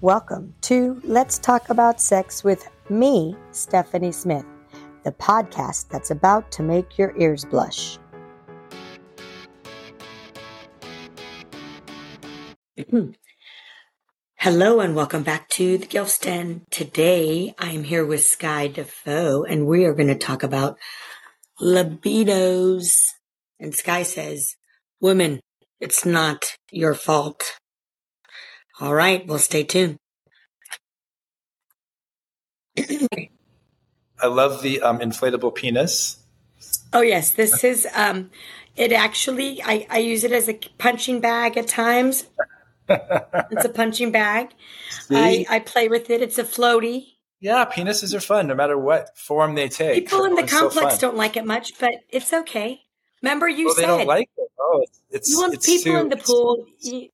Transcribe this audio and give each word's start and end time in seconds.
Welcome 0.00 0.54
to 0.60 1.00
Let's 1.02 1.40
Talk 1.40 1.70
About 1.70 2.00
Sex 2.00 2.44
with 2.44 2.68
me, 2.88 3.34
Stephanie 3.50 4.12
Smith, 4.12 4.44
the 5.02 5.10
podcast 5.10 5.88
that's 5.88 6.12
about 6.12 6.52
to 6.52 6.62
make 6.62 6.96
your 6.96 7.12
ears 7.18 7.44
blush. 7.44 7.98
Hello 14.36 14.78
and 14.78 14.94
welcome 14.94 15.24
back 15.24 15.48
to 15.48 15.78
the 15.78 15.86
Gilf's 15.86 16.20
Den. 16.20 16.62
Today 16.70 17.52
I 17.58 17.70
am 17.70 17.82
here 17.82 18.06
with 18.06 18.22
Sky 18.22 18.68
DuFaux 18.68 19.50
and 19.50 19.66
we 19.66 19.84
are 19.84 19.94
going 19.94 20.06
to 20.06 20.14
talk 20.14 20.44
about 20.44 20.78
libidos. 21.60 23.14
And 23.58 23.74
Sky 23.74 24.04
says, 24.04 24.54
Women, 25.00 25.40
it's 25.80 26.06
not 26.06 26.54
your 26.70 26.94
fault. 26.94 27.58
All 28.80 28.94
right, 28.94 29.26
well, 29.26 29.38
stay 29.38 29.64
tuned. 29.64 29.98
I 34.20 34.26
love 34.26 34.62
the 34.62 34.80
um, 34.82 34.98
inflatable 35.00 35.54
penis. 35.54 36.18
Oh 36.92 37.00
yes, 37.00 37.30
this 37.30 37.64
is. 37.64 37.86
Um, 37.94 38.30
it 38.76 38.92
actually, 38.92 39.60
I, 39.62 39.86
I 39.90 39.98
use 39.98 40.22
it 40.22 40.32
as 40.32 40.48
a 40.48 40.54
punching 40.54 41.20
bag 41.20 41.56
at 41.56 41.66
times. 41.66 42.26
it's 42.88 43.64
a 43.64 43.68
punching 43.68 44.12
bag. 44.12 44.50
I, 45.10 45.44
I 45.50 45.58
play 45.58 45.88
with 45.88 46.10
it. 46.10 46.22
It's 46.22 46.38
a 46.38 46.44
floaty. 46.44 47.06
Yeah, 47.40 47.64
penises 47.64 48.14
are 48.14 48.20
fun 48.20 48.46
no 48.46 48.54
matter 48.54 48.78
what 48.78 49.16
form 49.16 49.54
they 49.56 49.68
take. 49.68 50.08
People 50.08 50.24
in 50.24 50.34
the 50.34 50.44
complex 50.44 50.94
so 50.94 51.00
don't 51.00 51.16
like 51.16 51.36
it 51.36 51.44
much, 51.44 51.78
but 51.78 51.94
it's 52.10 52.32
okay. 52.32 52.82
Remember, 53.22 53.48
you 53.48 53.66
well, 53.66 53.74
said 53.74 53.82
they 53.82 53.86
don't 53.86 54.06
like 54.06 54.30
it. 54.36 54.48
Oh, 54.60 54.80
it's, 54.82 55.00
it's 55.10 55.30
you 55.30 55.38
want 55.38 55.54
it's 55.54 55.66
people 55.66 55.92
too, 55.92 55.98
in 55.98 56.08
the 56.08 56.16
pool. 56.16 56.66
You, 56.80 57.08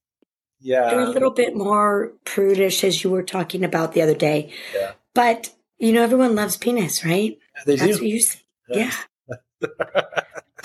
yeah, 0.65 0.89
they're 0.89 1.01
a 1.01 1.11
little 1.11 1.31
bit 1.31 1.55
more 1.55 2.13
prudish, 2.25 2.83
as 2.85 3.05
you 3.05 3.11
were 3.11 3.23
talking 3.23 3.65
about 3.65 3.93
the 3.93 4.01
other 4.01 4.15
day. 4.15 4.51
Yeah. 4.75 4.93
But 5.15 5.51
you 5.79 5.93
know, 5.93 6.03
everyone 6.03 6.35
loves 6.35 6.57
penis, 6.57 7.05
right? 7.05 7.39
They 7.67 7.77
That's 7.77 7.99
do. 7.99 8.03
what 8.03 8.11
you 8.11 8.21
say. 8.21 8.41
Yeah. 8.69 8.93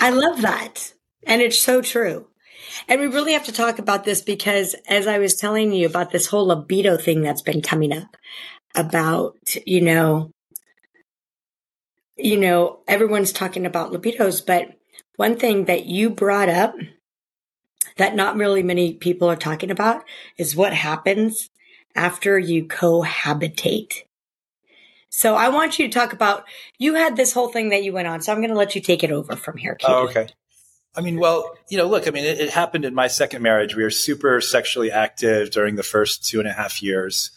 I 0.00 0.10
love 0.10 0.40
that. 0.40 0.94
And 1.26 1.42
it's 1.42 1.58
so 1.58 1.82
true. 1.82 2.26
And 2.88 3.00
we 3.00 3.06
really 3.06 3.34
have 3.34 3.44
to 3.44 3.52
talk 3.52 3.78
about 3.78 4.04
this 4.04 4.22
because 4.22 4.74
as 4.88 5.06
I 5.06 5.18
was 5.18 5.34
telling 5.34 5.72
you 5.72 5.86
about 5.86 6.10
this 6.10 6.26
whole 6.26 6.46
libido 6.46 6.96
thing 6.96 7.20
that's 7.20 7.42
been 7.42 7.60
coming 7.60 7.92
up 7.92 8.16
about, 8.74 9.36
you 9.66 9.80
know, 9.80 10.32
you 12.16 12.38
know, 12.38 12.80
everyone's 12.88 13.32
talking 13.32 13.66
about 13.66 13.92
libidos, 13.92 14.44
but 14.44 14.70
one 15.16 15.36
thing 15.36 15.66
that 15.66 15.86
you 15.86 16.10
brought 16.10 16.48
up 16.48 16.74
that 17.96 18.14
not 18.14 18.36
really 18.36 18.62
many 18.62 18.94
people 18.94 19.28
are 19.28 19.36
talking 19.36 19.70
about 19.70 20.04
is 20.36 20.56
what 20.56 20.72
happens 20.72 21.50
after 21.94 22.38
you 22.38 22.64
cohabitate. 22.64 24.04
So 25.10 25.34
I 25.34 25.48
want 25.48 25.78
you 25.78 25.88
to 25.88 25.92
talk 25.92 26.12
about 26.12 26.44
you 26.78 26.94
had 26.94 27.16
this 27.16 27.32
whole 27.32 27.48
thing 27.48 27.70
that 27.70 27.82
you 27.82 27.92
went 27.92 28.08
on. 28.08 28.20
So 28.20 28.32
I'm 28.32 28.38
going 28.38 28.50
to 28.50 28.56
let 28.56 28.74
you 28.74 28.80
take 28.80 29.02
it 29.02 29.10
over 29.10 29.34
from 29.34 29.56
here. 29.56 29.74
Katie. 29.74 29.92
Oh, 29.92 30.08
okay. 30.08 30.28
I 30.94 31.02
mean, 31.02 31.20
well, 31.20 31.56
you 31.68 31.78
know, 31.78 31.86
look, 31.86 32.08
I 32.08 32.10
mean, 32.10 32.24
it, 32.24 32.40
it, 32.40 32.50
happened 32.50 32.84
in 32.84 32.94
my 32.94 33.06
second 33.06 33.42
marriage. 33.42 33.76
We 33.76 33.84
were 33.84 33.90
super 33.90 34.40
sexually 34.40 34.90
active 34.90 35.50
during 35.50 35.76
the 35.76 35.84
first 35.84 36.26
two 36.26 36.40
and 36.40 36.48
a 36.48 36.52
half 36.52 36.82
years, 36.82 37.30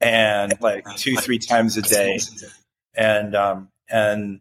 and 0.00 0.60
like 0.60 0.84
two, 0.96 1.14
three 1.16 1.38
times 1.38 1.76
a 1.76 1.82
day, 1.82 2.18
and 2.96 3.36
um, 3.36 3.68
and 3.88 4.40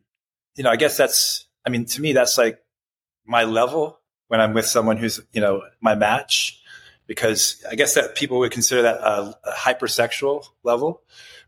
you 0.55 0.63
know, 0.63 0.71
I 0.71 0.75
guess 0.75 0.97
that's, 0.97 1.45
I 1.67 1.69
mean, 1.69 1.85
to 1.85 2.01
me, 2.01 2.13
that's 2.13 2.35
like 2.35 2.59
my 3.27 3.43
level 3.43 3.99
when 4.27 4.41
I'm 4.41 4.53
with 4.53 4.65
someone 4.65 4.97
who's, 4.97 5.19
you 5.31 5.41
know, 5.41 5.61
my 5.81 5.95
match, 5.95 6.61
because 7.05 7.63
I 7.69 7.75
guess 7.75 7.93
that 7.95 8.15
people 8.15 8.39
would 8.39 8.51
consider 8.51 8.83
that 8.83 8.99
a, 8.99 9.37
a 9.43 9.51
hypersexual 9.53 10.45
level 10.63 11.01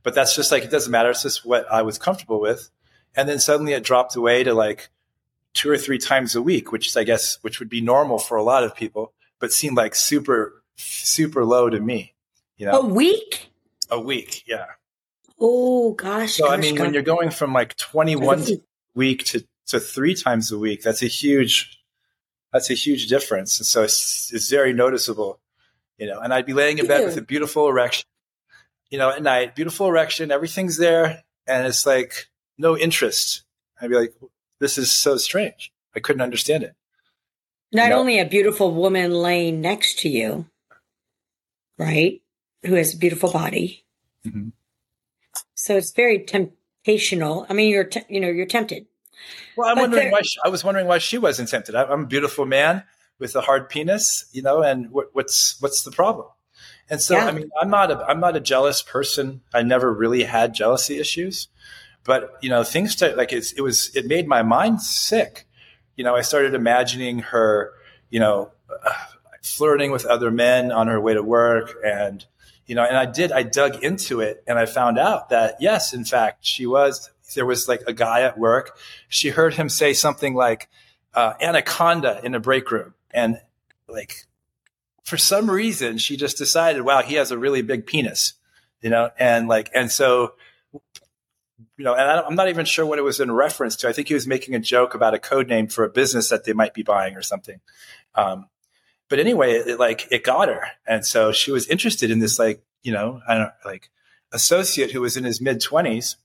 but 0.03 0.15
that's 0.15 0.35
just 0.35 0.51
like 0.51 0.63
it 0.63 0.71
doesn't 0.71 0.91
matter. 0.91 1.09
It's 1.09 1.23
just 1.23 1.45
what 1.45 1.71
I 1.71 1.81
was 1.81 1.97
comfortable 1.97 2.39
with. 2.39 2.69
And 3.15 3.27
then 3.27 3.39
suddenly 3.39 3.73
it 3.73 3.83
dropped 3.83 4.15
away 4.15 4.43
to 4.43 4.53
like 4.53 4.89
two 5.53 5.69
or 5.69 5.77
three 5.77 5.97
times 5.97 6.35
a 6.35 6.41
week, 6.41 6.71
which 6.71 6.87
is, 6.87 6.97
I 6.97 7.03
guess, 7.03 7.37
which 7.41 7.59
would 7.59 7.69
be 7.69 7.81
normal 7.81 8.17
for 8.17 8.37
a 8.37 8.43
lot 8.43 8.63
of 8.63 8.75
people, 8.75 9.13
but 9.39 9.51
seemed 9.51 9.77
like 9.77 9.95
super, 9.95 10.63
super 10.77 11.43
low 11.43 11.69
to 11.69 11.79
me. 11.79 12.13
You 12.57 12.67
know, 12.67 12.81
a 12.81 12.85
week. 12.85 13.51
A 13.89 13.99
week, 13.99 14.43
yeah. 14.47 14.65
Oh 15.39 15.93
gosh. 15.93 16.35
So 16.35 16.45
gosh, 16.45 16.57
I 16.57 16.61
mean, 16.61 16.75
gosh. 16.75 16.85
when 16.85 16.93
you're 16.93 17.03
going 17.03 17.31
from 17.31 17.53
like 17.53 17.75
21 17.77 18.45
week 18.93 19.23
to 19.25 19.45
to 19.67 19.79
three 19.79 20.15
times 20.15 20.51
a 20.51 20.57
week, 20.57 20.81
that's 20.81 21.01
a 21.01 21.07
huge, 21.07 21.78
that's 22.51 22.69
a 22.69 22.73
huge 22.73 23.07
difference. 23.07 23.59
And 23.59 23.65
so 23.65 23.83
it's, 23.83 24.31
it's 24.33 24.49
very 24.49 24.73
noticeable, 24.73 25.39
you 25.97 26.07
know. 26.07 26.19
And 26.19 26.33
I'd 26.33 26.45
be 26.45 26.53
laying 26.53 26.79
in 26.79 26.87
bed 26.87 27.05
with 27.05 27.17
a 27.17 27.21
beautiful 27.21 27.67
erection 27.67 28.05
you 28.89 28.97
know, 28.97 29.09
at 29.09 29.21
night, 29.21 29.55
beautiful 29.55 29.87
erection, 29.87 30.31
everything's 30.31 30.77
there, 30.77 31.23
and 31.47 31.67
it's 31.67 31.85
like 31.85 32.27
no 32.57 32.77
interest. 32.77 33.43
I'd 33.79 33.89
be 33.89 33.95
like, 33.95 34.13
this 34.59 34.77
is 34.77 34.91
so 34.91 35.17
strange. 35.17 35.71
I 35.95 35.99
couldn't 35.99 36.21
understand 36.21 36.63
it. 36.63 36.75
Not 37.71 37.83
you 37.83 37.89
know? 37.89 37.99
only 37.99 38.19
a 38.19 38.25
beautiful 38.25 38.73
woman 38.73 39.11
laying 39.11 39.61
next 39.61 39.99
to 39.99 40.09
you, 40.09 40.47
right, 41.77 42.21
who 42.65 42.73
has 42.73 42.93
a 42.93 42.97
beautiful 42.97 43.31
body. 43.31 43.85
Mm-hmm. 44.25 44.49
So 45.53 45.77
it's 45.77 45.91
very 45.91 46.19
temptational. 46.19 47.45
I 47.49 47.53
mean, 47.53 47.69
you're 47.69 47.83
te- 47.83 48.05
you 48.09 48.19
know 48.19 48.27
you're 48.27 48.47
tempted. 48.47 48.87
Well, 49.55 49.69
I'm 49.69 49.75
But 49.75 49.81
wondering 49.81 50.11
why 50.11 50.21
she, 50.21 50.39
I 50.43 50.49
was 50.49 50.63
wondering 50.63 50.87
why 50.87 50.99
she 50.99 51.17
wasn't 51.17 51.49
tempted. 51.49 51.75
I, 51.75 51.83
I'm 51.83 52.03
a 52.03 52.07
beautiful 52.07 52.45
man 52.45 52.83
with 53.19 53.35
a 53.35 53.41
hard 53.41 53.69
penis, 53.69 54.25
you 54.31 54.41
know, 54.41 54.61
and 54.61 54.91
what, 54.91 55.09
what's 55.13 55.61
what's 55.61 55.83
the 55.83 55.91
problem? 55.91 56.27
And 56.89 57.01
so, 57.01 57.15
Yeah. 57.15 57.25
I 57.25 57.31
mean, 57.31 57.49
I'm 57.59 57.69
not 57.69 57.91
a 57.91 58.03
I'm 58.07 58.19
not 58.19 58.35
a 58.35 58.39
jealous 58.39 58.81
person. 58.81 59.41
I 59.53 59.61
never 59.63 59.93
really 59.93 60.23
had 60.23 60.53
jealousy 60.53 60.99
issues, 60.99 61.47
but 62.03 62.37
you 62.41 62.49
know, 62.49 62.63
things 62.63 62.95
to, 62.97 63.15
like 63.15 63.33
it's, 63.33 63.51
it 63.53 63.61
was 63.61 63.95
it 63.95 64.05
made 64.07 64.27
my 64.27 64.41
mind 64.41 64.81
sick. 64.81 65.45
You 65.95 66.03
know, 66.03 66.15
I 66.15 66.21
started 66.21 66.53
imagining 66.53 67.19
her, 67.19 67.73
you 68.09 68.19
know, 68.19 68.51
uh, 68.69 68.93
flirting 69.41 69.91
with 69.91 70.05
other 70.05 70.31
men 70.31 70.71
on 70.71 70.87
her 70.87 70.99
way 70.99 71.13
to 71.13 71.23
work, 71.23 71.75
and 71.85 72.25
you 72.65 72.75
know, 72.75 72.83
and 72.83 72.97
I 72.97 73.05
did. 73.05 73.31
I 73.31 73.43
dug 73.43 73.83
into 73.83 74.21
it, 74.21 74.43
and 74.47 74.57
I 74.57 74.65
found 74.65 74.97
out 74.97 75.29
that 75.29 75.55
yes, 75.59 75.93
in 75.93 76.05
fact, 76.05 76.45
she 76.45 76.65
was. 76.65 77.11
There 77.35 77.45
was 77.45 77.67
like 77.67 77.83
a 77.87 77.93
guy 77.93 78.21
at 78.21 78.37
work. 78.37 78.77
She 79.07 79.29
heard 79.29 79.53
him 79.53 79.69
say 79.69 79.93
something 79.93 80.33
like 80.33 80.69
uh, 81.13 81.33
"anaconda" 81.41 82.21
in 82.23 82.35
a 82.35 82.39
break 82.39 82.71
room, 82.71 82.93
and 83.11 83.39
like 83.87 84.25
for 85.03 85.17
some 85.17 85.49
reason 85.49 85.97
she 85.97 86.15
just 86.15 86.37
decided 86.37 86.83
wow 86.83 87.01
he 87.01 87.15
has 87.15 87.31
a 87.31 87.37
really 87.37 87.63
big 87.63 87.87
penis 87.87 88.33
you 88.81 88.89
know? 88.89 89.09
And 89.17 89.47
like 89.47 89.69
and 89.73 89.91
so 89.91 90.33
you 91.77 91.83
know 91.83 91.93
and 91.93 92.21
i'm 92.21 92.35
not 92.35 92.49
even 92.49 92.65
sure 92.65 92.85
what 92.85 92.99
it 92.99 93.03
was 93.03 93.19
in 93.19 93.31
reference 93.31 93.75
to. 93.77 93.89
I 93.89 93.93
think 93.93 94.07
he 94.07 94.13
was 94.13 94.27
making 94.27 94.55
a 94.55 94.59
joke 94.59 94.93
about 94.93 95.13
a 95.13 95.19
code 95.19 95.47
name 95.47 95.67
for 95.67 95.83
a 95.83 95.89
business 95.89 96.29
that 96.29 96.43
they 96.45 96.53
might 96.53 96.73
be 96.73 96.83
buying 96.83 97.15
or 97.15 97.21
something. 97.21 97.59
Um, 98.15 98.47
but 99.09 99.19
anyway 99.19 99.53
it, 99.53 99.67
it, 99.67 99.79
like 99.79 100.07
it 100.11 100.23
got 100.23 100.47
her. 100.47 100.67
And 100.87 101.05
so 101.05 101.31
she 101.31 101.51
was 101.51 101.67
interested 101.67 102.11
in 102.11 102.19
this 102.19 102.39
like 102.39 102.63
you 102.83 102.93
know 102.93 103.21
i 103.27 103.35
don't 103.35 103.51
like 103.65 103.89
associate 104.31 104.91
who 104.91 105.01
was 105.01 105.17
in 105.17 105.23
his 105.23 105.41
mid 105.41 105.59
20s 105.59 106.15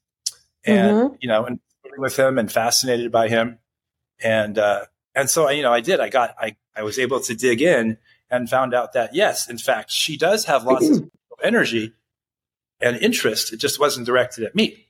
and 0.67 1.17
you 1.21 1.29
know 1.29 1.45
and 1.45 1.61
with 1.97 2.19
him 2.19 2.39
and 2.39 2.51
fascinated 2.51 3.13
by 3.13 3.29
him 3.29 3.59
and 4.23 4.59
uh 4.59 4.85
and 5.15 5.31
so 5.31 5.47
I, 5.47 5.53
you 5.53 5.63
know 5.63 5.73
i 5.73 5.81
did 5.81 6.01
i 6.01 6.09
got 6.09 6.35
i 6.41 6.57
i 6.77 6.83
was 6.83 6.99
able 6.99 7.21
to 7.21 7.35
dig 7.35 7.63
in 7.63 7.99
and 8.35 8.51
found 8.51 8.75
out 8.75 8.93
that 8.95 9.15
yes, 9.15 9.49
in 9.49 9.59
fact, 9.59 9.91
she 9.91 10.17
does 10.17 10.45
have 10.47 10.65
lots 10.65 10.89
of 10.89 11.09
energy 11.43 11.93
and 12.81 12.97
interest. 12.97 13.53
It 13.53 13.59
just 13.59 13.79
wasn't 13.79 14.07
directed 14.07 14.45
at 14.45 14.55
me, 14.55 14.87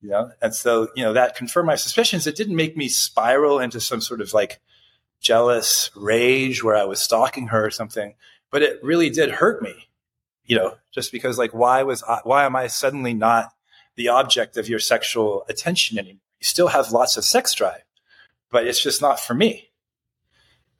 you 0.00 0.10
know. 0.10 0.32
And 0.42 0.54
so, 0.54 0.88
you 0.96 1.04
know, 1.04 1.12
that 1.12 1.36
confirmed 1.36 1.66
my 1.66 1.76
suspicions. 1.76 2.26
It 2.26 2.36
didn't 2.36 2.56
make 2.56 2.76
me 2.76 2.88
spiral 2.88 3.60
into 3.60 3.80
some 3.80 4.00
sort 4.00 4.20
of 4.20 4.32
like 4.32 4.60
jealous 5.20 5.90
rage 5.94 6.62
where 6.62 6.76
I 6.76 6.84
was 6.84 7.00
stalking 7.00 7.48
her 7.48 7.64
or 7.64 7.70
something, 7.70 8.14
but 8.50 8.62
it 8.62 8.82
really 8.82 9.08
did 9.08 9.30
hurt 9.30 9.62
me, 9.62 9.88
you 10.44 10.56
know, 10.56 10.74
just 10.92 11.12
because 11.12 11.38
like 11.38 11.54
why 11.54 11.82
was 11.82 12.02
I, 12.02 12.20
why 12.24 12.44
am 12.44 12.56
I 12.56 12.66
suddenly 12.66 13.14
not 13.14 13.52
the 13.96 14.08
object 14.08 14.56
of 14.56 14.68
your 14.68 14.78
sexual 14.78 15.44
attention 15.48 15.98
anymore? 15.98 16.20
You 16.40 16.44
still 16.44 16.68
have 16.68 16.92
lots 16.92 17.16
of 17.16 17.24
sex 17.24 17.54
drive, 17.54 17.84
but 18.50 18.66
it's 18.66 18.82
just 18.82 19.00
not 19.00 19.20
for 19.20 19.34
me. 19.34 19.70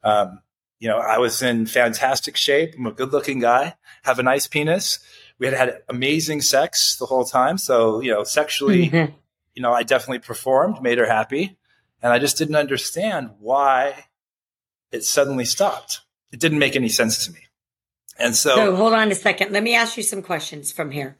Um, 0.03 0.41
you 0.79 0.87
know, 0.87 0.97
I 0.97 1.17
was 1.17 1.41
in 1.41 1.65
fantastic 1.65 2.37
shape. 2.37 2.75
I'm 2.77 2.85
a 2.85 2.91
good 2.91 3.11
looking 3.11 3.39
guy, 3.39 3.75
have 4.03 4.19
a 4.19 4.23
nice 4.23 4.47
penis. 4.47 4.99
We 5.39 5.47
had 5.47 5.55
had 5.55 5.81
amazing 5.89 6.41
sex 6.41 6.97
the 6.97 7.05
whole 7.05 7.25
time. 7.25 7.57
So, 7.57 8.01
you 8.01 8.11
know, 8.11 8.23
sexually, 8.23 8.89
mm-hmm. 8.91 9.13
you 9.53 9.61
know, 9.61 9.73
I 9.73 9.83
definitely 9.83 10.19
performed, 10.19 10.81
made 10.81 10.97
her 10.97 11.07
happy. 11.07 11.57
And 12.01 12.13
I 12.13 12.19
just 12.19 12.37
didn't 12.37 12.55
understand 12.55 13.31
why 13.39 14.05
it 14.91 15.03
suddenly 15.03 15.45
stopped. 15.45 16.01
It 16.31 16.39
didn't 16.39 16.59
make 16.59 16.75
any 16.75 16.89
sense 16.89 17.25
to 17.25 17.31
me. 17.31 17.39
And 18.17 18.35
so, 18.35 18.55
so 18.55 18.75
hold 18.75 18.93
on 18.93 19.11
a 19.11 19.15
second. 19.15 19.51
Let 19.51 19.63
me 19.63 19.75
ask 19.75 19.97
you 19.97 20.03
some 20.03 20.21
questions 20.21 20.71
from 20.71 20.91
here. 20.91 21.17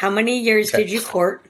How 0.00 0.08
many 0.08 0.40
years 0.40 0.72
okay. 0.72 0.84
did 0.84 0.90
you 0.90 1.02
court? 1.02 1.46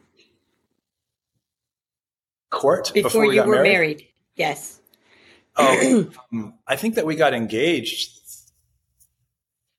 Court 2.51 2.91
before, 2.93 3.09
before 3.09 3.33
you 3.33 3.45
were 3.45 3.63
married? 3.63 3.73
married? 3.73 4.07
Yes. 4.35 4.81
Oh, 5.57 6.11
um, 6.33 6.55
I 6.67 6.75
think 6.75 6.97
that 6.97 7.07
we 7.07 7.15
got 7.15 7.33
engaged 7.33 8.11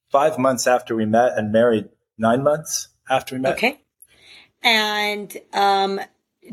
five 0.09 0.39
months 0.39 0.67
after 0.67 0.95
we 0.95 1.05
met 1.05 1.37
and 1.37 1.51
married 1.51 1.89
nine 2.17 2.43
months 2.43 2.87
after 3.09 3.35
we 3.35 3.41
met. 3.41 3.55
Okay. 3.55 3.81
And 4.63 5.35
um, 5.51 5.99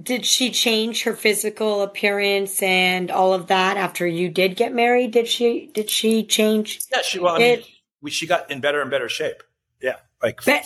did 0.03 0.26
she 0.26 0.50
change 0.50 1.05
her 1.05 1.14
physical 1.14 1.82
appearance 1.82 2.61
and 2.64 3.12
all 3.12 3.32
of 3.32 3.47
that 3.47 3.76
after 3.76 4.09
you 4.09 4.29
did 4.29 4.56
get 4.56 4.75
married? 4.75 5.12
Did 5.12 5.29
she 5.29 5.71
did 5.73 5.88
she 5.88 6.25
change? 6.25 6.81
Yeah, 6.91 7.03
she 7.03 7.21
well, 7.21 7.37
I 7.37 7.38
mean, 7.38 7.62
we, 8.03 8.11
she 8.11 8.26
got 8.26 8.50
in 8.50 8.61
better 8.61 8.81
and 8.81 8.91
better 8.91 9.09
shape. 9.09 9.44
Yeah, 9.81 9.99
like 10.21 10.44
Be- 10.44 10.62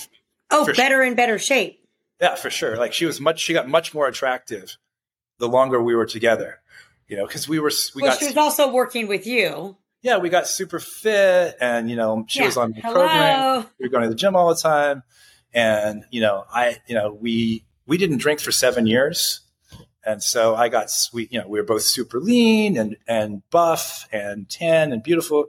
oh, 0.52 0.66
better 0.66 0.76
sure. 0.76 1.02
and 1.02 1.16
better 1.16 1.38
shape. 1.38 1.84
Yeah, 2.20 2.36
for 2.36 2.50
sure. 2.50 2.76
Like 2.76 2.92
she 2.92 3.06
was 3.06 3.20
much. 3.20 3.40
She 3.40 3.52
got 3.52 3.68
much 3.68 3.94
more 3.94 4.06
attractive 4.06 4.76
the 5.38 5.48
longer 5.48 5.82
we 5.82 5.94
were 5.94 6.06
together. 6.06 6.60
You 7.08 7.16
know, 7.16 7.26
because 7.26 7.48
we 7.48 7.58
were. 7.58 7.72
We 7.94 8.02
well, 8.02 8.12
got, 8.12 8.20
she 8.20 8.26
was 8.26 8.36
also 8.36 8.72
working 8.72 9.08
with 9.08 9.26
you. 9.26 9.76
Yeah, 10.02 10.18
we 10.18 10.30
got 10.30 10.48
super 10.48 10.80
fit, 10.80 11.56
and 11.60 11.90
you 11.90 11.96
know, 11.96 12.24
she 12.28 12.40
yeah. 12.40 12.46
was 12.46 12.56
on 12.56 12.72
the 12.72 12.80
Hello. 12.80 12.94
program. 12.94 13.66
We 13.78 13.86
were 13.86 13.90
going 13.90 14.04
to 14.04 14.08
the 14.08 14.14
gym 14.14 14.36
all 14.36 14.48
the 14.48 14.60
time, 14.60 15.02
and 15.52 16.04
you 16.10 16.20
know, 16.20 16.44
I, 16.52 16.78
you 16.86 16.94
know, 16.94 17.12
we 17.12 17.64
we 17.86 17.98
didn't 17.98 18.18
drink 18.18 18.40
for 18.40 18.52
seven 18.52 18.86
years. 18.86 19.40
And 20.04 20.22
so 20.22 20.54
I 20.54 20.68
got 20.68 20.90
sweet, 20.90 21.32
you 21.32 21.40
know, 21.40 21.46
we 21.46 21.60
were 21.60 21.66
both 21.66 21.82
super 21.82 22.18
lean 22.18 22.76
and, 22.76 22.96
and 23.06 23.42
buff 23.50 24.08
and 24.12 24.48
tan 24.48 24.92
and 24.92 25.02
beautiful. 25.02 25.46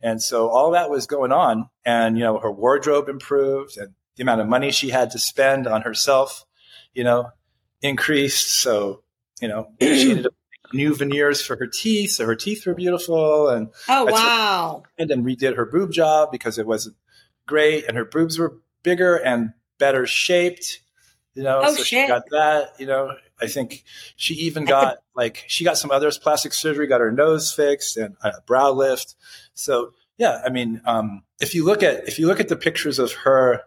And 0.00 0.22
so 0.22 0.48
all 0.48 0.70
that 0.72 0.90
was 0.90 1.06
going 1.06 1.32
on. 1.32 1.68
And, 1.84 2.16
you 2.16 2.22
know, 2.22 2.38
her 2.38 2.50
wardrobe 2.50 3.08
improved 3.08 3.76
and 3.76 3.94
the 4.16 4.22
amount 4.22 4.40
of 4.40 4.48
money 4.48 4.70
she 4.70 4.90
had 4.90 5.10
to 5.12 5.18
spend 5.18 5.66
on 5.66 5.82
herself, 5.82 6.44
you 6.94 7.04
know, 7.04 7.30
increased. 7.82 8.60
So, 8.60 9.02
you 9.40 9.48
know, 9.48 9.68
she 9.80 10.10
ended 10.10 10.26
up 10.26 10.34
new 10.72 10.94
veneers 10.94 11.42
for 11.42 11.56
her 11.56 11.66
teeth. 11.66 12.12
So 12.12 12.26
her 12.26 12.34
teeth 12.34 12.66
were 12.66 12.74
beautiful. 12.74 13.48
And 13.48 13.68
oh, 13.88 14.06
wow. 14.06 14.82
And 14.98 15.08
then 15.08 15.24
redid 15.24 15.56
her 15.56 15.66
boob 15.66 15.92
job 15.92 16.30
because 16.32 16.58
it 16.58 16.66
wasn't 16.66 16.96
great. 17.46 17.84
And 17.86 17.96
her 17.96 18.04
boobs 18.04 18.38
were 18.38 18.58
bigger 18.82 19.16
and 19.16 19.52
better 19.78 20.06
shaped 20.06 20.80
you 21.36 21.42
know, 21.42 21.60
oh, 21.62 21.74
so 21.74 21.82
shit. 21.82 22.06
she 22.06 22.08
got 22.08 22.22
that, 22.30 22.72
you 22.78 22.86
know, 22.86 23.14
I 23.40 23.46
think 23.46 23.84
she 24.16 24.32
even 24.34 24.64
got 24.64 24.96
like, 25.14 25.44
she 25.46 25.64
got 25.64 25.76
some 25.76 25.90
other 25.90 26.10
plastic 26.10 26.54
surgery, 26.54 26.86
got 26.86 27.02
her 27.02 27.12
nose 27.12 27.52
fixed 27.52 27.98
and 27.98 28.16
a 28.24 28.40
brow 28.46 28.72
lift. 28.72 29.14
So 29.52 29.92
yeah, 30.16 30.40
I 30.44 30.48
mean, 30.48 30.80
um, 30.86 31.24
if 31.38 31.54
you 31.54 31.62
look 31.66 31.82
at, 31.82 32.08
if 32.08 32.18
you 32.18 32.26
look 32.26 32.40
at 32.40 32.48
the 32.48 32.56
pictures 32.56 32.98
of 32.98 33.12
her, 33.12 33.60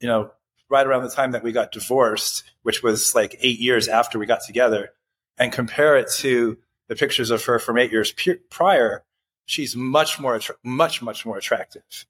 you 0.00 0.08
know, 0.08 0.30
right 0.68 0.86
around 0.86 1.02
the 1.02 1.10
time 1.10 1.32
that 1.32 1.42
we 1.42 1.52
got 1.52 1.72
divorced, 1.72 2.44
which 2.62 2.82
was 2.82 3.14
like 3.14 3.36
eight 3.40 3.58
years 3.58 3.88
after 3.88 4.18
we 4.18 4.26
got 4.26 4.42
together 4.46 4.90
and 5.38 5.52
compare 5.52 5.96
it 5.96 6.10
to 6.18 6.58
the 6.88 6.94
pictures 6.94 7.30
of 7.30 7.44
her 7.44 7.58
from 7.58 7.78
eight 7.78 7.92
years 7.92 8.14
prior, 8.50 9.04
she's 9.46 9.76
much 9.76 10.18
more, 10.20 10.36
attra- 10.36 10.56
much, 10.62 11.02
much 11.02 11.26
more 11.26 11.36
attractive. 11.36 12.06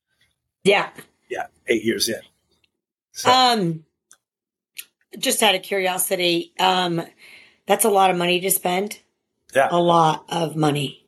Yeah. 0.65 0.91
Yeah. 1.29 1.47
Eight 1.67 1.85
years 1.85 2.09
in. 2.09 2.21
So. 3.13 3.31
Um, 3.31 3.85
just 5.19 5.43
out 5.43 5.55
of 5.55 5.63
curiosity, 5.63 6.53
um, 6.61 7.03
that's 7.67 7.85
a 7.85 7.91
lot 7.91 8.11
of 8.11 8.17
money 8.17 8.41
to 8.41 8.51
spend. 8.51 8.99
Yeah. 9.55 9.69
A 9.71 9.81
lot 9.81 10.27
of 10.29 10.55
money. 10.55 11.07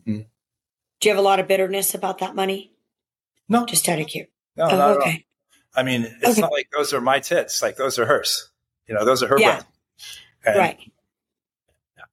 Mm-hmm. 0.00 0.22
Do 1.00 1.08
you 1.08 1.14
have 1.14 1.18
a 1.18 1.26
lot 1.26 1.38
of 1.38 1.46
bitterness 1.46 1.94
about 1.94 2.18
that 2.18 2.34
money? 2.34 2.72
No. 3.48 3.66
Just 3.66 3.88
out 3.88 4.00
of 4.00 4.06
curiosity. 4.06 4.32
No, 4.56 4.68
oh, 4.70 4.94
okay. 4.98 5.24
I 5.74 5.82
mean, 5.82 6.02
it's 6.02 6.30
okay. 6.30 6.40
not 6.40 6.52
like 6.52 6.70
those 6.76 6.92
are 6.92 7.00
my 7.00 7.20
tits. 7.20 7.62
Like 7.62 7.76
those 7.76 7.98
are 7.98 8.06
hers. 8.06 8.50
You 8.86 8.94
know, 8.94 9.04
those 9.04 9.22
are 9.22 9.28
her 9.28 9.38
yeah. 9.38 9.62
right. 10.46 10.78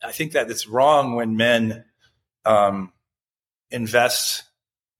I 0.03 0.11
think 0.11 0.31
that 0.31 0.49
it's 0.49 0.67
wrong 0.67 1.15
when 1.15 1.37
men 1.37 1.85
um, 2.45 2.91
invest, 3.69 4.43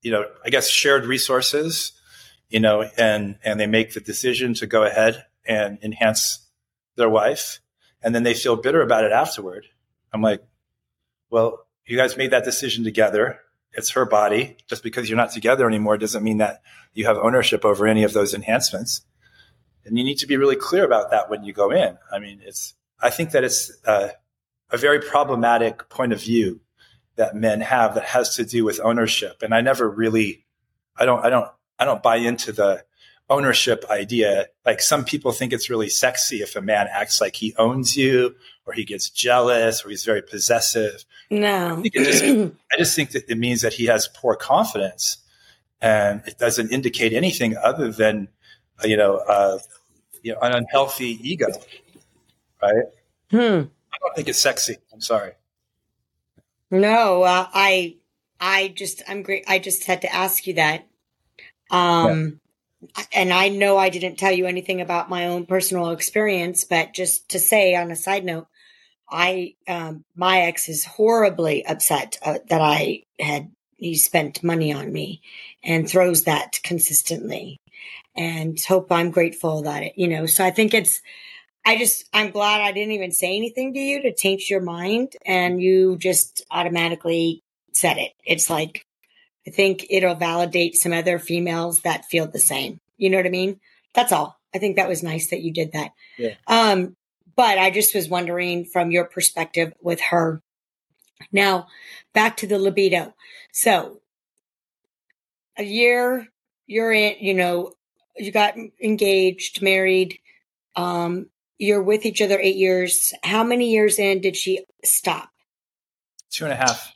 you 0.00 0.12
know, 0.12 0.24
I 0.44 0.50
guess 0.50 0.68
shared 0.68 1.06
resources, 1.06 1.92
you 2.48 2.60
know, 2.60 2.82
and 2.96 3.36
and 3.44 3.58
they 3.58 3.66
make 3.66 3.94
the 3.94 4.00
decision 4.00 4.54
to 4.54 4.66
go 4.66 4.84
ahead 4.84 5.26
and 5.44 5.78
enhance 5.82 6.46
their 6.96 7.08
wife. 7.08 7.60
And 8.02 8.14
then 8.14 8.22
they 8.22 8.34
feel 8.34 8.56
bitter 8.56 8.82
about 8.82 9.04
it 9.04 9.12
afterward. 9.12 9.66
I'm 10.12 10.22
like, 10.22 10.42
well, 11.30 11.66
you 11.86 11.96
guys 11.96 12.16
made 12.16 12.30
that 12.32 12.44
decision 12.44 12.84
together. 12.84 13.40
It's 13.74 13.90
her 13.90 14.04
body. 14.04 14.56
Just 14.66 14.82
because 14.82 15.08
you're 15.08 15.16
not 15.16 15.30
together 15.30 15.66
anymore 15.66 15.96
doesn't 15.96 16.22
mean 16.22 16.38
that 16.38 16.62
you 16.94 17.06
have 17.06 17.16
ownership 17.16 17.64
over 17.64 17.86
any 17.86 18.04
of 18.04 18.12
those 18.12 18.34
enhancements. 18.34 19.02
And 19.84 19.98
you 19.98 20.04
need 20.04 20.18
to 20.18 20.26
be 20.26 20.36
really 20.36 20.56
clear 20.56 20.84
about 20.84 21.10
that 21.10 21.30
when 21.30 21.44
you 21.44 21.52
go 21.52 21.70
in. 21.70 21.98
I 22.12 22.18
mean, 22.18 22.40
it's, 22.44 22.74
I 23.00 23.10
think 23.10 23.30
that 23.32 23.44
it's 23.44 23.72
uh, 23.84 24.08
a 24.70 24.76
very 24.76 25.00
problematic 25.00 25.88
point 25.88 26.12
of 26.12 26.20
view 26.20 26.60
that 27.16 27.34
men 27.34 27.60
have 27.60 27.94
that 27.94 28.04
has 28.04 28.36
to 28.36 28.44
do 28.44 28.64
with 28.64 28.80
ownership. 28.82 29.42
And 29.42 29.54
I 29.54 29.60
never 29.60 29.88
really, 29.88 30.44
I 30.96 31.04
don't, 31.04 31.24
I 31.24 31.30
don't, 31.30 31.48
I 31.78 31.84
don't 31.84 32.02
buy 32.02 32.16
into 32.16 32.52
the 32.52 32.84
ownership 33.30 33.84
idea. 33.88 34.48
Like 34.66 34.82
some 34.82 35.04
people 35.04 35.32
think 35.32 35.52
it's 35.52 35.70
really 35.70 35.88
sexy 35.88 36.42
if 36.42 36.56
a 36.56 36.60
man 36.60 36.88
acts 36.90 37.20
like 37.20 37.36
he 37.36 37.54
owns 37.56 37.96
you 37.96 38.34
or 38.66 38.74
he 38.74 38.84
gets 38.84 39.08
jealous 39.10 39.84
or 39.84 39.88
he's 39.88 40.04
very 40.04 40.22
possessive. 40.22 41.04
No. 41.30 41.82
I, 41.84 41.88
just, 41.88 42.24
I 42.24 42.76
just 42.76 42.94
think 42.94 43.12
that 43.12 43.24
it 43.28 43.38
means 43.38 43.62
that 43.62 43.72
he 43.72 43.86
has 43.86 44.08
poor 44.08 44.36
confidence 44.36 45.18
and 45.80 46.22
it 46.26 46.38
doesn't 46.38 46.70
indicate 46.70 47.12
anything 47.12 47.56
other 47.56 47.90
than, 47.90 48.28
uh, 48.82 48.86
you 48.86 48.96
know, 48.96 49.16
uh, 49.16 49.58
you 50.22 50.34
know, 50.34 50.40
an 50.40 50.52
unhealthy 50.52 51.18
ego. 51.22 51.46
Right. 52.62 52.84
Hmm. 53.30 53.38
I 53.92 53.98
don't 54.00 54.14
think 54.14 54.28
it's 54.28 54.38
sexy. 54.38 54.76
I'm 54.92 55.00
sorry. 55.00 55.32
No, 56.70 57.22
uh, 57.22 57.46
I, 57.52 57.96
I 58.40 58.68
just, 58.68 59.02
I'm 59.08 59.22
great. 59.22 59.44
I 59.48 59.58
just 59.58 59.84
had 59.84 60.02
to 60.02 60.14
ask 60.14 60.46
you 60.46 60.54
that. 60.54 60.86
Um, 61.70 62.40
and 63.12 63.32
I 63.32 63.48
know 63.48 63.76
I 63.78 63.88
didn't 63.88 64.18
tell 64.18 64.32
you 64.32 64.46
anything 64.46 64.80
about 64.80 65.10
my 65.10 65.26
own 65.26 65.46
personal 65.46 65.90
experience, 65.90 66.64
but 66.64 66.94
just 66.94 67.28
to 67.30 67.38
say 67.38 67.74
on 67.74 67.90
a 67.90 67.96
side 67.96 68.24
note, 68.24 68.46
I, 69.10 69.54
um, 69.68 70.04
my 70.16 70.42
ex 70.42 70.68
is 70.68 70.84
horribly 70.84 71.66
upset 71.66 72.18
uh, 72.22 72.38
that 72.48 72.60
I 72.60 73.02
had, 73.20 73.50
he 73.76 73.94
spent 73.96 74.42
money 74.42 74.72
on 74.72 74.92
me 74.92 75.20
and 75.62 75.88
throws 75.88 76.24
that 76.24 76.60
consistently 76.62 77.58
and 78.16 78.58
hope 78.60 78.90
I'm 78.90 79.10
grateful 79.10 79.62
that 79.62 79.82
it, 79.82 79.92
you 79.96 80.08
know, 80.08 80.26
so 80.26 80.44
I 80.44 80.50
think 80.50 80.72
it's, 80.74 81.00
I 81.64 81.76
just, 81.76 82.08
I'm 82.12 82.30
glad 82.30 82.60
I 82.60 82.72
didn't 82.72 82.92
even 82.92 83.12
say 83.12 83.36
anything 83.36 83.74
to 83.74 83.78
you 83.80 84.02
to 84.02 84.14
taint 84.14 84.48
your 84.48 84.60
mind 84.60 85.14
and 85.24 85.60
you 85.62 85.96
just 85.98 86.44
automatically 86.50 87.42
said 87.72 87.98
it. 87.98 88.12
It's 88.24 88.50
like, 88.50 88.84
I 89.46 89.50
think 89.50 89.86
it'll 89.90 90.14
validate 90.14 90.76
some 90.76 90.92
other 90.92 91.18
females 91.18 91.80
that 91.80 92.04
feel 92.06 92.26
the 92.26 92.38
same. 92.38 92.78
You 93.02 93.10
know 93.10 93.16
what 93.16 93.26
I 93.26 93.30
mean? 93.30 93.58
That's 93.94 94.12
all. 94.12 94.38
I 94.54 94.58
think 94.58 94.76
that 94.76 94.88
was 94.88 95.02
nice 95.02 95.30
that 95.30 95.42
you 95.42 95.52
did 95.52 95.72
that. 95.72 95.90
Yeah. 96.16 96.34
Um, 96.46 96.96
but 97.34 97.58
I 97.58 97.72
just 97.72 97.96
was 97.96 98.08
wondering 98.08 98.64
from 98.64 98.92
your 98.92 99.06
perspective 99.06 99.72
with 99.80 100.00
her. 100.10 100.40
Now, 101.32 101.66
back 102.14 102.36
to 102.38 102.46
the 102.46 102.60
libido. 102.60 103.12
So, 103.50 104.00
a 105.58 105.64
year 105.64 106.28
you're 106.68 106.92
in, 106.92 107.16
you 107.18 107.34
know, 107.34 107.72
you 108.16 108.30
got 108.30 108.54
engaged, 108.80 109.62
married, 109.62 110.20
um, 110.76 111.26
you're 111.58 111.82
with 111.82 112.06
each 112.06 112.22
other 112.22 112.38
eight 112.38 112.56
years. 112.56 113.12
How 113.24 113.42
many 113.42 113.72
years 113.72 113.98
in 113.98 114.20
did 114.20 114.36
she 114.36 114.64
stop? 114.84 115.30
Two 116.30 116.44
and 116.44 116.52
a 116.52 116.56
half. 116.56 116.94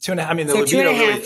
Two 0.00 0.12
and 0.12 0.20
a 0.20 0.22
half. 0.22 0.30
I 0.32 0.34
mean, 0.34 0.46
the 0.46 0.52
so 0.52 0.60
libido 0.60 0.92
really, 0.92 1.24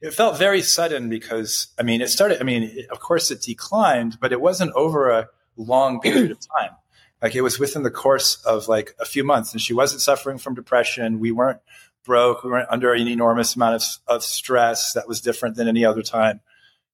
it 0.00 0.12
felt 0.12 0.38
very 0.38 0.62
sudden 0.62 1.08
because, 1.08 1.68
I 1.78 1.82
mean, 1.82 2.00
it 2.00 2.08
started, 2.08 2.40
I 2.40 2.44
mean, 2.44 2.64
it, 2.64 2.90
of 2.90 3.00
course 3.00 3.30
it 3.30 3.42
declined, 3.42 4.18
but 4.20 4.32
it 4.32 4.40
wasn't 4.40 4.72
over 4.74 5.10
a 5.10 5.28
long 5.56 6.00
period 6.02 6.30
of 6.30 6.38
time. 6.40 6.70
Like 7.22 7.34
it 7.34 7.40
was 7.40 7.58
within 7.58 7.82
the 7.82 7.90
course 7.90 8.42
of 8.44 8.68
like 8.68 8.94
a 9.00 9.04
few 9.04 9.24
months 9.24 9.52
and 9.52 9.60
she 9.60 9.72
wasn't 9.72 10.02
suffering 10.02 10.38
from 10.38 10.54
depression. 10.54 11.18
We 11.18 11.32
weren't 11.32 11.60
broke. 12.04 12.44
We 12.44 12.50
weren't 12.50 12.70
under 12.70 12.92
an 12.92 13.08
enormous 13.08 13.56
amount 13.56 13.76
of, 13.76 13.82
of 14.06 14.22
stress 14.22 14.92
that 14.92 15.08
was 15.08 15.20
different 15.20 15.56
than 15.56 15.66
any 15.66 15.84
other 15.84 16.02
time. 16.02 16.40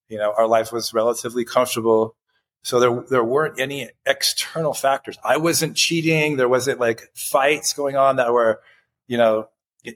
You 0.08 0.18
know, 0.18 0.32
our 0.36 0.46
life 0.46 0.72
was 0.72 0.94
relatively 0.94 1.44
comfortable. 1.44 2.14
So 2.62 2.78
there, 2.78 3.04
there 3.10 3.24
weren't 3.24 3.58
any 3.58 3.90
external 4.06 4.74
factors. 4.74 5.18
I 5.24 5.38
wasn't 5.38 5.76
cheating. 5.76 6.36
There 6.36 6.48
wasn't 6.48 6.78
like 6.78 7.10
fights 7.14 7.72
going 7.72 7.96
on 7.96 8.16
that 8.16 8.32
were, 8.32 8.60
you 9.08 9.18
know, 9.18 9.48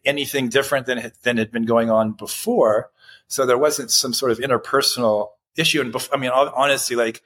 anything 0.04 0.48
different 0.48 0.86
than 0.86 1.12
than 1.22 1.36
had 1.36 1.52
been 1.52 1.64
going 1.64 1.90
on 1.90 2.12
before. 2.12 2.90
So 3.28 3.47
there 3.47 3.59
wasn't 3.59 3.90
some 3.90 4.12
sort 4.12 4.33
of 4.33 4.38
interpersonal 4.38 5.28
issue. 5.56 5.80
And 5.80 5.95
I 6.12 6.16
mean, 6.16 6.30
honestly, 6.30 6.97
like 6.97 7.23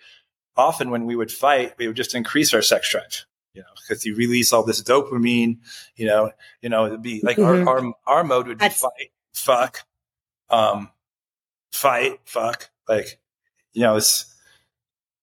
often 0.57 0.90
when 0.90 1.07
we 1.07 1.16
would 1.16 1.30
fight, 1.30 1.75
we 1.78 1.87
would 1.87 1.97
just 1.97 2.14
increase 2.14 2.54
our 2.54 2.62
sex 2.62 2.90
drive. 2.90 3.26
You 3.52 3.62
know, 3.62 3.69
because 3.76 4.07
you 4.07 4.14
release 4.14 4.52
all 4.52 4.62
this 4.62 4.83
dopamine. 4.83 5.59
You 5.97 6.07
know, 6.07 6.30
you 6.62 6.69
know, 6.69 6.87
it'd 6.87 7.02
be 7.02 7.21
like 7.23 7.37
mm-hmm. 7.37 7.66
our, 7.66 7.78
our 7.78 7.95
our 8.07 8.25
mode 8.25 8.47
would 8.47 8.59
be 8.59 8.64
That's- 8.64 8.80
fight, 8.80 9.11
fuck, 9.35 9.80
um, 10.50 10.90
fight, 11.73 12.21
fuck. 12.25 12.71
Like, 12.88 13.19
you 13.73 13.83
know, 13.83 13.97
it's 13.97 14.33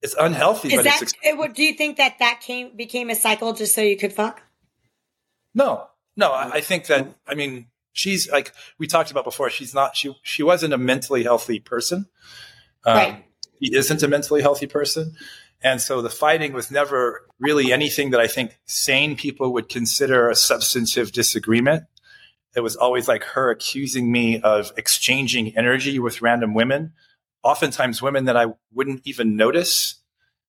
it's 0.01 0.15
unhealthy. 0.19 0.73
Is 0.73 0.83
that, 0.83 1.13
it, 1.23 1.55
do 1.55 1.63
you 1.63 1.73
think 1.73 1.97
that 1.97 2.19
that 2.19 2.41
came 2.41 2.75
became 2.75 3.09
a 3.09 3.15
cycle 3.15 3.53
just 3.53 3.73
so 3.73 3.81
you 3.81 3.97
could 3.97 4.13
fuck? 4.13 4.41
No, 5.55 5.87
no. 6.15 6.31
I, 6.31 6.55
I 6.55 6.61
think 6.61 6.87
that 6.87 7.07
I 7.25 7.35
mean 7.35 7.67
she's 7.97 8.29
like 8.29 8.53
we 8.77 8.87
talked 8.87 9.11
about 9.11 9.23
before. 9.23 9.49
She's 9.49 9.73
not. 9.73 9.95
She 9.95 10.15
she 10.23 10.43
wasn't 10.43 10.73
a 10.73 10.77
mentally 10.77 11.23
healthy 11.23 11.59
person. 11.59 12.07
Um, 12.85 12.97
right. 12.97 13.25
He 13.59 13.75
isn't 13.75 14.03
a 14.03 14.07
mentally 14.07 14.41
healthy 14.41 14.67
person. 14.67 15.15
And 15.63 15.81
so 15.81 16.03
the 16.03 16.09
fighting 16.09 16.53
was 16.53 16.69
never 16.69 17.25
really 17.39 17.73
anything 17.73 18.11
that 18.11 18.19
I 18.19 18.27
think 18.27 18.59
sane 18.65 19.15
people 19.15 19.53
would 19.53 19.69
consider 19.69 20.29
a 20.29 20.35
substantive 20.35 21.11
disagreement. 21.11 21.85
It 22.55 22.61
was 22.61 22.75
always 22.75 23.07
like 23.07 23.23
her 23.23 23.49
accusing 23.49 24.11
me 24.11 24.39
of 24.39 24.71
exchanging 24.77 25.57
energy 25.57 25.97
with 25.97 26.21
random 26.21 26.53
women 26.53 26.93
oftentimes 27.47 28.01
women 28.01 28.25
that 28.25 28.35
I 28.35 28.47
wouldn't 28.73 29.01
even 29.05 29.37
notice. 29.37 29.95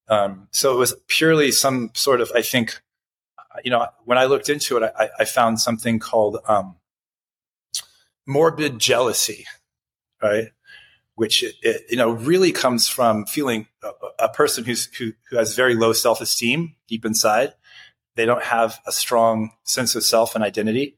Um, 0.08 0.48
so 0.50 0.74
it 0.74 0.78
was 0.78 0.94
purely 1.06 1.52
some 1.52 1.90
sort 1.94 2.20
of, 2.20 2.32
I 2.34 2.42
think, 2.42 2.80
you 3.64 3.70
know, 3.70 3.86
when 4.04 4.18
I 4.18 4.24
looked 4.24 4.48
into 4.48 4.76
it, 4.76 4.92
I, 4.98 5.08
I 5.20 5.24
found 5.24 5.60
something 5.60 6.00
called 6.00 6.38
um, 6.48 6.76
morbid 8.28 8.78
jealousy, 8.78 9.46
right? 10.22 10.50
Which 11.16 11.42
it, 11.42 11.54
it, 11.62 11.82
you 11.90 11.96
know 11.96 12.10
really 12.10 12.52
comes 12.52 12.86
from 12.86 13.26
feeling 13.26 13.66
a, 13.82 13.90
a 14.20 14.28
person 14.28 14.64
who's 14.64 14.84
who, 14.96 15.12
who 15.30 15.36
has 15.36 15.56
very 15.56 15.74
low 15.74 15.92
self 15.92 16.20
esteem 16.20 16.76
deep 16.86 17.04
inside. 17.04 17.54
They 18.14 18.26
don't 18.26 18.44
have 18.44 18.80
a 18.86 18.92
strong 18.92 19.52
sense 19.64 19.96
of 19.96 20.04
self 20.04 20.36
and 20.36 20.44
identity, 20.44 20.96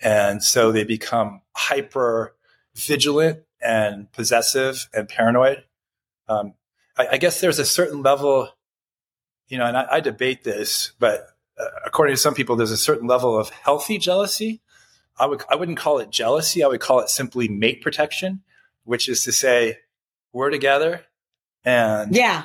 and 0.00 0.42
so 0.42 0.72
they 0.72 0.82
become 0.82 1.42
hyper 1.54 2.34
vigilant 2.74 3.44
and 3.60 4.10
possessive 4.12 4.88
and 4.92 5.08
paranoid. 5.08 5.64
Um, 6.28 6.54
I, 6.96 7.08
I, 7.12 7.16
guess 7.18 7.40
there's 7.40 7.58
a 7.58 7.64
certain 7.64 8.02
level, 8.02 8.48
you 9.48 9.58
know, 9.58 9.66
and 9.66 9.76
I, 9.76 9.86
I 9.90 10.00
debate 10.00 10.44
this, 10.44 10.92
but 10.98 11.26
uh, 11.58 11.66
according 11.84 12.14
to 12.14 12.20
some 12.20 12.34
people, 12.34 12.56
there's 12.56 12.70
a 12.70 12.76
certain 12.76 13.06
level 13.06 13.38
of 13.38 13.50
healthy 13.50 13.98
jealousy. 13.98 14.62
I 15.18 15.26
would 15.26 15.42
I 15.48 15.56
wouldn't 15.56 15.78
call 15.78 15.98
it 15.98 16.10
jealousy. 16.10 16.64
I 16.64 16.68
would 16.68 16.80
call 16.80 17.00
it 17.00 17.08
simply 17.08 17.48
mate 17.48 17.82
protection, 17.82 18.42
which 18.84 19.08
is 19.08 19.24
to 19.24 19.32
say, 19.32 19.78
we're 20.32 20.50
together, 20.50 21.02
and 21.64 22.14
yeah, 22.14 22.44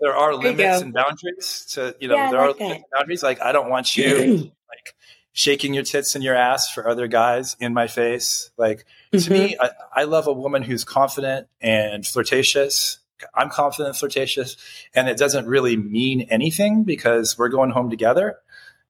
there 0.00 0.16
are 0.16 0.34
limits 0.34 0.82
and 0.82 0.92
boundaries 0.92 1.66
to 1.72 1.94
you 2.00 2.08
know 2.08 2.16
yeah, 2.16 2.30
there 2.30 2.48
like 2.48 2.60
are 2.60 2.78
boundaries. 2.92 3.22
Like 3.22 3.40
I 3.40 3.52
don't 3.52 3.70
want 3.70 3.96
you 3.96 4.16
like 4.68 4.94
shaking 5.32 5.74
your 5.74 5.84
tits 5.84 6.14
and 6.14 6.24
your 6.24 6.34
ass 6.34 6.72
for 6.72 6.88
other 6.88 7.06
guys 7.06 7.56
in 7.60 7.72
my 7.72 7.86
face. 7.86 8.50
Like 8.56 8.84
mm-hmm. 9.12 9.18
to 9.18 9.30
me, 9.30 9.56
I, 9.60 9.70
I, 9.94 10.04
love 10.04 10.26
a 10.26 10.32
woman 10.32 10.62
who's 10.62 10.84
confident 10.84 11.46
and 11.60 12.04
flirtatious. 12.04 12.98
I'm 13.34 13.50
confident 13.50 13.90
and 13.90 13.96
flirtatious, 13.96 14.56
and 14.94 15.08
it 15.08 15.16
doesn't 15.16 15.46
really 15.46 15.76
mean 15.76 16.22
anything 16.22 16.84
because 16.84 17.38
we're 17.38 17.48
going 17.48 17.70
home 17.70 17.90
together, 17.90 18.38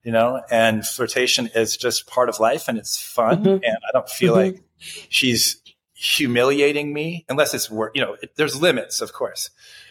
you 0.09 0.13
know. 0.13 0.41
And 0.51 0.87
flirtation 0.87 1.51
is 1.55 1.77
just 1.77 2.07
part 2.07 2.29
of 2.29 2.41
life, 2.41 2.69
and 2.69 2.79
it's 2.79 3.01
fun. 3.01 3.45
Mm-hmm. 3.45 3.65
And 3.65 3.77
I 3.87 3.93
don't 3.93 4.09
feel 4.09 4.35
mm-hmm. 4.35 4.55
like 4.55 4.63
she's 5.09 5.61
humiliating 5.95 6.93
me 6.93 7.27
unless 7.29 7.53
it's 7.53 7.71
work. 7.71 7.93
You 7.95 8.03
know, 8.03 8.17
it, 8.23 8.37
there's 8.37 8.61
limits, 8.61 9.01
of 9.01 9.13
course, 9.13 9.51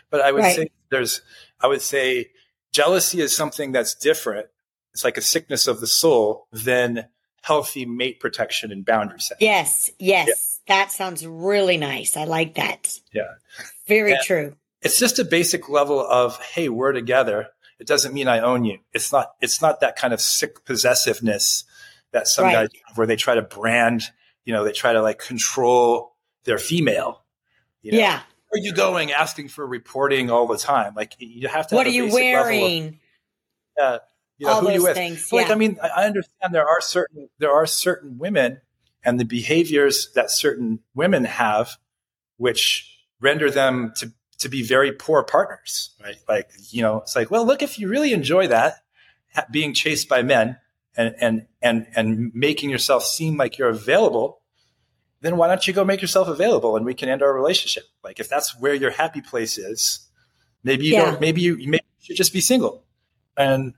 but 0.10 0.22
I 0.22 0.32
would 0.32 0.44
right. 0.44 0.56
say 0.56 0.72
there's. 0.90 1.22
I 1.60 1.68
would 1.68 1.82
say 1.82 2.32
jealousy 2.72 3.22
is 3.22 3.36
something 3.36 3.72
that's 3.72 3.96
different 3.96 4.48
it's 4.98 5.04
like 5.04 5.18
a 5.18 5.22
sickness 5.22 5.68
of 5.68 5.80
the 5.80 5.86
soul 5.86 6.48
than 6.52 7.06
healthy 7.44 7.86
mate 7.86 8.20
protection 8.20 8.72
and 8.72 8.84
boundary 8.84 9.20
setting. 9.20 9.46
Yes, 9.46 9.92
yes. 10.00 10.28
Yeah. 10.68 10.76
That 10.76 10.92
sounds 10.92 11.24
really 11.24 11.78
nice. 11.78 12.18
I 12.18 12.24
like 12.24 12.56
that. 12.56 13.00
Yeah. 13.14 13.36
Very 13.88 14.14
and 14.14 14.22
true. 14.24 14.56
It's 14.82 14.98
just 14.98 15.20
a 15.20 15.24
basic 15.24 15.70
level 15.70 16.00
of, 16.00 16.42
hey, 16.42 16.68
we're 16.70 16.94
together. 16.94 17.50
It 17.80 17.88
doesn't 17.88 18.14
mean 18.14 18.28
I 18.28 18.40
own 18.40 18.66
you. 18.66 18.80
It's 18.94 19.12
not 19.12 19.34
it's 19.42 19.62
not 19.62 19.82
that 19.82 19.96
kind 19.96 20.14
of 20.14 20.22
sick 20.22 20.66
possessiveness 20.66 21.64
that 22.12 22.28
some 22.28 22.46
right. 22.46 22.54
guys 22.54 22.70
where 22.96 23.06
they 23.06 23.16
try 23.16 23.36
to 23.36 23.42
brand, 23.42 24.04
you 24.46 24.54
know, 24.54 24.64
they 24.64 24.72
try 24.72 24.94
to 24.94 25.02
like 25.02 25.20
control 25.20 26.16
their 26.46 26.58
female. 26.58 27.24
You 27.82 27.94
know? 27.94 27.98
Yeah. 28.00 28.22
Where 28.50 28.62
are 28.62 28.64
you 28.64 28.74
going 28.74 29.12
asking 29.12 29.50
for 29.50 29.66
reporting 29.66 30.32
all 30.32 30.48
the 30.48 30.58
time? 30.58 30.94
Like 30.96 31.14
you 31.20 31.48
have 31.48 31.68
to 31.68 31.76
What 31.76 31.86
have 31.86 31.94
are 31.94 31.96
you 31.96 32.12
wearing? 32.12 32.88
Of, 32.88 32.94
yeah 33.78 33.98
you 34.38 34.46
know, 34.46 34.54
All 34.54 34.62
who 34.62 34.72
you 34.72 34.84
with. 34.84 34.96
Things, 34.96 35.30
yeah. 35.32 35.42
Like, 35.42 35.52
I 35.52 35.56
mean, 35.56 35.78
I 35.82 36.06
understand 36.06 36.54
there 36.54 36.68
are 36.68 36.82
certain 36.82 37.30
there 37.40 37.52
are 37.52 37.66
certain 37.66 38.18
women 38.18 38.62
and 39.04 39.20
the 39.20 39.26
behaviors 39.26 40.12
that 40.14 40.32
certain 40.32 40.80
women 40.94 41.24
have, 41.26 41.78
which 42.38 43.00
render 43.20 43.50
them 43.50 43.94
to 43.98 44.14
to 44.40 44.50
be 44.50 44.64
very 44.64 44.92
poor 44.92 45.24
partners, 45.24 45.96
right? 46.04 46.18
Like, 46.28 46.50
you 46.70 46.82
know, 46.82 47.02
it's 47.02 47.16
like, 47.16 47.32
well, 47.32 47.46
look, 47.46 47.62
if 47.62 47.80
you 47.80 47.88
really 47.88 48.14
enjoy 48.14 48.48
that, 48.48 48.76
being 49.52 49.74
chased 49.74 50.10
by 50.10 50.24
men 50.24 50.58
and 50.96 51.16
and 51.20 51.46
and 51.62 51.88
and 51.96 52.32
making 52.34 52.70
yourself 52.70 53.04
seem 53.04 53.38
like 53.38 53.58
you're 53.58 53.70
available, 53.70 54.42
then 55.22 55.38
why 55.38 55.48
don't 55.48 55.68
you 55.68 55.74
go 55.74 55.84
make 55.84 56.02
yourself 56.02 56.28
available 56.28 56.76
and 56.76 56.86
we 56.86 56.94
can 56.94 57.10
end 57.10 57.22
our 57.22 57.34
relationship? 57.34 57.84
Like, 58.04 58.20
if 58.20 58.30
that's 58.30 58.60
where 58.60 58.74
your 58.74 58.92
happy 58.92 59.22
place 59.22 59.58
is, 59.58 60.08
maybe 60.64 60.86
you 60.86 60.94
yeah. 60.94 61.06
don't. 61.06 61.22
Maybe 61.22 61.42
you 61.42 61.58
maybe 61.58 61.84
you 62.00 62.06
should 62.06 62.18
just 62.18 62.34
be 62.34 62.42
single, 62.42 62.84
and 63.36 63.74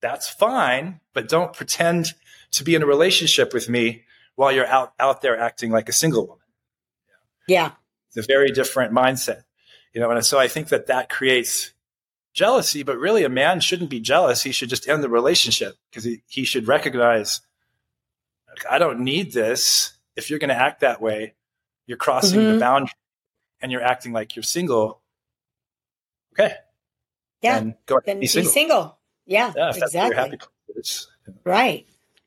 that's 0.00 0.28
fine, 0.28 1.00
but 1.12 1.28
don't 1.28 1.52
pretend 1.52 2.14
to 2.52 2.64
be 2.64 2.74
in 2.74 2.82
a 2.82 2.86
relationship 2.86 3.52
with 3.52 3.68
me 3.68 4.04
while 4.36 4.52
you're 4.52 4.66
out, 4.66 4.92
out 5.00 5.20
there 5.20 5.38
acting 5.38 5.70
like 5.70 5.88
a 5.88 5.92
single 5.92 6.26
woman. 6.26 6.44
Yeah. 7.48 7.72
It's 8.08 8.16
a 8.16 8.22
very 8.22 8.50
different 8.50 8.92
mindset, 8.92 9.42
you 9.92 10.00
know, 10.00 10.10
and 10.10 10.24
so 10.24 10.38
I 10.38 10.48
think 10.48 10.68
that 10.68 10.86
that 10.86 11.08
creates 11.08 11.72
jealousy, 12.32 12.82
but 12.82 12.98
really 12.98 13.24
a 13.24 13.28
man 13.28 13.60
shouldn't 13.60 13.90
be 13.90 14.00
jealous. 14.00 14.42
He 14.42 14.52
should 14.52 14.68
just 14.68 14.88
end 14.88 15.02
the 15.02 15.08
relationship 15.08 15.76
because 15.90 16.04
he, 16.04 16.22
he 16.26 16.44
should 16.44 16.68
recognize, 16.68 17.40
I 18.70 18.78
don't 18.78 19.00
need 19.00 19.32
this. 19.32 19.92
If 20.16 20.30
you're 20.30 20.38
going 20.38 20.48
to 20.50 20.54
act 20.54 20.80
that 20.80 21.00
way, 21.00 21.34
you're 21.86 21.98
crossing 21.98 22.40
mm-hmm. 22.40 22.54
the 22.54 22.60
boundary 22.60 22.92
and 23.60 23.72
you're 23.72 23.82
acting 23.82 24.12
like 24.12 24.36
you're 24.36 24.42
single. 24.42 25.00
Okay. 26.32 26.54
Yeah. 27.42 27.60
Then 27.60 27.74
go 27.86 28.00
then 28.04 28.20
be 28.20 28.26
single. 28.26 28.50
Be 28.50 28.52
single. 28.52 28.98
Yeah, 29.26 29.52
yeah 29.56 29.72
exactly. 29.74 30.38
Right. 31.44 31.86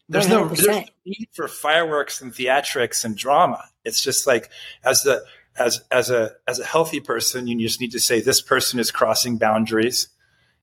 There's 0.09 0.27
no, 0.27 0.47
there's 0.47 0.67
no 0.67 0.83
need 1.05 1.29
for 1.31 1.47
fireworks 1.47 2.21
and 2.21 2.33
theatrics 2.33 3.05
and 3.05 3.15
drama. 3.15 3.63
It's 3.85 4.01
just 4.01 4.27
like 4.27 4.49
as 4.83 5.03
the 5.03 5.23
as 5.65 5.81
as 5.91 6.09
a 6.09 6.31
as 6.47 6.59
a 6.59 6.65
healthy 6.65 6.99
person, 6.99 7.47
you 7.47 7.59
just 7.59 7.81
need 7.81 7.91
to 7.91 7.99
say 7.99 8.21
this 8.21 8.41
person 8.41 8.79
is 8.79 8.91
crossing 8.91 9.37
boundaries, 9.37 10.09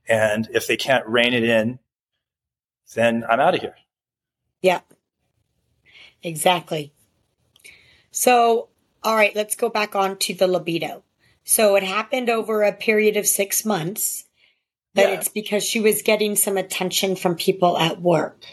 and 0.09 0.49
if 0.53 0.67
they 0.67 0.77
can't 0.77 1.07
rein 1.07 1.35
it 1.35 1.45
in, 1.45 1.79
then 2.95 3.25
I'm 3.29 3.41
out 3.41 3.55
of 3.55 3.61
here. 3.61 3.77
Yeah. 4.61 4.81
Exactly. 6.23 6.93
So, 8.11 8.69
all 9.05 9.15
right, 9.15 9.35
let's 9.37 9.55
go 9.55 9.69
back 9.69 9.95
on 9.95 10.17
to 10.19 10.35
the 10.35 10.49
libido. 10.49 11.05
So 11.45 11.77
it 11.77 11.85
happened 11.85 12.29
over 12.29 12.63
a 12.63 12.73
period 12.73 13.17
of 13.17 13.27
six 13.27 13.65
months 13.65 14.25
but 14.99 15.11
yeah. 15.11 15.15
it's 15.15 15.29
because 15.29 15.63
she 15.63 15.79
was 15.79 16.03
getting 16.03 16.35
some 16.35 16.57
attention 16.57 17.15
from 17.15 17.37
people 17.37 17.79
at 17.79 18.01
work. 18.03 18.45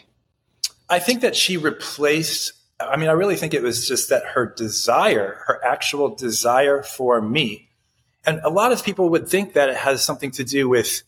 I 0.88 1.00
think 1.00 1.22
that 1.22 1.34
she 1.34 1.56
replaced, 1.56 2.52
I 2.78 2.96
mean, 2.96 3.08
I 3.08 3.12
really 3.12 3.36
think 3.36 3.54
it 3.54 3.62
was 3.62 3.88
just 3.88 4.10
that 4.10 4.24
her 4.24 4.46
desire, 4.46 5.42
her 5.46 5.64
actual 5.64 6.14
desire 6.14 6.82
for 6.82 7.20
me. 7.22 7.70
And 8.26 8.40
a 8.42 8.50
lot 8.50 8.72
of 8.72 8.84
people 8.84 9.08
would 9.10 9.28
think 9.28 9.54
that 9.54 9.68
it 9.68 9.76
has 9.76 10.04
something 10.04 10.30
to 10.32 10.44
do 10.44 10.68
with 10.68 11.02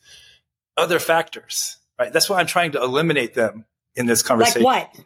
other 0.76 0.98
factors, 0.98 1.76
right? 1.98 2.12
That's 2.12 2.30
why 2.30 2.38
I'm 2.38 2.46
trying 2.46 2.72
to 2.72 2.82
eliminate 2.82 3.34
them 3.34 3.64
in 3.96 4.06
this 4.06 4.22
conversation. 4.22 4.62
Like 4.62 4.94
what? 4.94 5.04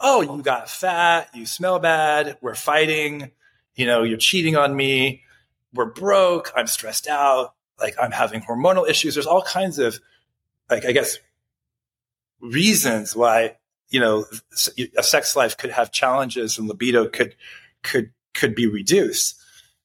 Oh, 0.00 0.20
you 0.20 0.42
got 0.42 0.70
fat, 0.70 1.30
you 1.34 1.46
smell 1.46 1.80
bad, 1.80 2.38
we're 2.40 2.54
fighting, 2.54 3.32
you 3.74 3.86
know, 3.86 4.04
you're 4.04 4.18
cheating 4.18 4.56
on 4.56 4.76
me, 4.76 5.22
we're 5.74 5.86
broke, 5.86 6.52
I'm 6.54 6.68
stressed 6.68 7.08
out, 7.08 7.54
like 7.80 7.96
I'm 8.00 8.12
having 8.12 8.40
hormonal 8.40 8.88
issues. 8.88 9.14
There's 9.14 9.26
all 9.26 9.42
kinds 9.42 9.80
of, 9.80 9.98
like, 10.70 10.84
I 10.84 10.92
guess, 10.92 11.18
reasons 12.40 13.16
why, 13.16 13.56
you 13.90 14.00
know, 14.00 14.24
a 14.96 15.02
sex 15.02 15.36
life 15.36 15.56
could 15.56 15.70
have 15.70 15.90
challenges 15.92 16.58
and 16.58 16.68
libido 16.68 17.08
could, 17.08 17.34
could, 17.82 18.12
could 18.34 18.54
be 18.54 18.66
reduced. 18.66 19.36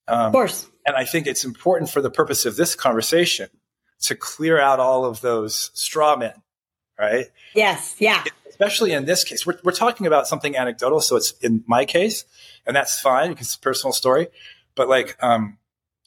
Um, 0.07 0.27
of 0.27 0.31
course. 0.31 0.67
And 0.86 0.95
I 0.95 1.05
think 1.05 1.27
it's 1.27 1.45
important 1.45 1.89
for 1.89 2.01
the 2.01 2.10
purpose 2.10 2.45
of 2.45 2.55
this 2.55 2.75
conversation 2.75 3.50
to 4.01 4.15
clear 4.15 4.60
out 4.60 4.79
all 4.79 5.05
of 5.05 5.22
those 5.22 5.72
straw 5.74 6.17
men, 6.17 6.33
right? 7.00 7.27
Yes. 7.55 7.95
Yeah. 8.00 8.24
especially 8.50 8.91
in 8.91 9.05
this 9.05 9.24
case, 9.24 9.45
we're, 9.45 9.57
we're 9.63 9.72
talking 9.72 10.05
about 10.05 10.27
something 10.27 10.55
anecdotal. 10.55 11.01
So 11.01 11.15
it's 11.15 11.31
in 11.41 11.63
my 11.67 11.86
case, 11.86 12.25
and 12.65 12.75
that's 12.75 13.00
fine 13.00 13.29
because 13.29 13.48
it's 13.48 13.55
a 13.55 13.60
personal 13.60 13.93
story. 13.93 14.27
But 14.75 14.89
like, 14.89 15.17
um, 15.24 15.57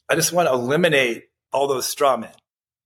I 0.09 0.15
just 0.15 0.31
want 0.31 0.47
to 0.47 0.53
eliminate 0.53 1.25
all 1.51 1.67
those 1.67 1.87
straw 1.87 2.17
men. 2.17 2.31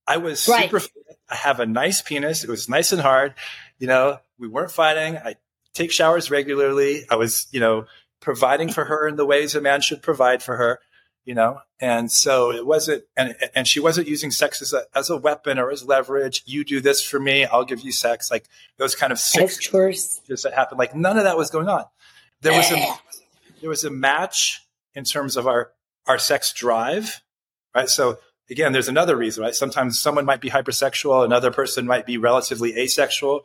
I 0.06 0.16
was 0.16 0.48
right. 0.48 0.70
super, 0.70 0.84
I 1.30 1.36
have 1.36 1.60
a 1.60 1.66
nice 1.66 2.02
penis. 2.02 2.42
It 2.42 2.50
was 2.50 2.68
nice 2.68 2.92
and 2.92 3.00
hard. 3.00 3.34
You 3.82 3.88
know, 3.88 4.18
we 4.38 4.48
weren't 4.48 4.70
fighting. 4.70 5.16
I 5.16 5.34
take 5.74 5.90
showers 5.90 6.30
regularly. 6.30 7.04
I 7.10 7.16
was, 7.16 7.46
you 7.50 7.60
know, 7.60 7.86
providing 8.20 8.70
for 8.70 8.84
her 8.84 9.08
in 9.08 9.16
the 9.16 9.26
ways 9.26 9.54
a 9.54 9.60
man 9.60 9.80
should 9.80 10.02
provide 10.02 10.42
for 10.42 10.56
her 10.56 10.80
you 11.24 11.34
know? 11.34 11.60
And 11.80 12.10
so 12.10 12.52
it 12.52 12.66
wasn't 12.66 13.04
and 13.16 13.34
and 13.54 13.66
she 13.66 13.80
wasn't 13.80 14.08
using 14.08 14.30
sex 14.30 14.62
as 14.62 14.72
a 14.72 14.82
as 14.94 15.10
a 15.10 15.16
weapon 15.16 15.58
or 15.58 15.70
as 15.70 15.84
leverage. 15.84 16.42
You 16.46 16.64
do 16.64 16.80
this 16.80 17.04
for 17.04 17.18
me 17.18 17.44
i'll 17.44 17.64
give 17.64 17.80
you 17.80 17.92
sex. 17.92 18.30
Like 18.30 18.46
those 18.76 18.94
kind 18.94 19.12
of 19.12 19.18
sex 19.18 19.58
chores 19.58 20.20
just 20.26 20.44
that 20.44 20.54
happened 20.54 20.78
like 20.78 20.94
none 20.94 21.18
of 21.18 21.24
that 21.24 21.36
was 21.36 21.50
going 21.50 21.68
on. 21.68 21.84
There 22.40 22.52
was 22.52 22.70
a 22.70 22.94
there 23.60 23.70
was 23.70 23.84
a 23.84 23.90
match 23.90 24.66
in 24.94 25.04
terms 25.04 25.36
of 25.36 25.46
our 25.46 25.72
our 26.06 26.18
sex 26.18 26.52
drive 26.52 27.20
right? 27.74 27.88
So 27.88 28.18
again 28.48 28.72
there's 28.72 28.88
another 28.88 29.16
reason 29.16 29.42
right? 29.42 29.54
Sometimes 29.54 30.00
someone 30.00 30.24
might 30.24 30.40
be 30.40 30.50
hypersexual 30.50 31.24
another 31.24 31.50
person 31.50 31.86
might 31.86 32.06
be 32.06 32.16
relatively 32.16 32.78
asexual 32.78 33.44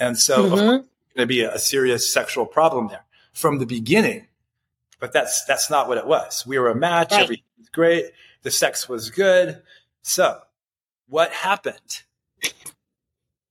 and 0.00 0.18
so 0.18 0.44
mm-hmm. 0.44 0.56
going 0.56 0.84
to 1.16 1.26
be 1.26 1.42
a 1.42 1.58
serious 1.58 2.10
sexual 2.12 2.46
problem 2.46 2.88
there 2.88 3.04
from 3.32 3.58
the 3.58 3.66
beginning 3.66 4.26
but 5.00 5.12
that's 5.12 5.44
that's 5.46 5.70
not 5.70 5.88
what 5.88 5.98
it 5.98 6.06
was. 6.06 6.46
We 6.46 6.58
were 6.58 6.70
a 6.70 6.74
match. 6.74 7.10
Right. 7.10 7.22
Everything 7.22 7.44
was 7.58 7.68
great. 7.70 8.04
The 8.42 8.50
sex 8.50 8.88
was 8.88 9.10
good. 9.10 9.62
So, 10.02 10.40
what 11.08 11.32
happened? 11.32 12.02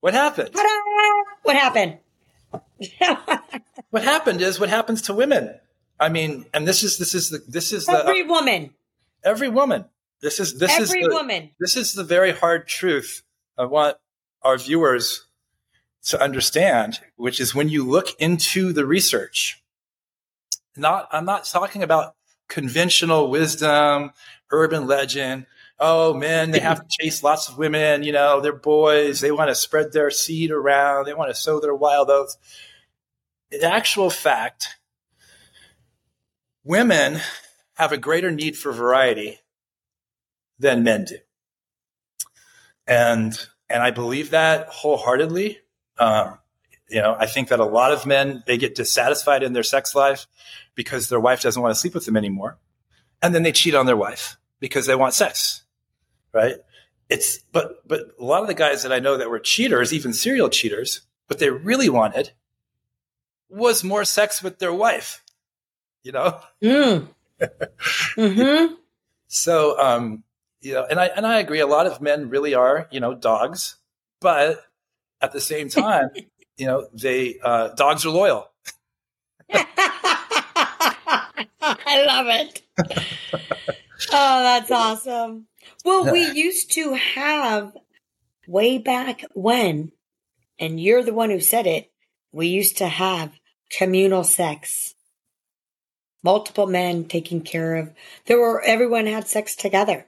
What 0.00 0.14
happened? 0.14 0.50
What 1.42 1.56
happened? 1.56 1.98
what 3.90 4.02
happened 4.02 4.40
is 4.40 4.58
what 4.58 4.70
happens 4.70 5.02
to 5.02 5.14
women. 5.14 5.58
I 5.98 6.08
mean, 6.08 6.46
and 6.54 6.66
this 6.66 6.82
is 6.82 6.96
this 6.96 7.14
is 7.14 7.30
the 7.30 7.42
this 7.46 7.72
is 7.72 7.88
every 7.88 8.22
the, 8.22 8.28
woman. 8.28 8.70
Every 9.22 9.48
woman. 9.48 9.84
This 10.22 10.40
is 10.40 10.58
this 10.58 10.70
every 10.70 11.00
is 11.00 11.08
the, 11.08 11.14
woman. 11.14 11.50
This 11.58 11.76
is 11.76 11.92
the 11.94 12.04
very 12.04 12.32
hard 12.32 12.66
truth 12.66 13.22
I 13.58 13.64
want 13.64 13.96
our 14.42 14.56
viewers 14.56 15.26
to 16.06 16.22
understand, 16.22 17.00
which 17.16 17.40
is 17.40 17.54
when 17.54 17.68
you 17.68 17.88
look 17.88 18.08
into 18.18 18.72
the 18.72 18.86
research, 18.86 19.62
not, 20.76 21.08
I'm 21.12 21.24
not 21.24 21.44
talking 21.44 21.82
about 21.82 22.14
conventional 22.48 23.30
wisdom, 23.30 24.12
urban 24.50 24.86
legend. 24.86 25.46
Oh, 25.78 26.12
men, 26.12 26.50
they 26.50 26.60
have 26.60 26.80
to 26.80 26.86
chase 26.88 27.22
lots 27.22 27.48
of 27.48 27.56
women. 27.56 28.02
You 28.02 28.12
know, 28.12 28.40
they're 28.40 28.52
boys. 28.52 29.20
They 29.20 29.32
want 29.32 29.48
to 29.48 29.54
spread 29.54 29.92
their 29.92 30.10
seed 30.10 30.50
around. 30.50 31.06
They 31.06 31.14
want 31.14 31.30
to 31.30 31.34
sow 31.34 31.58
their 31.58 31.74
wild 31.74 32.10
oats. 32.10 32.36
In 33.50 33.64
actual 33.64 34.10
fact, 34.10 34.76
women 36.64 37.20
have 37.74 37.92
a 37.92 37.96
greater 37.96 38.30
need 38.30 38.56
for 38.58 38.72
variety 38.72 39.40
than 40.58 40.84
men 40.84 41.06
do. 41.06 41.16
And, 42.86 43.38
and 43.70 43.82
I 43.82 43.90
believe 43.90 44.30
that 44.30 44.68
wholeheartedly. 44.68 45.60
Um, 46.00 46.38
you 46.88 47.00
know, 47.00 47.14
I 47.16 47.26
think 47.26 47.48
that 47.48 47.60
a 47.60 47.64
lot 47.64 47.92
of 47.92 48.04
men, 48.04 48.42
they 48.46 48.58
get 48.58 48.74
dissatisfied 48.74 49.42
in 49.44 49.52
their 49.52 49.62
sex 49.62 49.94
life 49.94 50.26
because 50.74 51.08
their 51.08 51.20
wife 51.20 51.40
doesn't 51.40 51.62
want 51.62 51.72
to 51.72 51.78
sleep 51.78 51.94
with 51.94 52.04
them 52.04 52.16
anymore. 52.16 52.58
And 53.22 53.34
then 53.34 53.44
they 53.44 53.52
cheat 53.52 53.74
on 53.74 53.86
their 53.86 53.96
wife 53.96 54.36
because 54.58 54.86
they 54.86 54.96
want 54.96 55.14
sex. 55.14 55.62
Right. 56.32 56.56
It's, 57.08 57.38
but, 57.52 57.86
but 57.86 58.00
a 58.18 58.24
lot 58.24 58.42
of 58.42 58.48
the 58.48 58.54
guys 58.54 58.82
that 58.82 58.92
I 58.92 58.98
know 58.98 59.16
that 59.18 59.30
were 59.30 59.38
cheaters, 59.38 59.92
even 59.92 60.12
serial 60.12 60.48
cheaters, 60.48 61.02
what 61.26 61.38
they 61.38 61.50
really 61.50 61.88
wanted 61.88 62.32
was 63.48 63.84
more 63.84 64.04
sex 64.04 64.42
with 64.42 64.58
their 64.58 64.72
wife, 64.72 65.22
you 66.02 66.12
know? 66.12 66.40
Mm. 66.62 67.08
mm-hmm. 67.40 68.74
So, 69.32 69.78
um, 69.78 70.24
you 70.60 70.74
know, 70.74 70.84
and 70.90 70.98
I, 70.98 71.06
and 71.06 71.24
I 71.24 71.38
agree. 71.38 71.60
A 71.60 71.66
lot 71.68 71.86
of 71.86 72.00
men 72.00 72.30
really 72.30 72.54
are, 72.54 72.88
you 72.90 72.98
know, 72.98 73.14
dogs, 73.14 73.76
but 74.20 74.58
at 75.20 75.32
the 75.32 75.40
same 75.40 75.68
time, 75.68 76.10
you 76.56 76.66
know, 76.66 76.88
they 76.92 77.38
uh, 77.42 77.68
dogs 77.68 78.04
are 78.04 78.10
loyal. 78.10 78.50
I 81.62 82.04
love 82.06 82.26
it. 82.28 82.62
oh, 84.12 84.42
that's 84.42 84.70
awesome. 84.70 85.46
Well, 85.84 86.12
we 86.12 86.30
used 86.30 86.72
to 86.72 86.94
have 86.94 87.72
way 88.46 88.78
back 88.78 89.24
when, 89.34 89.92
and 90.58 90.80
you're 90.80 91.02
the 91.02 91.14
one 91.14 91.30
who 91.30 91.40
said 91.40 91.66
it, 91.66 91.90
we 92.32 92.48
used 92.48 92.78
to 92.78 92.88
have 92.88 93.32
communal 93.70 94.24
sex. 94.24 94.94
Multiple 96.22 96.66
men 96.66 97.04
taking 97.04 97.40
care 97.40 97.76
of. 97.76 97.90
There 98.26 98.38
were 98.38 98.62
everyone 98.62 99.06
had 99.06 99.26
sex 99.26 99.56
together. 99.56 100.06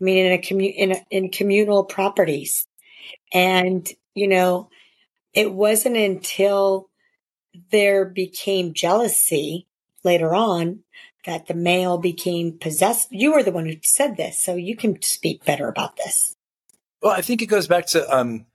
I 0.00 0.04
mean, 0.04 0.26
in 0.26 0.32
a 0.32 0.38
commu- 0.38 0.74
in 0.74 0.92
a, 0.92 1.04
in 1.10 1.30
communal 1.30 1.84
properties, 1.84 2.66
and 3.32 3.88
you 4.14 4.28
know, 4.28 4.70
it 5.32 5.52
wasn't 5.52 5.96
until 5.96 6.88
there 7.70 8.04
became 8.04 8.74
jealousy 8.74 9.66
later 10.02 10.34
on 10.34 10.80
that 11.24 11.46
the 11.46 11.54
male 11.54 11.98
became 11.98 12.58
possessed. 12.58 13.08
You 13.10 13.32
were 13.32 13.42
the 13.42 13.52
one 13.52 13.66
who 13.66 13.76
said 13.82 14.16
this, 14.16 14.42
so 14.42 14.54
you 14.54 14.76
can 14.76 15.00
speak 15.02 15.44
better 15.44 15.68
about 15.68 15.96
this. 15.96 16.36
Well, 17.02 17.12
I 17.12 17.22
think 17.22 17.42
it 17.42 17.46
goes 17.46 17.66
back 17.66 17.86
to, 17.88 18.08
um, 18.14 18.46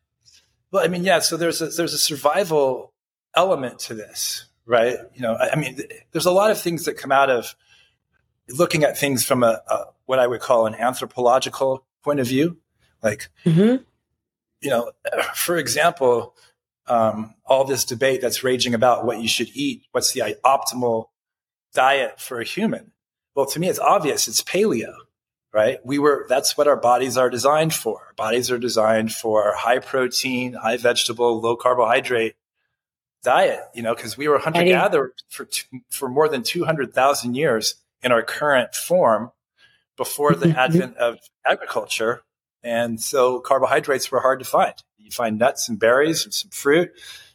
well, 0.72 0.84
I 0.84 0.88
mean, 0.88 1.04
yeah. 1.04 1.20
So 1.20 1.38
there's 1.38 1.62
a, 1.62 1.68
there's 1.68 1.94
a 1.94 1.98
survival 1.98 2.94
element 3.36 3.80
to 3.80 3.94
this, 3.94 4.46
right? 4.66 4.98
You 5.14 5.22
know, 5.22 5.34
I, 5.34 5.52
I 5.52 5.56
mean, 5.56 5.82
there's 6.12 6.26
a 6.26 6.32
lot 6.32 6.52
of 6.52 6.60
things 6.60 6.86
that 6.86 6.98
come 6.98 7.12
out 7.12 7.30
of 7.30 7.56
looking 8.50 8.84
at 8.84 8.98
things 8.98 9.24
from 9.24 9.44
a, 9.44 9.62
a 9.68 9.86
what 10.06 10.20
I 10.20 10.28
would 10.28 10.42
call 10.42 10.66
an 10.66 10.76
anthropological 10.76 11.86
point 12.04 12.20
of 12.20 12.28
view, 12.28 12.58
like, 13.04 13.30
mm-hmm. 13.46 13.84
You 14.62 14.70
know, 14.70 14.92
for 15.36 15.58
example, 15.58 16.36
um, 16.88 17.36
all 17.46 17.66
this 17.66 17.86
debate 17.86 18.22
that's 18.22 18.44
raging 18.44 18.74
about 18.74 19.06
what 19.06 19.22
you 19.22 19.28
should 19.28 19.50
eat, 19.54 19.84
what's 19.92 20.14
the 20.14 20.36
optimal 20.44 21.06
diet 21.74 22.20
for 22.20 22.42
a 22.42 22.44
human? 22.46 22.92
Well, 23.36 23.46
to 23.48 23.60
me, 23.60 23.70
it's 23.70 23.80
obvious. 23.80 24.28
It's 24.28 24.42
paleo, 24.42 24.94
right? 25.54 25.80
We 25.86 26.00
were, 26.00 26.26
that's 26.28 26.58
what 26.58 26.68
our 26.68 26.76
bodies 26.76 27.16
are 27.16 27.30
designed 27.30 27.74
for. 27.74 28.06
Our 28.08 28.14
bodies 28.16 28.52
are 28.52 28.58
designed 28.58 29.14
for 29.14 29.54
high 29.56 29.80
protein, 29.80 30.54
high 30.54 30.78
vegetable, 30.78 31.40
low 31.40 31.56
carbohydrate 31.56 32.36
diet, 33.24 33.62
you 33.74 33.84
know, 33.84 33.96
because 33.96 34.18
we 34.18 34.28
were 34.28 34.40
hunter 34.40 34.64
gatherer 34.64 35.14
for, 35.30 35.48
for 35.90 36.10
more 36.10 36.28
than 36.28 36.44
200,000 36.44 37.36
years 37.36 37.76
in 38.02 38.12
our 38.12 38.24
current 38.24 38.74
form 38.74 39.32
before 39.98 40.34
the 40.34 40.50
advent 40.58 40.98
of 40.98 41.20
agriculture. 41.46 42.24
And 42.64 43.00
so 43.00 43.40
carbohydrates 43.40 44.12
were 44.12 44.20
hard 44.20 44.40
to 44.40 44.46
find. 44.46 44.74
You 44.98 45.12
find 45.12 45.40
nuts 45.40 45.70
and 45.70 45.80
berries 45.80 46.26
and 46.26 46.34
some 46.34 46.52
fruit, 46.52 46.92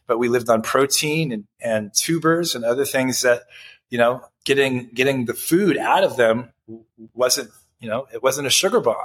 but 0.06 0.18
we 0.18 0.28
lived 0.28 0.48
on 0.48 0.62
protein 0.62 1.32
and, 1.32 1.44
and 1.60 1.92
tubers 1.94 2.54
and 2.54 2.64
other 2.64 2.84
things 2.84 3.22
that, 3.22 3.42
you 3.90 3.98
know, 3.98 4.22
getting 4.44 4.90
getting 4.94 5.24
the 5.24 5.34
food 5.34 5.76
out 5.76 6.04
of 6.04 6.16
them 6.16 6.52
wasn't, 7.14 7.50
you 7.80 7.88
know, 7.88 8.06
it 8.12 8.22
wasn't 8.22 8.46
a 8.46 8.50
sugar 8.50 8.80
bomb. 8.80 8.96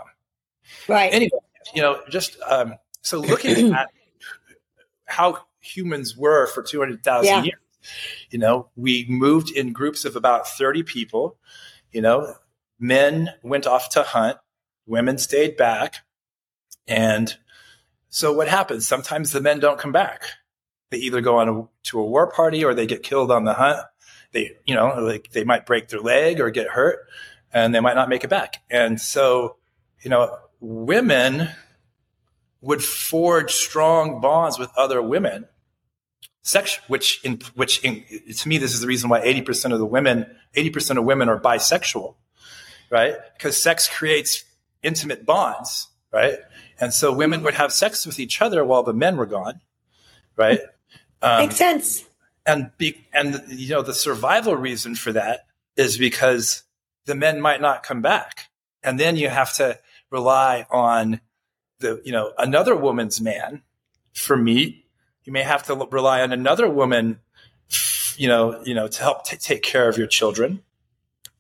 Right. 0.88 1.12
Anyway, 1.14 1.40
you 1.74 1.82
know, 1.82 2.02
just 2.10 2.38
um, 2.48 2.76
so 3.02 3.20
looking 3.20 3.74
at 3.74 3.88
how 5.06 5.40
humans 5.60 6.16
were 6.16 6.48
for 6.48 6.64
200,000 6.64 7.26
yeah. 7.26 7.44
years, 7.44 7.60
you 8.30 8.40
know, 8.40 8.70
we 8.76 9.06
moved 9.10 9.52
in 9.52 9.74
groups 9.74 10.06
of 10.06 10.16
about 10.16 10.48
30 10.48 10.84
people, 10.84 11.38
you 11.92 12.02
know, 12.02 12.36
men 12.80 13.30
went 13.44 13.68
off 13.68 13.90
to 13.90 14.04
hunt, 14.04 14.38
women 14.86 15.18
stayed 15.18 15.58
back. 15.58 15.96
And 16.88 17.36
so 18.10 18.34
what 18.34 18.48
happens? 18.48 18.88
Sometimes 18.88 19.32
the 19.32 19.42
men 19.42 19.60
don't 19.60 19.80
come 19.80 19.92
back. 19.92 20.24
They 20.90 20.98
either 20.98 21.22
go 21.22 21.38
on 21.38 21.50
a, 21.50 21.68
to 21.90 22.00
a 22.00 22.06
war 22.06 22.32
party 22.32 22.64
or 22.64 22.74
they 22.74 22.88
get 22.88 23.04
killed 23.04 23.32
on 23.32 23.44
the 23.46 23.54
hunt. 23.54 23.80
They, 24.32 24.58
you 24.66 24.76
know, 24.76 24.88
like 25.00 25.32
they 25.32 25.44
might 25.44 25.66
break 25.66 25.90
their 25.90 26.02
leg 26.02 26.40
or 26.40 26.50
get 26.50 26.68
hurt 26.68 27.08
and 27.54 27.74
they 27.74 27.80
might 27.80 27.96
not 27.96 28.10
make 28.10 28.24
it 28.24 28.30
back. 28.30 28.64
And 28.70 29.00
so, 29.00 29.58
you 30.02 30.10
know, 30.10 30.38
women 30.60 31.50
would 32.62 32.84
forge 32.84 33.54
strong 33.54 34.20
bonds 34.22 34.60
with 34.60 34.70
other 34.76 35.02
women, 35.02 35.46
sex, 36.42 36.80
which 36.88 37.24
in, 37.24 37.40
which 37.56 37.84
in, 37.84 38.04
to 38.36 38.50
me, 38.50 38.58
this 38.58 38.74
is 38.74 38.82
the 38.82 38.88
reason 38.88 39.10
why 39.10 39.22
80% 39.22 39.72
of 39.72 39.80
the 39.80 39.86
women, 39.86 40.26
80% 40.56 40.98
of 40.98 41.06
women 41.06 41.30
are 41.30 41.40
bisexual, 41.40 42.16
right? 42.90 43.16
Because 43.38 43.58
sex 43.58 43.88
creates 43.88 44.44
intimate 44.84 45.26
bonds, 45.26 45.89
right? 46.12 46.38
And 46.80 46.94
so 46.94 47.14
women 47.14 47.44
would 47.44 47.56
have 47.56 47.74
sex 47.74 48.06
with 48.06 48.20
each 48.20 48.42
other 48.42 48.64
while 48.64 48.84
the 48.84 48.94
men 48.94 49.18
were 49.18 49.26
gone, 49.26 49.62
right? 50.36 50.60
Um, 51.22 51.48
Makes 51.48 51.58
sense. 51.58 52.06
And 52.46 52.72
be, 52.78 53.06
and 53.12 53.44
you 53.50 53.72
know 53.72 53.82
the 53.82 53.94
survival 53.94 54.56
reason 54.56 54.96
for 54.96 55.12
that 55.12 55.48
is 55.76 55.98
because 55.98 56.64
the 57.04 57.14
men 57.14 57.42
might 57.42 57.60
not 57.60 57.84
come 57.84 58.02
back, 58.02 58.48
and 58.84 58.98
then 58.98 59.18
you 59.18 59.28
have 59.28 59.54
to 59.56 59.78
rely 60.10 60.66
on 60.72 61.20
the 61.80 62.02
you 62.06 62.14
know 62.14 62.32
another 62.38 62.74
woman's 62.74 63.20
man 63.20 63.64
for 64.14 64.38
meat, 64.38 64.86
You 65.24 65.34
may 65.34 65.44
have 65.44 65.64
to 65.64 65.76
rely 65.76 66.22
on 66.22 66.32
another 66.32 66.70
woman, 66.70 67.20
you 68.18 68.28
know, 68.28 68.62
you 68.64 68.74
know, 68.74 68.88
to 68.88 69.02
help 69.02 69.26
t- 69.26 69.38
take 69.38 69.62
care 69.62 69.88
of 69.88 69.98
your 69.98 70.08
children. 70.08 70.64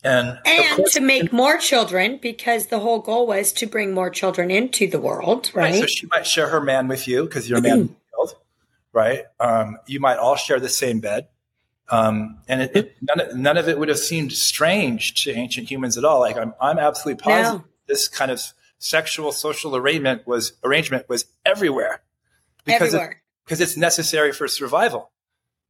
And, 0.03 0.39
and 0.45 0.77
course, 0.77 0.93
to 0.93 1.01
make 1.01 1.33
more 1.33 1.57
children 1.57 2.19
because 2.21 2.67
the 2.67 2.79
whole 2.79 2.99
goal 2.99 3.27
was 3.27 3.51
to 3.53 3.65
bring 3.65 3.93
more 3.93 4.09
children 4.09 4.49
into 4.49 4.87
the 4.87 4.99
world, 4.99 5.51
right? 5.53 5.73
right 5.73 5.81
so 5.81 5.85
she 5.87 6.07
might 6.07 6.25
share 6.25 6.47
her 6.47 6.61
man 6.61 6.87
with 6.87 7.07
you 7.07 7.23
because 7.23 7.49
you're 7.49 7.59
a 7.59 7.61
man, 7.61 7.95
right? 8.93 9.25
Um, 9.39 9.77
you 9.87 9.99
might 9.99 10.17
all 10.17 10.35
share 10.35 10.59
the 10.59 10.69
same 10.69 10.99
bed. 10.99 11.27
Um, 11.89 12.39
and 12.47 12.61
it, 12.61 12.75
it, 12.75 12.95
none, 13.01 13.19
of, 13.19 13.35
none, 13.35 13.57
of, 13.57 13.67
it 13.67 13.79
would 13.79 13.89
have 13.89 13.97
seemed 13.97 14.31
strange 14.31 15.23
to 15.23 15.31
ancient 15.31 15.69
humans 15.69 15.97
at 15.97 16.05
all. 16.05 16.19
Like 16.19 16.37
I'm, 16.37 16.53
I'm 16.61 16.77
absolutely 16.77 17.21
positive 17.21 17.61
no. 17.61 17.67
this 17.87 18.07
kind 18.07 18.29
of 18.31 18.41
sexual 18.77 19.31
social 19.31 19.75
arrangement 19.75 20.25
was 20.25 20.53
arrangement 20.63 21.09
was 21.09 21.25
everywhere 21.45 22.01
because 22.63 22.93
everywhere. 22.93 23.11
It, 23.11 23.17
because 23.43 23.61
it's 23.61 23.75
necessary 23.75 24.31
for 24.31 24.47
survival, 24.47 25.11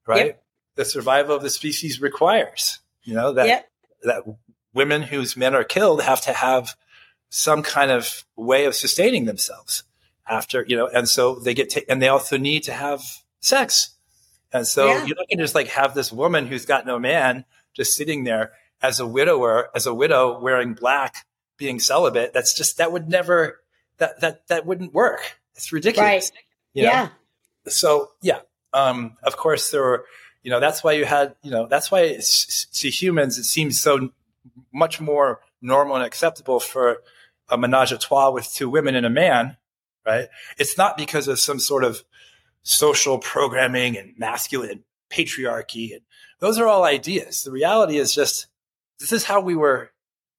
right? 0.06 0.26
Yep. 0.28 0.44
The 0.76 0.86
survival 0.86 1.36
of 1.36 1.42
the 1.42 1.50
species 1.50 2.02
requires, 2.02 2.80
you 3.04 3.14
know, 3.14 3.34
that 3.34 3.48
yep. 3.48 3.69
That 4.04 4.24
women 4.74 5.04
whose 5.04 5.36
men 5.36 5.56
are 5.56 5.64
killed 5.64 6.02
have 6.02 6.22
to 6.22 6.34
have 6.34 6.76
some 7.30 7.62
kind 7.62 7.92
of 7.92 8.26
way 8.36 8.66
of 8.66 8.76
sustaining 8.76 9.26
themselves 9.26 9.84
after, 10.28 10.66
you 10.68 10.76
know, 10.76 10.88
and 10.88 11.08
so 11.08 11.36
they 11.36 11.54
get 11.54 11.72
ta- 11.72 11.82
and 11.90 12.02
they 12.02 12.08
also 12.08 12.38
need 12.38 12.64
to 12.64 12.72
have 12.74 13.04
sex 13.40 13.92
and 14.52 14.66
so 14.66 14.88
yeah. 14.88 15.00
going 15.00 15.28
to 15.30 15.38
just 15.38 15.56
like 15.56 15.68
have 15.68 15.94
this 15.94 16.12
woman 16.12 16.48
who's 16.48 16.66
got 16.66 16.86
no 16.86 16.98
man 16.98 17.46
just 17.74 17.96
sitting 17.96 18.24
there 18.24 18.54
as 18.82 19.00
a 19.00 19.06
widower, 19.06 19.70
as 19.76 19.86
a 19.86 19.94
widow 19.94 20.40
wearing 20.40 20.74
black, 20.74 21.26
being 21.58 21.80
celibate. 21.80 22.34
That's 22.34 22.56
just, 22.56 22.78
that 22.78 22.92
would 22.92 23.10
never, 23.10 23.60
that, 23.98 24.22
that, 24.22 24.48
that 24.48 24.66
wouldn't 24.66 24.94
work. 24.94 25.38
It's 25.56 25.72
ridiculous. 25.72 26.32
Right. 26.34 26.44
You 26.74 26.84
know? 26.84 26.90
Yeah. 26.90 27.10
So 27.68 28.12
yeah. 28.22 28.40
Um, 28.74 29.18
of 29.24 29.36
course 29.36 29.72
there 29.72 29.82
were, 29.82 30.06
you 30.44 30.52
know, 30.52 30.60
that's 30.60 30.84
why 30.84 30.94
you 30.94 31.06
had, 31.06 31.36
you 31.42 31.52
know, 31.52 31.68
that's 31.68 31.92
why 31.92 32.20
to 32.74 32.90
humans, 32.90 33.38
it 33.38 33.44
seems 33.44 33.80
so 33.80 34.12
much 34.74 35.02
more 35.02 35.42
normal 35.62 35.96
and 35.96 36.06
acceptable 36.06 36.60
for 36.60 37.02
a 37.50 37.58
menage 37.58 37.92
a 37.92 37.98
trois 37.98 38.30
with 38.30 38.52
two 38.54 38.70
women 38.70 38.96
and 38.96 39.06
a 39.06 39.10
man, 39.10 39.58
right? 40.06 40.30
It's 40.58 40.78
not 40.78 40.98
because 40.98 41.28
of 41.28 41.40
some 41.40 41.60
sort 41.60 41.84
of 41.84 42.04
social 42.64 43.18
programming 43.18 43.98
and 43.98 44.14
masculine 44.18 44.84
patriarchy. 45.10 45.94
And 45.94 46.02
those 46.40 46.60
are 46.60 46.68
all 46.68 46.84
ideas. 46.84 47.44
The 47.44 47.52
reality 47.52 47.98
is 47.98 48.14
just 48.14 48.48
this 49.00 49.12
is 49.12 49.24
how 49.24 49.42
we 49.42 49.56
were. 49.56 49.92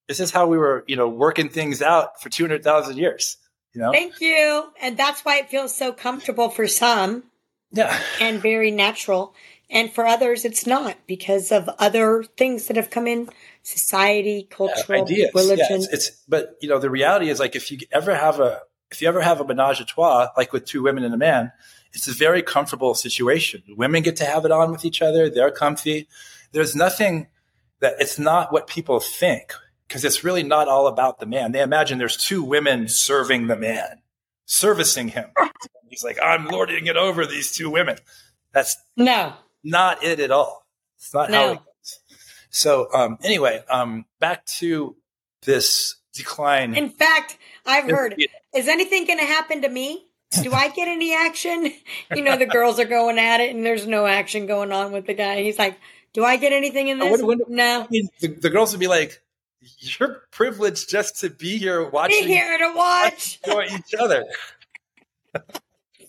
This 0.08 0.20
is 0.20 0.32
how 0.32 0.48
we 0.48 0.58
were, 0.58 0.84
you 0.88 0.96
know, 0.96 1.08
working 1.08 1.48
things 1.48 1.80
out 1.80 2.20
for 2.20 2.30
200,000 2.30 2.96
years. 2.96 3.36
You 3.72 3.80
know? 3.80 3.92
Thank 3.92 4.20
you. 4.20 4.64
And 4.82 4.96
that's 4.96 5.24
why 5.24 5.38
it 5.38 5.50
feels 5.50 5.76
so 5.76 5.92
comfortable 5.92 6.48
for 6.48 6.66
some. 6.66 7.24
Yeah. 7.70 7.96
And 8.20 8.42
very 8.42 8.72
natural. 8.72 9.34
And 9.70 9.92
for 9.92 10.04
others, 10.04 10.44
it's 10.44 10.66
not 10.66 10.96
because 11.06 11.52
of 11.52 11.68
other 11.78 12.24
things 12.37 12.66
that 12.66 12.76
have 12.76 12.90
come 12.90 13.06
in 13.06 13.28
society, 13.62 14.48
cultural, 14.50 15.06
yeah, 15.09 15.28
religion. 15.33 15.66
Yeah, 15.68 15.76
it's, 15.76 15.88
it's, 16.09 16.11
but 16.28 16.56
you 16.61 16.68
know, 16.68 16.80
the 16.80 16.90
reality 16.90 17.30
is 17.30 17.38
like 17.38 17.54
if 17.54 17.70
you 17.70 17.78
ever 17.92 18.14
have 18.14 18.40
a, 18.40 18.61
if 18.90 19.00
you 19.00 19.06
ever 19.06 19.20
have 19.20 19.40
a 19.40 19.44
menage 19.44 19.80
a 19.80 19.85
trois, 19.85 20.28
like 20.37 20.52
with 20.52 20.64
two 20.64 20.83
women 20.83 21.04
and 21.04 21.14
a 21.14 21.16
man, 21.16 21.52
it's 21.92 22.09
a 22.09 22.12
very 22.12 22.42
comfortable 22.42 22.94
situation. 22.94 23.62
Women 23.76 24.02
get 24.02 24.16
to 24.16 24.24
have 24.24 24.44
it 24.44 24.50
on 24.50 24.72
with 24.72 24.85
each 24.85 25.02
other. 25.02 25.30
They're 25.30 25.52
comfy. 25.52 26.09
There's 26.50 26.74
nothing 26.74 27.28
that 27.78 27.94
it's 28.00 28.18
not 28.18 28.52
what 28.52 28.66
people 28.66 28.98
think 28.98 29.54
because 29.87 30.04
it's 30.04 30.24
really 30.24 30.42
not 30.42 30.68
all 30.68 30.88
about 30.88 31.20
the 31.20 31.26
man. 31.26 31.52
They 31.52 31.62
imagine 31.62 31.98
there's 31.98 32.16
two 32.16 32.42
women 32.42 32.88
serving 32.88 33.46
the 33.46 33.56
man, 33.56 34.02
servicing 34.46 35.09
him. 35.09 35.30
He's 35.88 36.04
like, 36.04 36.18
I'm 36.22 36.46
lording 36.46 36.87
it 36.87 36.96
over 36.96 37.26
these 37.26 37.52
two 37.52 37.70
women. 37.70 37.98
That's 38.52 38.76
no, 38.96 39.35
not 39.62 40.02
it 40.02 40.20
at 40.20 40.30
all. 40.30 40.66
It's 40.96 41.12
not 41.14 41.30
no. 41.30 41.38
how 41.38 41.52
it 41.52 41.58
goes. 41.58 42.00
So, 42.50 42.88
um, 42.92 43.18
anyway, 43.22 43.62
um, 43.68 44.04
back 44.18 44.44
to 44.58 44.96
this 45.42 45.96
decline. 46.12 46.74
In 46.74 46.90
fact, 46.90 47.38
I've 47.64 47.88
heard, 47.88 48.16
is 48.54 48.68
anything 48.68 49.06
going 49.06 49.18
to 49.18 49.24
happen 49.24 49.62
to 49.62 49.68
me? 49.68 50.10
do 50.42 50.52
I 50.52 50.68
get 50.68 50.88
any 50.88 51.14
action? 51.14 51.72
You 52.14 52.22
know, 52.22 52.36
the 52.36 52.46
girls 52.46 52.80
are 52.80 52.86
going 52.86 53.20
at 53.20 53.40
it 53.40 53.54
and 53.54 53.64
there's 53.64 53.86
no 53.86 54.04
action 54.04 54.46
going 54.46 54.72
on 54.72 54.90
with 54.90 55.06
the 55.06 55.14
guy. 55.14 55.42
He's 55.42 55.60
like, 55.60 55.78
do 56.12 56.24
I 56.24 56.36
get 56.36 56.52
anything 56.52 56.88
in 56.88 56.98
this? 56.98 57.22
When, 57.22 57.38
when, 57.38 57.56
no. 57.56 57.82
I 57.82 57.86
mean, 57.88 58.08
the, 58.18 58.28
the, 58.28 58.50
girls 58.50 58.72
would 58.72 58.80
be 58.80 58.88
like, 58.88 59.22
you're 59.78 60.22
privileged 60.32 60.90
just 60.90 61.20
to 61.20 61.30
be 61.30 61.56
here 61.56 61.88
watching. 61.88 62.24
Be 62.24 62.32
here 62.32 62.58
to 62.58 62.72
watch. 62.74 63.38
Enjoy 63.44 63.62
each 63.64 63.94
other. 63.94 64.24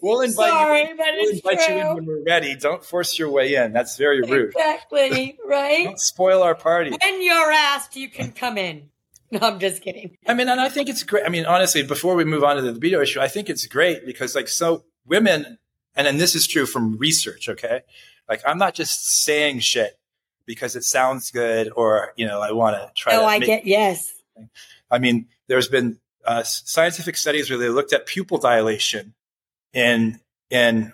we'll 0.02 0.22
invite 0.22 0.50
Sorry, 0.50 0.82
you. 0.82 0.96
But 0.98 1.06
we'll 1.18 1.32
invite 1.32 1.60
true. 1.62 1.76
you 1.76 1.82
in 1.82 1.96
when 1.96 2.06
we're 2.06 2.24
ready. 2.24 2.56
Don't 2.56 2.84
force 2.84 3.18
your 3.18 3.30
way 3.30 3.56
in. 3.56 3.74
That's 3.74 3.98
very 3.98 4.22
rude. 4.22 4.50
Exactly. 4.50 5.38
Right. 5.52 5.84
Don't 5.84 6.00
spoil 6.00 6.44
our 6.44 6.56
party. 6.56 6.92
When 6.92 7.22
you're 7.22 7.52
asked, 7.52 7.98
you 7.98 8.10
can 8.10 8.32
come 8.32 8.58
in. 8.58 8.90
No, 9.32 9.40
I'm 9.42 9.60
just 9.60 9.82
kidding. 9.82 10.18
I 10.26 10.34
mean, 10.34 10.48
and 10.48 10.62
I 10.62 10.70
think 10.70 10.88
it's 10.88 11.04
great. 11.04 11.26
I 11.26 11.30
mean, 11.30 11.46
honestly, 11.46 11.84
before 11.84 12.16
we 12.16 12.24
move 12.24 12.44
on 12.44 12.56
to 12.56 12.62
the 12.62 12.72
libido 12.72 13.02
issue, 13.02 13.20
I 13.20 13.28
think 13.28 13.50
it's 13.50 13.66
great 13.66 14.06
because, 14.06 14.34
like, 14.34 14.48
so 14.48 14.86
women, 15.06 15.58
and 15.96 16.08
then 16.08 16.18
this 16.18 16.36
is 16.36 16.48
true 16.48 16.66
from 16.66 16.98
research, 16.98 17.50
okay? 17.50 17.82
Like, 18.30 18.42
I'm 18.46 18.58
not 18.58 18.74
just 18.74 19.24
saying 19.24 19.60
shit 19.60 20.00
because 20.46 20.78
it 20.78 20.84
sounds 20.86 21.32
good 21.32 21.70
or, 21.76 22.14
you 22.16 22.26
know, 22.26 22.42
I 22.42 22.52
want 22.54 22.78
to 22.78 22.92
try 22.96 23.16
oh, 23.16 23.22
to. 23.22 23.26
I 23.26 23.40
get, 23.40 23.66
yes. 23.66 24.14
I 24.90 25.00
mean, 25.00 25.28
there's 25.48 25.68
been 25.68 25.98
uh, 26.26 26.44
scientific 26.44 27.18
studies 27.18 27.50
where 27.50 27.60
they 27.60 27.70
looked 27.70 27.94
at 27.94 28.06
pupil 28.06 28.38
dilation 28.38 29.14
in, 29.74 30.20
in 30.50 30.94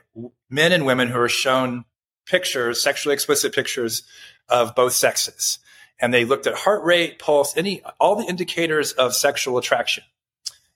men 0.50 0.72
and 0.72 0.86
women 0.86 1.08
who 1.08 1.20
are 1.20 1.30
shown 1.30 1.86
pictures, 2.26 2.82
sexually 2.82 3.14
explicit 3.14 3.54
pictures 3.54 4.04
of 4.50 4.76
both 4.76 4.94
sexes 4.94 5.60
and 6.00 6.14
they 6.14 6.26
looked 6.26 6.48
at 6.48 6.56
heart 6.56 6.84
rate, 6.84 7.20
pulse, 7.20 7.56
any 7.58 7.82
all 8.00 8.16
the 8.16 8.26
indicators 8.26 8.92
of 8.94 9.16
sexual 9.16 9.58
attraction. 9.58 10.04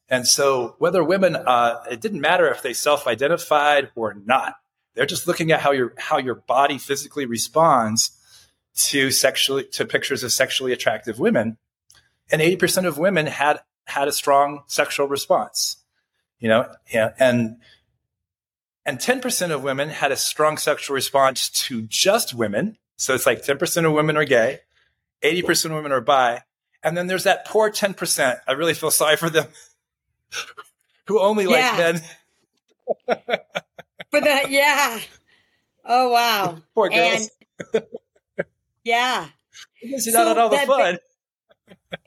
And 0.10 0.28
so, 0.28 0.76
whether 0.80 1.04
women, 1.04 1.36
uh, 1.36 1.84
it 1.90 2.02
didn't 2.02 2.22
matter 2.22 2.50
if 2.50 2.62
they 2.62 2.74
self-identified 2.74 3.92
or 3.96 4.14
not. 4.14 4.56
They're 4.94 5.06
just 5.06 5.28
looking 5.28 5.52
at 5.52 5.62
how 5.62 5.72
your 5.72 5.94
how 5.98 6.18
your 6.18 6.36
body 6.36 6.78
physically 6.78 7.26
responds 7.26 8.18
to 8.76 9.12
sexually 9.12 9.66
to 9.74 9.86
pictures 9.86 10.24
of 10.24 10.32
sexually 10.32 10.74
attractive 10.74 11.20
women, 11.20 11.58
and 12.32 12.42
eighty 12.42 12.58
percent 12.58 12.88
of 12.88 12.98
women 12.98 13.28
had 13.28 13.60
had 13.86 14.08
a 14.08 14.12
strong 14.12 14.64
sexual 14.68 15.08
response. 15.08 15.78
You 16.40 16.50
know, 16.50 16.74
yeah, 16.92 17.12
and 17.20 17.58
and 18.86 19.00
ten 19.00 19.22
percent 19.22 19.52
of 19.52 19.64
women 19.64 19.90
had 19.90 20.12
a 20.12 20.18
strong 20.18 20.58
sexual 20.58 20.96
response 20.96 21.50
to 21.50 21.84
just 21.84 22.34
women. 22.34 22.78
So 22.98 23.14
it's 23.14 23.26
like 23.26 23.44
ten 23.44 23.58
percent 23.58 23.86
of 23.86 23.94
women 23.94 24.18
are 24.18 24.26
gay, 24.26 24.60
80% 25.24 25.66
of 25.66 25.72
women 25.72 25.92
are 25.92 26.02
bi. 26.02 26.42
And 26.84 26.98
then 26.98 27.08
there's 27.08 27.26
that 27.26 27.46
poor 27.46 27.72
10%. 27.72 28.40
I 28.48 28.52
really 28.54 28.74
feel 28.74 28.92
sorry 28.92 29.18
for 29.18 29.30
them 29.30 29.48
who 31.06 31.20
only 31.20 31.46
yeah. 31.46 31.50
like 31.50 31.78
men. 31.78 32.02
for 34.10 34.22
that, 34.22 34.50
yeah. 34.50 35.00
Oh, 35.86 36.10
wow. 36.10 36.58
Poor 36.76 36.90
girls. 36.90 37.30
And, 37.74 37.84
yeah. 38.84 39.28
Because 39.82 40.06
you're 40.06 40.14
so 40.14 40.24
not 40.26 40.38
all 40.38 40.50
the 40.50 40.58
fun. 40.58 40.98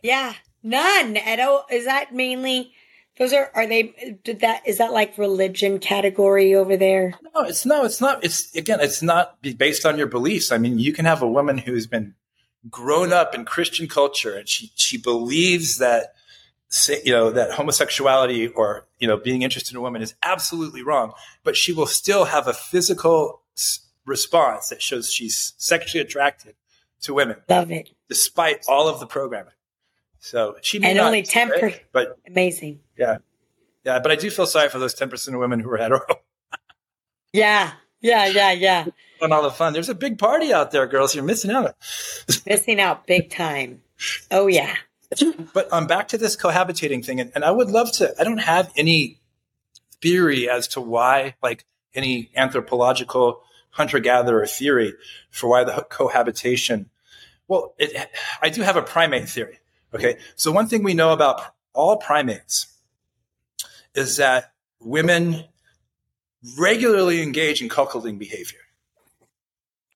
yeah. 0.02 0.34
None 0.62 1.16
at 1.16 1.40
all. 1.40 1.66
Is 1.70 1.84
that 1.84 2.14
mainly 2.14 2.73
those 3.18 3.32
are 3.32 3.50
are 3.54 3.66
they 3.66 4.18
did 4.24 4.40
that 4.40 4.66
is 4.66 4.78
that 4.78 4.92
like 4.92 5.16
religion 5.18 5.78
category 5.78 6.54
over 6.54 6.76
there? 6.76 7.14
No, 7.34 7.42
it's 7.42 7.64
no, 7.64 7.84
it's 7.84 8.00
not. 8.00 8.24
It's 8.24 8.54
again, 8.54 8.80
it's 8.80 9.02
not 9.02 9.40
based 9.56 9.86
on 9.86 9.98
your 9.98 10.06
beliefs. 10.06 10.50
I 10.52 10.58
mean, 10.58 10.78
you 10.78 10.92
can 10.92 11.04
have 11.04 11.22
a 11.22 11.28
woman 11.28 11.58
who's 11.58 11.86
been 11.86 12.14
grown 12.70 13.12
up 13.12 13.34
in 13.34 13.44
Christian 13.44 13.88
culture 13.88 14.36
and 14.36 14.48
she, 14.48 14.72
she 14.74 14.96
believes 14.96 15.78
that, 15.78 16.14
you 17.04 17.12
know, 17.12 17.30
that 17.30 17.52
homosexuality 17.52 18.48
or, 18.48 18.86
you 18.98 19.06
know, 19.06 19.16
being 19.16 19.42
interested 19.42 19.72
in 19.72 19.78
a 19.78 19.82
woman 19.82 20.02
is 20.02 20.14
absolutely 20.22 20.82
wrong, 20.82 21.12
but 21.42 21.56
she 21.56 21.72
will 21.72 21.86
still 21.86 22.24
have 22.24 22.46
a 22.46 22.52
physical 22.52 23.42
response 24.06 24.68
that 24.68 24.82
shows 24.82 25.12
she's 25.12 25.54
sexually 25.56 26.02
attracted 26.02 26.54
to 27.02 27.14
women. 27.14 27.36
Love 27.48 27.70
it. 27.70 27.90
Despite 28.08 28.64
all 28.68 28.88
of 28.88 29.00
the 29.00 29.06
programming. 29.06 29.52
So 30.24 30.56
she 30.62 30.82
and 30.82 30.96
not 30.96 31.08
only 31.08 31.22
10%, 31.22 31.80
but 31.92 32.18
amazing. 32.26 32.80
Yeah. 32.96 33.18
Yeah. 33.84 33.98
But 33.98 34.10
I 34.10 34.16
do 34.16 34.30
feel 34.30 34.46
sorry 34.46 34.70
for 34.70 34.78
those 34.78 34.94
10% 34.94 35.34
of 35.34 35.38
women 35.38 35.60
who 35.60 35.68
are 35.68 35.76
hetero. 35.76 36.00
yeah. 37.34 37.72
Yeah. 38.00 38.24
Yeah. 38.28 38.52
Yeah 38.52 38.86
And 39.20 39.34
all 39.34 39.42
the 39.42 39.50
fun. 39.50 39.74
There's 39.74 39.90
a 39.90 39.94
big 39.94 40.18
party 40.18 40.50
out 40.50 40.70
there, 40.70 40.86
girls. 40.86 41.14
You're 41.14 41.24
missing 41.24 41.50
out. 41.50 41.76
missing 42.46 42.80
out 42.80 43.06
big 43.06 43.28
time. 43.28 43.82
Oh 44.30 44.46
yeah. 44.46 44.74
But 45.52 45.70
um, 45.70 45.86
back 45.86 46.08
to 46.08 46.18
this 46.18 46.38
cohabitating 46.38 47.04
thing, 47.04 47.20
and, 47.20 47.30
and 47.34 47.44
I 47.44 47.50
would 47.50 47.68
love 47.68 47.92
to. 47.98 48.14
I 48.18 48.24
don't 48.24 48.38
have 48.38 48.72
any 48.78 49.20
theory 50.00 50.48
as 50.48 50.68
to 50.68 50.80
why, 50.80 51.34
like 51.42 51.66
any 51.94 52.30
anthropological 52.34 53.42
hunter 53.68 53.98
gatherer 53.98 54.46
theory 54.46 54.94
for 55.30 55.50
why 55.50 55.64
the 55.64 55.86
cohabitation. 55.90 56.88
Well, 57.46 57.74
it, 57.78 58.10
I 58.40 58.48
do 58.48 58.62
have 58.62 58.76
a 58.76 58.82
primate 58.82 59.28
theory. 59.28 59.58
Okay, 59.94 60.18
so 60.34 60.50
one 60.50 60.66
thing 60.66 60.82
we 60.82 60.94
know 60.94 61.12
about 61.12 61.40
all 61.72 61.96
primates 61.96 62.66
is 63.94 64.16
that 64.16 64.52
women 64.80 65.44
regularly 66.58 67.22
engage 67.22 67.62
in 67.62 67.68
cuckolding 67.68 68.18
behavior. 68.18 68.58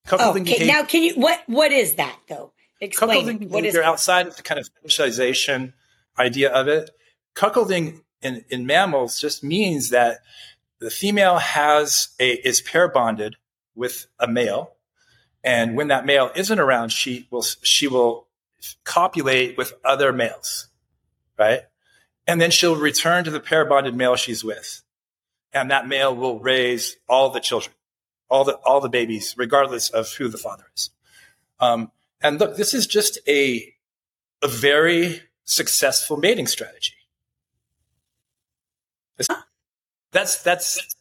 Cuckolding 0.06 0.20
oh, 0.20 0.30
okay, 0.30 0.42
behavior. 0.44 0.66
Now, 0.66 0.84
can 0.84 1.02
you 1.02 1.14
what 1.14 1.42
what 1.46 1.72
is 1.72 1.94
that 1.94 2.16
though? 2.28 2.52
Explain. 2.80 3.26
Cuckolding 3.26 3.50
what 3.50 3.62
behavior 3.62 3.80
is 3.80 3.86
outside 3.86 4.28
of 4.28 4.36
the 4.36 4.42
kind 4.42 4.60
of 4.60 4.68
fetishization 4.84 5.72
idea 6.18 6.50
of 6.50 6.68
it. 6.68 6.90
Cuckolding 7.34 8.02
in, 8.22 8.44
in 8.48 8.66
mammals 8.66 9.20
just 9.20 9.42
means 9.42 9.90
that 9.90 10.20
the 10.80 10.90
female 10.90 11.38
has 11.38 12.08
a 12.20 12.30
is 12.30 12.60
pair 12.60 12.88
bonded 12.88 13.36
with 13.74 14.06
a 14.18 14.28
male, 14.28 14.76
and 15.42 15.76
when 15.76 15.88
that 15.88 16.06
male 16.06 16.30
isn't 16.36 16.58
around, 16.58 16.90
she 16.90 17.26
will 17.30 17.42
she 17.62 17.88
will 17.88 18.27
copulate 18.84 19.56
with 19.56 19.72
other 19.84 20.12
males, 20.12 20.68
right? 21.38 21.62
And 22.26 22.40
then 22.40 22.50
she'll 22.50 22.76
return 22.76 23.24
to 23.24 23.30
the 23.30 23.40
pair 23.40 23.64
bonded 23.64 23.94
male 23.94 24.16
she's 24.16 24.44
with, 24.44 24.82
and 25.52 25.70
that 25.70 25.88
male 25.88 26.14
will 26.14 26.38
raise 26.38 26.96
all 27.08 27.30
the 27.30 27.40
children, 27.40 27.74
all 28.28 28.44
the 28.44 28.54
all 28.64 28.80
the 28.80 28.88
babies, 28.88 29.34
regardless 29.36 29.90
of 29.90 30.12
who 30.14 30.28
the 30.28 30.38
father 30.38 30.64
is. 30.76 30.90
Um, 31.60 31.90
and 32.20 32.38
look, 32.38 32.56
this 32.56 32.74
is 32.74 32.86
just 32.86 33.18
a 33.26 33.74
a 34.42 34.48
very 34.48 35.22
successful 35.44 36.16
mating 36.16 36.46
strategy. 36.46 36.94
That's 40.12 40.42
that's 40.42 40.96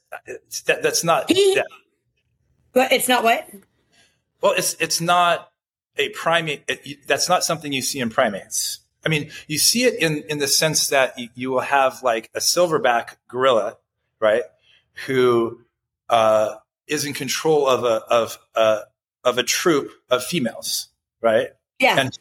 that, 0.65 0.84
that's 0.84 1.04
not. 1.04 1.26
Yeah. 1.30 1.63
But 2.74 2.91
it's 2.91 3.08
not 3.08 3.24
what. 3.24 3.50
Well, 4.41 4.54
it's 4.54 4.76
it's 4.80 5.02
not 5.02 5.52
a 5.97 6.10
primate. 6.10 6.69
That's 7.07 7.29
not 7.29 7.43
something 7.43 7.71
you 7.71 7.81
see 7.81 7.99
in 7.99 8.10
primates. 8.10 8.79
I 9.05 9.10
mean, 9.10 9.31
you 9.47 9.57
see 9.57 9.83
it 9.83 10.01
in 10.01 10.23
in 10.29 10.39
the 10.39 10.47
sense 10.47 10.88
that 10.88 11.17
you, 11.17 11.29
you 11.36 11.51
will 11.51 11.62
have 11.62 12.03
like 12.03 12.29
a 12.33 12.39
silverback 12.39 13.15
gorilla, 13.27 13.77
right, 14.19 14.43
who 15.05 15.62
uh, 16.10 16.55
is 16.88 17.05
in 17.05 17.13
control 17.13 17.67
of 17.67 17.83
a 17.83 18.03
of 18.10 18.38
a 18.55 18.79
of 19.23 19.38
a 19.38 19.43
troop 19.43 19.91
of 20.10 20.23
females, 20.23 20.89
right? 21.21 21.49
Yeah. 21.79 21.99
And 21.99 22.17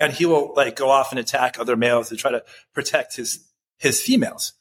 and 0.00 0.12
he 0.12 0.26
will 0.26 0.54
like 0.56 0.76
go 0.76 0.90
off 0.90 1.12
and 1.12 1.18
attack 1.18 1.58
other 1.58 1.76
males 1.76 2.08
to 2.08 2.16
try 2.16 2.30
to 2.30 2.42
protect 2.72 3.16
his 3.16 3.46
his 3.78 4.00
females. 4.00 4.54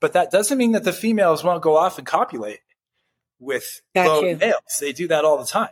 But 0.00 0.12
that 0.12 0.30
doesn't 0.30 0.56
mean 0.56 0.72
that 0.72 0.84
the 0.84 0.92
females 0.92 1.44
won't 1.44 1.62
go 1.62 1.76
off 1.76 1.98
and 1.98 2.06
copulate 2.06 2.60
with 3.38 3.82
Got 3.94 4.22
males. 4.22 4.78
They 4.80 4.92
do 4.92 5.08
that 5.08 5.24
all 5.24 5.38
the 5.38 5.46
time. 5.46 5.70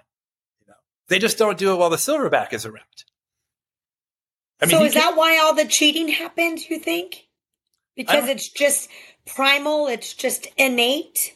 They 1.09 1.19
just 1.19 1.38
don't 1.38 1.59
do 1.59 1.73
it 1.73 1.77
while 1.77 1.90
the 1.90 1.97
silverback 1.97 2.53
is 2.53 2.66
around. 2.66 2.85
I 4.61 4.66
mean, 4.66 4.77
so 4.77 4.85
is 4.85 4.95
that 4.95 5.16
why 5.16 5.38
all 5.38 5.55
the 5.55 5.66
cheating 5.66 6.09
happens, 6.09 6.69
you 6.69 6.79
think? 6.79 7.27
Because 7.95 8.29
it's 8.29 8.49
just 8.49 8.88
primal, 9.27 9.87
it's 9.87 10.14
just 10.14 10.49
innate? 10.57 11.35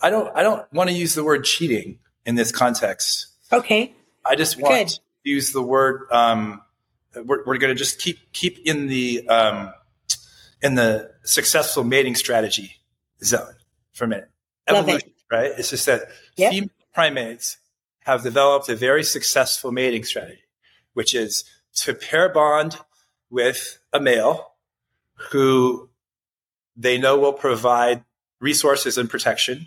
I 0.00 0.10
don't 0.10 0.36
I 0.36 0.42
don't 0.42 0.70
want 0.72 0.90
to 0.90 0.96
use 0.96 1.14
the 1.14 1.24
word 1.24 1.44
cheating 1.44 1.98
in 2.24 2.34
this 2.34 2.52
context. 2.52 3.28
Okay. 3.52 3.94
I 4.24 4.34
just 4.34 4.60
want 4.60 4.74
Good. 4.74 4.88
to 4.88 5.00
use 5.24 5.52
the 5.52 5.62
word 5.62 6.10
um, 6.10 6.60
we're, 7.24 7.44
we're 7.44 7.58
going 7.58 7.74
to 7.74 7.78
just 7.78 8.00
keep 8.00 8.32
keep 8.32 8.58
in 8.66 8.88
the 8.88 9.26
um, 9.28 9.72
in 10.62 10.74
the 10.74 11.12
successful 11.22 11.84
mating 11.84 12.14
strategy 12.14 12.76
zone 13.22 13.54
for 13.92 14.04
a 14.04 14.08
minute. 14.08 14.30
Evolution, 14.66 15.10
right? 15.30 15.52
It's 15.56 15.70
just 15.70 15.86
that 15.86 16.08
yep. 16.36 16.52
female 16.52 16.70
primates 16.92 17.58
have 18.06 18.22
developed 18.22 18.68
a 18.68 18.76
very 18.76 19.02
successful 19.02 19.72
mating 19.72 20.04
strategy, 20.04 20.44
which 20.94 21.12
is 21.12 21.42
to 21.74 21.92
pair 21.92 22.28
bond 22.28 22.78
with 23.30 23.80
a 23.92 23.98
male 23.98 24.52
who 25.32 25.90
they 26.76 26.98
know 26.98 27.18
will 27.18 27.32
provide 27.32 28.04
resources 28.38 28.96
and 28.96 29.10
protection 29.10 29.66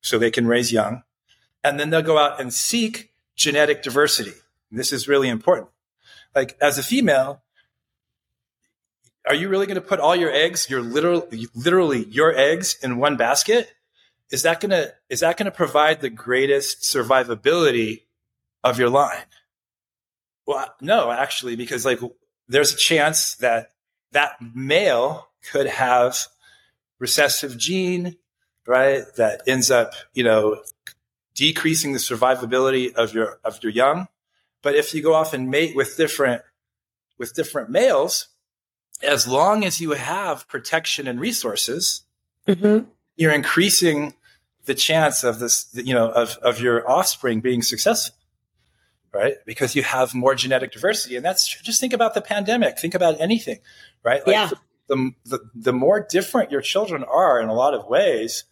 so 0.00 0.18
they 0.18 0.32
can 0.32 0.48
raise 0.48 0.72
young. 0.72 1.04
And 1.62 1.78
then 1.78 1.90
they'll 1.90 2.02
go 2.02 2.18
out 2.18 2.40
and 2.40 2.52
seek 2.52 3.12
genetic 3.36 3.84
diversity. 3.84 4.32
This 4.72 4.92
is 4.92 5.06
really 5.06 5.28
important. 5.28 5.68
Like 6.34 6.56
as 6.60 6.76
a 6.76 6.82
female, 6.82 7.42
are 9.28 9.34
you 9.36 9.48
really 9.48 9.66
going 9.66 9.76
to 9.76 9.80
put 9.80 10.00
all 10.00 10.16
your 10.16 10.32
eggs, 10.32 10.68
your 10.68 10.80
literal, 10.80 11.28
literally 11.54 12.04
your 12.06 12.36
eggs 12.36 12.76
in 12.82 12.96
one 12.96 13.16
basket? 13.16 13.72
Is 14.30 14.42
that 14.42 14.60
going 14.60 14.70
to, 14.70 14.94
is 15.08 15.20
that 15.20 15.36
going 15.36 15.46
to 15.46 15.50
provide 15.50 16.00
the 16.00 16.10
greatest 16.10 16.82
survivability 16.82 18.02
of 18.62 18.78
your 18.78 18.88
line? 18.88 19.24
Well, 20.46 20.74
no, 20.80 21.10
actually, 21.10 21.56
because 21.56 21.84
like 21.84 22.00
there's 22.48 22.72
a 22.72 22.76
chance 22.76 23.34
that 23.36 23.72
that 24.12 24.36
male 24.54 25.28
could 25.50 25.66
have 25.66 26.16
recessive 26.98 27.56
gene, 27.56 28.16
right? 28.66 29.02
That 29.16 29.42
ends 29.46 29.70
up, 29.70 29.94
you 30.12 30.24
know, 30.24 30.62
decreasing 31.34 31.92
the 31.92 31.98
survivability 31.98 32.92
of 32.94 33.14
your, 33.14 33.38
of 33.44 33.62
your 33.62 33.72
young. 33.72 34.08
But 34.62 34.74
if 34.74 34.94
you 34.94 35.02
go 35.02 35.14
off 35.14 35.32
and 35.32 35.50
mate 35.50 35.74
with 35.74 35.96
different, 35.96 36.42
with 37.18 37.34
different 37.34 37.70
males, 37.70 38.28
as 39.02 39.26
long 39.26 39.64
as 39.64 39.80
you 39.80 39.92
have 39.92 40.46
protection 40.48 41.06
and 41.06 41.20
resources, 41.20 42.02
mm-hmm. 42.46 42.86
you're 43.16 43.32
increasing 43.32 44.14
the 44.70 44.74
chance 44.76 45.24
of 45.24 45.40
this, 45.40 45.68
you 45.74 45.92
know, 45.92 46.08
of, 46.12 46.38
of 46.42 46.60
your 46.60 46.88
offspring 46.88 47.40
being 47.40 47.60
successful, 47.60 48.14
right? 49.12 49.34
Because 49.44 49.74
you 49.74 49.82
have 49.82 50.14
more 50.14 50.36
genetic 50.36 50.70
diversity. 50.70 51.16
And 51.16 51.24
that's 51.24 51.60
just 51.60 51.80
think 51.80 51.92
about 51.92 52.14
the 52.14 52.20
pandemic, 52.20 52.78
think 52.78 52.94
about 52.94 53.20
anything, 53.20 53.58
right? 54.04 54.24
Like 54.24 54.36
yeah. 54.36 54.50
the, 54.86 55.10
the, 55.24 55.40
the 55.56 55.72
more 55.72 56.06
different 56.08 56.52
your 56.52 56.60
children 56.60 57.02
are 57.02 57.40
in 57.40 57.48
a 57.48 57.52
lot 57.52 57.74
of 57.74 57.88
ways, 57.88 58.44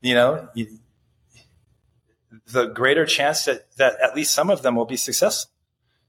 you 0.00 0.14
know, 0.14 0.48
you, 0.54 0.68
the 2.46 2.68
greater 2.68 3.04
chance 3.04 3.44
that, 3.44 3.70
that 3.76 4.00
at 4.02 4.16
least 4.16 4.32
some 4.32 4.48
of 4.48 4.62
them 4.62 4.74
will 4.74 4.86
be 4.86 4.96
successful. 4.96 5.52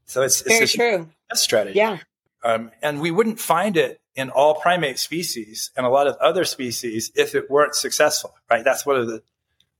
So 0.06 0.22
it's, 0.22 0.40
Very 0.40 0.60
it's 0.62 0.74
a 0.74 0.76
true. 0.78 1.08
strategy. 1.34 1.76
Yeah. 1.76 1.98
Um, 2.42 2.70
and 2.80 3.02
we 3.02 3.10
wouldn't 3.10 3.38
find 3.38 3.76
it 3.76 4.00
in 4.14 4.30
all 4.30 4.54
primate 4.54 4.98
species 4.98 5.70
and 5.76 5.84
a 5.84 5.90
lot 5.90 6.06
of 6.06 6.16
other 6.16 6.46
species 6.46 7.12
if 7.14 7.34
it 7.34 7.50
weren't 7.50 7.74
successful, 7.74 8.32
right? 8.50 8.64
That's 8.64 8.86
one 8.86 8.96
of 8.96 9.06
the, 9.06 9.22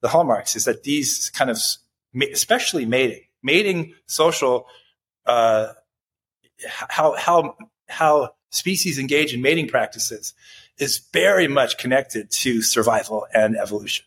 the 0.01 0.09
hallmarks 0.09 0.57
is 0.57 0.65
that 0.65 0.83
these 0.83 1.31
kind 1.31 1.51
of, 1.51 1.59
especially 2.33 2.85
mating, 2.85 3.23
mating 3.43 3.95
social, 4.07 4.67
uh, 5.27 5.69
how, 6.67 7.15
how, 7.17 7.57
how 7.89 8.31
species 8.51 8.99
engage 8.99 9.35
in 9.35 9.43
mating 9.43 9.69
practices 9.69 10.35
is 10.79 10.99
very 11.13 11.49
much 11.49 11.79
connected 11.79 12.31
to 12.31 12.63
survival 12.63 13.27
and 13.35 13.57
evolution, 13.57 14.07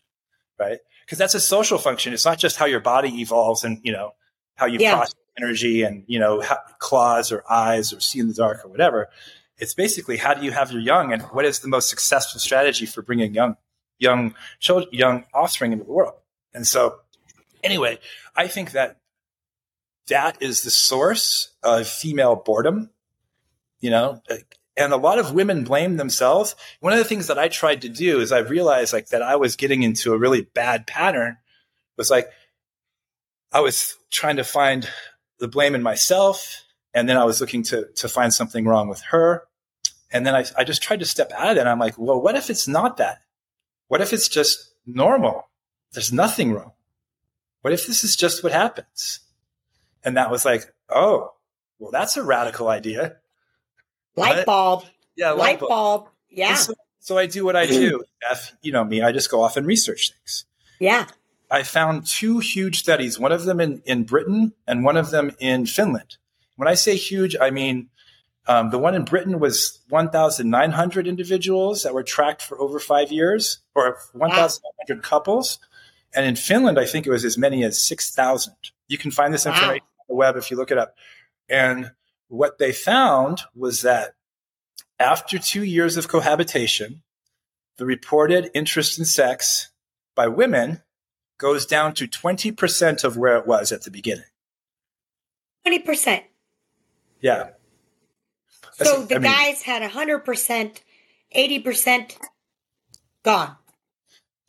right? 0.58 0.78
Because 1.04 1.18
that's 1.18 1.34
a 1.34 1.40
social 1.40 1.78
function. 1.78 2.12
It's 2.12 2.24
not 2.24 2.38
just 2.38 2.56
how 2.56 2.66
your 2.66 2.80
body 2.80 3.20
evolves 3.20 3.64
and, 3.64 3.80
you 3.82 3.92
know, 3.92 4.14
how 4.56 4.66
you 4.66 4.78
yeah. 4.80 4.96
process 4.96 5.14
energy 5.36 5.82
and 5.82 6.04
you 6.06 6.18
know 6.18 6.42
claws 6.78 7.32
or 7.32 7.44
eyes 7.50 7.92
or 7.92 8.00
see 8.00 8.20
in 8.20 8.28
the 8.28 8.34
dark 8.34 8.64
or 8.64 8.68
whatever 8.68 9.08
it's 9.58 9.74
basically 9.74 10.16
how 10.16 10.34
do 10.34 10.44
you 10.44 10.50
have 10.50 10.70
your 10.70 10.80
young 10.80 11.12
and 11.12 11.22
what 11.22 11.44
is 11.44 11.60
the 11.60 11.68
most 11.68 11.88
successful 11.88 12.40
strategy 12.40 12.86
for 12.86 13.02
bringing 13.02 13.34
young 13.34 13.56
young 13.98 14.34
young 14.92 15.24
offspring 15.32 15.72
into 15.72 15.84
the 15.84 15.92
world 15.92 16.14
and 16.52 16.66
so 16.66 16.96
anyway 17.62 17.98
i 18.36 18.46
think 18.46 18.72
that 18.72 18.98
that 20.08 20.40
is 20.42 20.62
the 20.62 20.70
source 20.70 21.52
of 21.62 21.86
female 21.86 22.36
boredom 22.36 22.90
you 23.80 23.90
know 23.90 24.20
and 24.76 24.92
a 24.92 24.96
lot 24.96 25.18
of 25.18 25.32
women 25.32 25.64
blame 25.64 25.96
themselves 25.96 26.56
one 26.80 26.92
of 26.92 26.98
the 26.98 27.04
things 27.04 27.28
that 27.28 27.38
i 27.38 27.48
tried 27.48 27.82
to 27.82 27.88
do 27.88 28.20
is 28.20 28.32
i 28.32 28.38
realized 28.38 28.92
like 28.92 29.08
that 29.08 29.22
i 29.22 29.36
was 29.36 29.56
getting 29.56 29.82
into 29.82 30.12
a 30.12 30.18
really 30.18 30.42
bad 30.42 30.86
pattern 30.86 31.36
was 31.96 32.10
like 32.10 32.28
i 33.52 33.60
was 33.60 33.96
trying 34.10 34.36
to 34.36 34.44
find 34.44 34.88
the 35.38 35.48
blame 35.48 35.74
in 35.74 35.82
myself. 35.82 36.62
And 36.92 37.08
then 37.08 37.16
I 37.16 37.24
was 37.24 37.40
looking 37.40 37.62
to, 37.64 37.88
to 37.96 38.08
find 38.08 38.32
something 38.32 38.64
wrong 38.64 38.88
with 38.88 39.00
her. 39.10 39.44
And 40.12 40.24
then 40.24 40.34
I, 40.34 40.44
I 40.56 40.64
just 40.64 40.82
tried 40.82 41.00
to 41.00 41.06
step 41.06 41.32
out 41.32 41.50
of 41.50 41.56
it. 41.56 41.60
And 41.60 41.68
I'm 41.68 41.78
like, 41.78 41.98
well, 41.98 42.20
what 42.20 42.36
if 42.36 42.50
it's 42.50 42.68
not 42.68 42.98
that? 42.98 43.20
What 43.94 44.00
if 44.00 44.12
it's 44.12 44.26
just 44.26 44.74
normal? 44.84 45.48
There's 45.92 46.12
nothing 46.12 46.52
wrong. 46.52 46.72
What 47.60 47.72
if 47.72 47.86
this 47.86 48.02
is 48.02 48.16
just 48.16 48.42
what 48.42 48.50
happens? 48.50 49.20
And 50.02 50.16
that 50.16 50.32
was 50.32 50.44
like, 50.44 50.64
oh, 50.88 51.30
well, 51.78 51.92
that's 51.92 52.16
a 52.16 52.24
radical 52.24 52.66
idea. 52.66 53.18
Light 54.16 54.46
bulb. 54.46 54.82
Yeah, 55.14 55.30
light, 55.30 55.38
light 55.38 55.60
bulb. 55.60 55.70
bulb. 55.70 56.08
Yeah. 56.28 56.56
So, 56.56 56.74
so, 56.98 57.18
I 57.18 57.26
do 57.26 57.44
what 57.44 57.54
I 57.54 57.66
do. 57.66 58.02
F, 58.28 58.56
you 58.62 58.72
know 58.72 58.82
me, 58.82 59.00
I 59.00 59.12
just 59.12 59.30
go 59.30 59.44
off 59.44 59.56
and 59.56 59.64
research 59.64 60.10
things. 60.10 60.44
Yeah. 60.80 61.06
I 61.48 61.62
found 61.62 62.04
two 62.04 62.40
huge 62.40 62.80
studies, 62.80 63.20
one 63.20 63.30
of 63.30 63.44
them 63.44 63.60
in, 63.60 63.80
in 63.86 64.02
Britain 64.02 64.54
and 64.66 64.82
one 64.82 64.96
of 64.96 65.12
them 65.12 65.30
in 65.38 65.66
Finland. 65.66 66.16
When 66.56 66.66
I 66.66 66.74
say 66.74 66.96
huge, 66.96 67.36
I 67.40 67.50
mean 67.50 67.90
um, 68.46 68.70
the 68.70 68.78
one 68.78 68.94
in 68.94 69.04
Britain 69.04 69.38
was 69.38 69.80
1,900 69.88 71.06
individuals 71.06 71.82
that 71.82 71.94
were 71.94 72.02
tracked 72.02 72.42
for 72.42 72.60
over 72.60 72.78
five 72.78 73.10
years, 73.10 73.58
or 73.74 73.98
1,900 74.12 74.96
wow. 74.96 75.00
couples. 75.02 75.58
And 76.14 76.26
in 76.26 76.36
Finland, 76.36 76.78
I 76.78 76.84
think 76.84 77.06
it 77.06 77.10
was 77.10 77.24
as 77.24 77.38
many 77.38 77.64
as 77.64 77.82
6,000. 77.82 78.54
You 78.88 78.98
can 78.98 79.10
find 79.10 79.32
this 79.32 79.46
information 79.46 79.84
wow. 79.84 80.02
on 80.02 80.06
the 80.08 80.14
web 80.14 80.36
if 80.36 80.50
you 80.50 80.56
look 80.56 80.70
it 80.70 80.78
up. 80.78 80.94
And 81.48 81.92
what 82.28 82.58
they 82.58 82.72
found 82.72 83.42
was 83.54 83.82
that 83.82 84.14
after 84.98 85.38
two 85.38 85.64
years 85.64 85.96
of 85.96 86.08
cohabitation, 86.08 87.02
the 87.78 87.86
reported 87.86 88.50
interest 88.54 88.98
in 88.98 89.04
sex 89.04 89.72
by 90.14 90.28
women 90.28 90.82
goes 91.38 91.66
down 91.66 91.94
to 91.94 92.06
20% 92.06 93.04
of 93.04 93.16
where 93.16 93.36
it 93.36 93.46
was 93.46 93.72
at 93.72 93.82
the 93.82 93.90
beginning. 93.90 94.24
20%. 95.66 96.22
Yeah. 97.20 97.50
So 98.74 99.02
the 99.02 99.16
I 99.16 99.18
mean, 99.18 99.32
guys 99.32 99.62
had 99.62 99.82
100%, 99.88 100.80
80% 101.36 102.16
gone. 103.22 103.56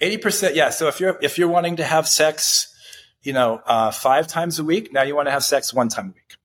80%, 0.02 0.56
yeah. 0.56 0.70
So 0.72 0.88
if 0.88 1.00
you're 1.00 1.18
if 1.22 1.38
you're 1.38 1.48
wanting 1.48 1.78
to 1.78 1.84
have 1.84 2.08
sex, 2.08 2.74
you 3.22 3.34
know, 3.34 3.62
uh, 3.66 3.92
5 3.92 4.28
times 4.28 4.60
a 4.60 4.64
week, 4.64 4.92
now 4.92 5.04
you 5.04 5.16
want 5.16 5.28
to 5.28 5.32
have 5.32 5.44
sex 5.44 5.74
one 5.74 5.90
time 5.90 6.08
a 6.08 6.14
week. 6.14 6.38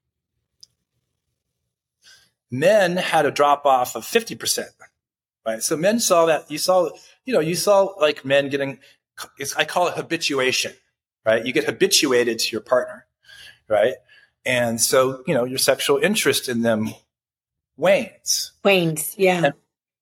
Men 2.51 2.97
had 2.97 3.27
a 3.27 3.31
drop 3.31 3.65
off 3.67 3.97
of 3.97 4.05
50%. 4.05 4.67
Right? 5.47 5.63
So 5.63 5.77
men 5.77 6.01
saw 6.01 6.27
that 6.27 6.51
you 6.51 6.59
saw 6.59 6.91
you 7.25 7.35
know, 7.35 7.41
you 7.41 7.55
saw 7.55 7.85
like 8.01 8.25
men 8.25 8.49
getting 8.51 8.79
I 9.57 9.65
call 9.65 9.89
it 9.89 9.95
habituation, 9.95 10.73
right? 11.25 11.45
You 11.45 11.53
get 11.53 11.65
habituated 11.65 12.39
to 12.39 12.53
your 12.53 12.61
partner, 12.61 13.07
right? 13.69 13.95
And 14.45 14.81
so, 14.81 15.23
you 15.27 15.35
know, 15.35 15.45
your 15.45 15.59
sexual 15.59 15.99
interest 15.99 16.49
in 16.49 16.63
them 16.63 16.91
wanes. 17.81 18.53
Wanes, 18.65 19.15
yeah. 19.17 19.45
And, 19.47 19.55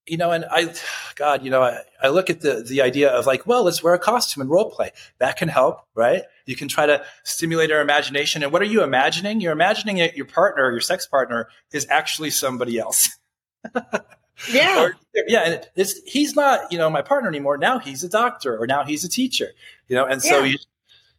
you 0.06 0.16
know, 0.16 0.30
and 0.30 0.44
I, 0.50 0.74
God, 1.16 1.44
you 1.44 1.50
know, 1.50 1.62
I, 1.62 1.80
I 2.02 2.08
look 2.08 2.30
at 2.30 2.40
the 2.40 2.62
the 2.66 2.82
idea 2.82 3.10
of 3.10 3.26
like, 3.26 3.46
well, 3.46 3.64
let's 3.64 3.82
wear 3.82 3.94
a 3.94 3.98
costume 3.98 4.40
and 4.40 4.50
role 4.50 4.70
play. 4.70 4.90
That 5.18 5.36
can 5.36 5.48
help, 5.48 5.82
right? 5.94 6.22
You 6.46 6.56
can 6.56 6.68
try 6.68 6.86
to 6.86 7.04
stimulate 7.24 7.70
our 7.70 7.80
imagination. 7.80 8.42
And 8.42 8.52
what 8.52 8.62
are 8.62 8.66
you 8.66 8.82
imagining? 8.82 9.40
You're 9.40 9.52
imagining 9.52 9.98
it, 9.98 10.16
your 10.16 10.26
partner, 10.26 10.70
your 10.70 10.80
sex 10.80 11.06
partner, 11.06 11.48
is 11.72 11.86
actually 11.90 12.30
somebody 12.30 12.78
else. 12.78 13.10
Yeah. 14.50 14.84
Or, 14.84 14.96
yeah. 15.26 15.40
And 15.40 15.68
it's, 15.74 16.00
he's 16.06 16.36
not, 16.36 16.70
you 16.70 16.78
know, 16.78 16.88
my 16.90 17.02
partner 17.02 17.28
anymore. 17.28 17.58
Now 17.58 17.78
he's 17.78 18.04
a 18.04 18.08
doctor 18.08 18.56
or 18.56 18.66
now 18.66 18.84
he's 18.84 19.04
a 19.04 19.08
teacher, 19.08 19.48
you 19.88 19.96
know, 19.96 20.04
and 20.04 20.22
so 20.22 20.40
yeah. 20.40 20.44
you, 20.44 20.58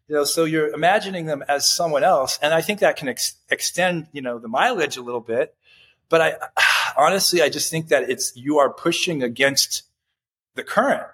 you 0.07 0.15
know, 0.15 0.23
so 0.23 0.45
you're 0.45 0.69
imagining 0.69 1.25
them 1.25 1.43
as 1.47 1.69
someone 1.69 2.03
else. 2.03 2.39
And 2.41 2.53
I 2.53 2.61
think 2.61 2.79
that 2.79 2.95
can 2.95 3.09
ex- 3.09 3.35
extend, 3.49 4.07
you 4.11 4.21
know, 4.21 4.39
the 4.39 4.47
mileage 4.47 4.97
a 4.97 5.01
little 5.01 5.21
bit. 5.21 5.53
But 6.09 6.21
I 6.21 6.33
honestly, 6.97 7.41
I 7.41 7.49
just 7.49 7.71
think 7.71 7.87
that 7.89 8.09
it's, 8.09 8.35
you 8.35 8.59
are 8.59 8.71
pushing 8.71 9.23
against 9.23 9.83
the 10.55 10.63
current, 10.63 11.07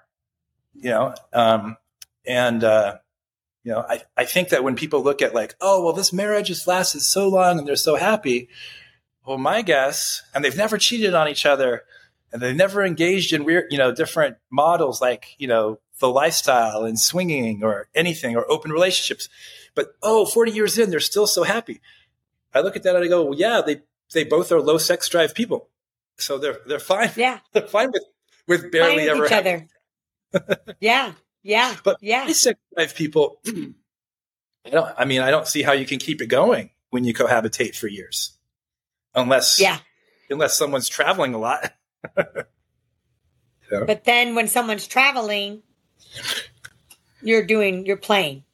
you 0.74 0.90
know, 0.90 1.14
um, 1.32 1.76
and, 2.26 2.64
uh, 2.64 2.98
you 3.62 3.72
know, 3.72 3.84
I, 3.88 4.02
I 4.16 4.24
think 4.24 4.50
that 4.50 4.62
when 4.62 4.76
people 4.76 5.02
look 5.02 5.22
at 5.22 5.34
like, 5.34 5.54
oh, 5.60 5.84
well, 5.84 5.92
this 5.92 6.12
marriage 6.12 6.48
has 6.48 6.66
lasted 6.66 7.00
so 7.00 7.28
long 7.28 7.58
and 7.58 7.66
they're 7.66 7.76
so 7.76 7.96
happy. 7.96 8.48
Well, 9.26 9.38
my 9.38 9.62
guess, 9.62 10.22
and 10.34 10.44
they've 10.44 10.56
never 10.56 10.78
cheated 10.78 11.14
on 11.14 11.28
each 11.28 11.44
other 11.44 11.82
and 12.32 12.40
they've 12.40 12.54
never 12.54 12.84
engaged 12.84 13.32
in 13.32 13.44
weird, 13.44 13.66
you 13.70 13.78
know, 13.78 13.92
different 13.92 14.36
models 14.50 15.00
like, 15.00 15.34
you 15.38 15.48
know, 15.48 15.80
the 15.98 16.08
lifestyle 16.08 16.84
and 16.84 16.98
swinging 16.98 17.64
or 17.64 17.88
anything 17.94 18.36
or 18.36 18.50
open 18.50 18.70
relationships. 18.70 19.28
But 19.74 19.94
oh, 20.02 20.26
40 20.26 20.52
years 20.52 20.78
in, 20.78 20.90
they're 20.90 21.00
still 21.00 21.26
so 21.26 21.42
happy. 21.42 21.80
I 22.54 22.60
look 22.60 22.76
at 22.76 22.82
that 22.84 22.94
and 22.94 23.04
I 23.04 23.08
go, 23.08 23.24
well, 23.24 23.38
yeah, 23.38 23.62
they, 23.66 23.82
they 24.12 24.24
both 24.24 24.52
are 24.52 24.60
low 24.60 24.78
sex 24.78 25.08
drive 25.08 25.34
people. 25.34 25.68
So 26.18 26.38
they're, 26.38 26.58
they're 26.66 26.78
fine. 26.78 27.10
Yeah. 27.16 27.40
They're 27.52 27.66
fine 27.66 27.90
with, 27.92 28.04
with 28.46 28.72
barely 28.72 29.06
fine 29.06 29.16
ever 29.16 29.26
each 29.26 29.32
other. 29.32 29.68
yeah. 30.80 31.12
Yeah. 31.42 31.76
But 31.84 31.98
yeah. 32.00 32.26
sex 32.32 32.58
drive 32.74 32.94
people, 32.94 33.40
I 34.66 34.70
don't, 34.70 34.94
I 34.96 35.04
mean, 35.04 35.20
I 35.20 35.30
don't 35.30 35.46
see 35.46 35.62
how 35.62 35.72
you 35.72 35.86
can 35.86 35.98
keep 35.98 36.22
it 36.22 36.26
going 36.26 36.70
when 36.90 37.04
you 37.04 37.12
cohabitate 37.12 37.76
for 37.76 37.86
years. 37.86 38.32
Unless, 39.14 39.60
yeah. 39.60 39.78
Unless 40.30 40.56
someone's 40.56 40.88
traveling 40.88 41.34
a 41.34 41.38
lot. 41.38 41.72
yeah. 42.16 43.84
But 43.86 44.04
then 44.04 44.34
when 44.34 44.48
someone's 44.48 44.86
traveling, 44.86 45.62
you're 47.22 47.44
doing, 47.44 47.86
you're 47.86 47.96
playing. 47.96 48.44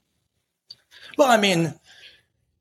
Well, 1.16 1.30
I 1.30 1.36
mean, 1.36 1.74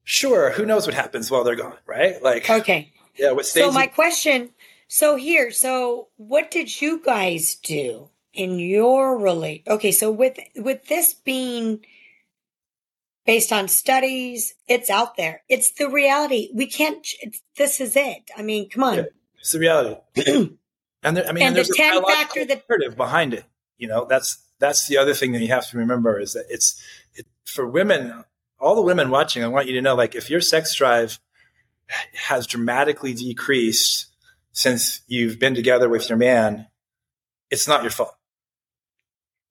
sure. 0.04 0.52
Who 0.52 0.66
knows 0.66 0.86
what 0.86 0.96
happens 0.96 1.30
while 1.30 1.44
they're 1.44 1.56
gone, 1.56 1.78
right? 1.86 2.22
Like, 2.22 2.50
okay. 2.50 2.94
Yeah. 3.18 3.34
What 3.34 3.46
stays 3.46 3.66
so 3.66 3.72
my 3.74 3.88
question. 3.88 4.52
So 4.88 5.18
here, 5.18 5.52
so 5.52 6.08
what 6.16 6.50
did 6.50 6.82
you 6.82 7.02
guys 7.04 7.56
do 7.56 8.10
in 8.34 8.58
your 8.58 9.18
relate? 9.18 9.64
Okay, 9.68 9.92
so 9.92 10.10
with 10.10 10.40
with 10.56 10.88
this 10.88 11.14
being 11.14 11.86
based 13.26 13.52
on 13.52 13.68
studies, 13.68 14.56
it's 14.68 14.90
out 14.90 15.18
there. 15.18 15.44
It's 15.50 15.72
the 15.72 15.90
reality. 15.90 16.50
We 16.54 16.68
can't. 16.68 17.06
this 17.58 17.82
is 17.82 17.98
it. 17.98 18.32
I 18.36 18.44
mean, 18.44 18.70
come 18.70 18.84
on. 18.84 18.96
Yeah, 18.96 19.04
it's 19.38 19.52
the 19.52 19.60
reality. 19.60 19.98
And 21.04 21.18
there, 21.18 21.28
I 21.28 21.32
mean, 21.32 21.44
and, 21.44 21.58
and 21.58 21.66
the 21.66 21.74
ten 21.76 22.04
factor 22.04 22.46
that 22.46 22.64
narrative 22.70 22.96
behind 22.96 23.34
it. 23.34 23.46
You 23.78 23.88
know, 23.88 24.06
that's 24.06 24.38
that's 24.60 24.88
the 24.88 24.98
other 24.98 25.14
thing 25.14 25.32
that 25.32 25.42
you 25.42 25.48
have 25.48 25.68
to 25.72 25.78
remember 25.78 26.20
is 26.20 26.34
that 26.34 26.46
it's 26.50 26.80
it, 27.16 27.26
for 27.46 27.68
women. 27.68 28.24
All 28.62 28.76
the 28.76 28.82
women 28.82 29.10
watching, 29.10 29.44
I 29.44 29.48
want 29.48 29.68
you 29.68 29.74
to 29.74 29.82
know, 29.82 29.96
like, 29.96 30.16
if 30.16 30.30
your 30.30 30.40
sex 30.40 30.76
drive 30.76 31.20
has 32.14 32.48
dramatically 32.48 33.14
decreased 33.14 34.08
since 34.54 35.02
you've 35.08 35.40
been 35.40 35.56
together 35.56 35.90
with 35.90 36.10
your 36.10 36.18
man, 36.18 36.68
it's 37.50 37.68
not 37.68 37.82
your 37.82 37.92
fault. 37.92 38.16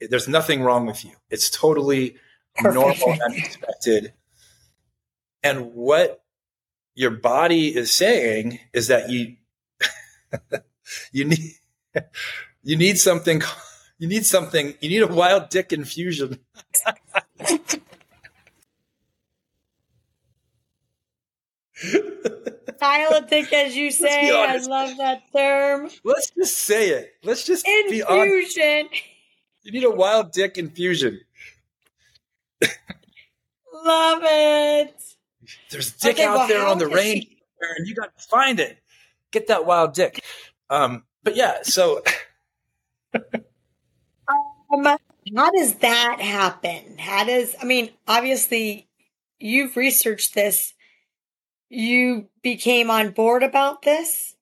There's 0.01 0.29
nothing 0.29 0.62
wrong 0.62 0.87
with 0.87 1.05
you. 1.05 1.12
It's 1.29 1.51
totally 1.51 2.16
Perfect. 2.57 2.75
normal 2.75 3.23
and 3.23 3.35
expected. 3.37 4.12
And 5.42 5.75
what 5.75 6.23
your 6.94 7.11
body 7.11 7.75
is 7.75 7.90
saying 7.90 8.61
is 8.73 8.88
that 8.88 9.11
you 9.11 9.37
you 11.12 11.25
need 11.25 11.55
you 12.62 12.77
need 12.77 12.99
something 12.99 13.42
you 13.99 14.09
need 14.09 14.27
something 14.27 14.75
you 14.81 14.88
need 14.88 15.03
a 15.03 15.07
wild 15.07 15.49
dick 15.49 15.73
infusion 15.73 16.38
dick 23.29 23.53
as 23.53 23.77
you 23.77 23.90
say. 23.90 24.31
I 24.31 24.57
love 24.57 24.97
that 24.99 25.23
term. 25.33 25.90
Let's 26.05 26.31
just 26.31 26.59
say 26.59 26.90
it. 26.90 27.14
Let's 27.23 27.45
just 27.45 27.64
be 27.64 28.01
infusion. 28.01 28.88
You 29.62 29.73
need 29.73 29.85
a 29.85 29.90
wild 29.90 30.33
dick 30.33 30.57
infusion. 30.59 31.21
Love 33.85 34.23
it. 34.23 34.95
There's 35.71 35.93
dick 35.93 36.16
okay, 36.16 36.25
out 36.25 36.37
well, 36.37 36.49
there 36.49 36.66
on 36.66 36.79
the 36.79 36.87
range 36.87 37.25
she... 37.25 37.43
and 37.77 37.87
you 37.87 37.95
got 37.95 38.16
to 38.16 38.29
find 38.29 38.59
it. 38.59 38.79
Get 39.31 39.49
that 39.49 39.66
wild 39.66 39.95
dick. 39.95 40.25
Um, 40.71 41.05
but 41.23 41.37
yeah, 41.37 41.59
so. 41.62 42.03
um, 43.14 44.99
how 45.37 45.51
does 45.51 45.75
that 45.77 46.21
happen? 46.21 46.97
How 46.99 47.25
does, 47.25 47.55
I 47.61 47.64
mean, 47.64 47.90
obviously 48.09 48.88
you've 49.38 49.77
researched 49.77 50.35
this. 50.35 50.75
You 51.71 52.29
became 52.43 52.91
on 52.91 53.13
board 53.13 53.45
about 53.45 53.83
this? 53.83 54.35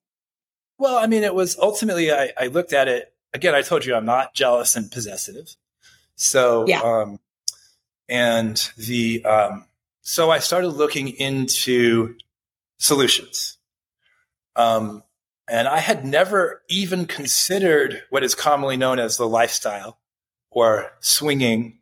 Well, 0.79 0.97
I 0.97 1.05
mean, 1.05 1.23
it 1.23 1.35
was 1.35 1.59
ultimately, 1.59 2.11
I, 2.11 2.31
I 2.35 2.47
looked 2.47 2.73
at 2.73 2.87
it. 2.87 3.13
Again, 3.33 3.53
I 3.53 3.61
told 3.61 3.85
you 3.85 3.93
I'm 3.93 4.05
not 4.05 4.33
jealous 4.33 4.75
and 4.75 4.91
possessive. 4.91 5.55
So, 6.15 6.65
yeah. 6.67 6.81
um, 6.81 7.19
and 8.09 8.57
the, 8.77 9.23
um, 9.25 9.65
so 10.01 10.31
I 10.31 10.39
started 10.39 10.69
looking 10.69 11.09
into 11.09 12.15
solutions. 12.79 13.59
Um, 14.55 15.03
and 15.47 15.67
I 15.67 15.79
had 15.79 16.05
never 16.05 16.63
even 16.67 17.05
considered 17.05 18.03
what 18.09 18.23
is 18.23 18.33
commonly 18.33 18.77
known 18.77 18.97
as 18.97 19.17
the 19.17 19.27
lifestyle 19.27 19.99
or 20.49 20.93
swinging. 20.99 21.77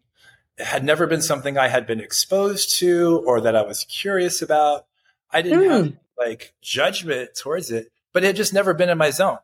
It 0.58 0.66
had 0.66 0.84
never 0.84 1.08
been 1.08 1.22
something 1.22 1.58
I 1.58 1.70
had 1.70 1.88
been 1.88 2.02
exposed 2.02 2.78
to 2.80 3.24
or 3.26 3.40
that 3.42 3.56
I 3.56 3.62
was 3.62 3.86
curious 3.86 4.42
about. 4.42 4.87
I 5.32 5.42
didn't 5.42 5.60
mm. 5.60 5.70
have 5.70 5.86
hmm. 5.88 5.96
like 6.18 6.54
judgment 6.62 7.32
towards 7.36 7.72
it, 7.72 7.92
but 8.14 8.24
it 8.24 8.28
had 8.28 8.36
just 8.36 8.54
never 8.54 8.74
been 8.74 8.90
in 8.90 8.98
my 8.98 9.10
zone. 9.10 9.40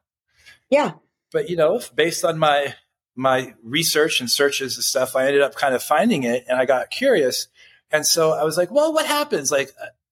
Yeah. 0.70 0.94
But 1.32 1.50
you 1.50 1.56
know, 1.56 1.82
based 1.96 2.24
on 2.24 2.38
my 2.38 2.76
my 3.16 3.54
research 3.64 4.20
and 4.20 4.30
searches 4.30 4.76
and 4.76 4.84
stuff, 4.84 5.16
I 5.16 5.28
ended 5.28 5.42
up 5.42 5.56
kind 5.56 5.76
of 5.76 5.84
finding 5.84 6.24
it 6.24 6.46
and 6.48 6.58
I 6.58 6.66
got 6.66 6.90
curious. 6.90 7.48
And 7.92 8.06
so 8.06 8.32
I 8.32 8.44
was 8.44 8.58
like, 8.58 8.72
well, 8.72 8.94
what 8.94 9.06
happens? 9.06 9.52
Like 9.52 9.72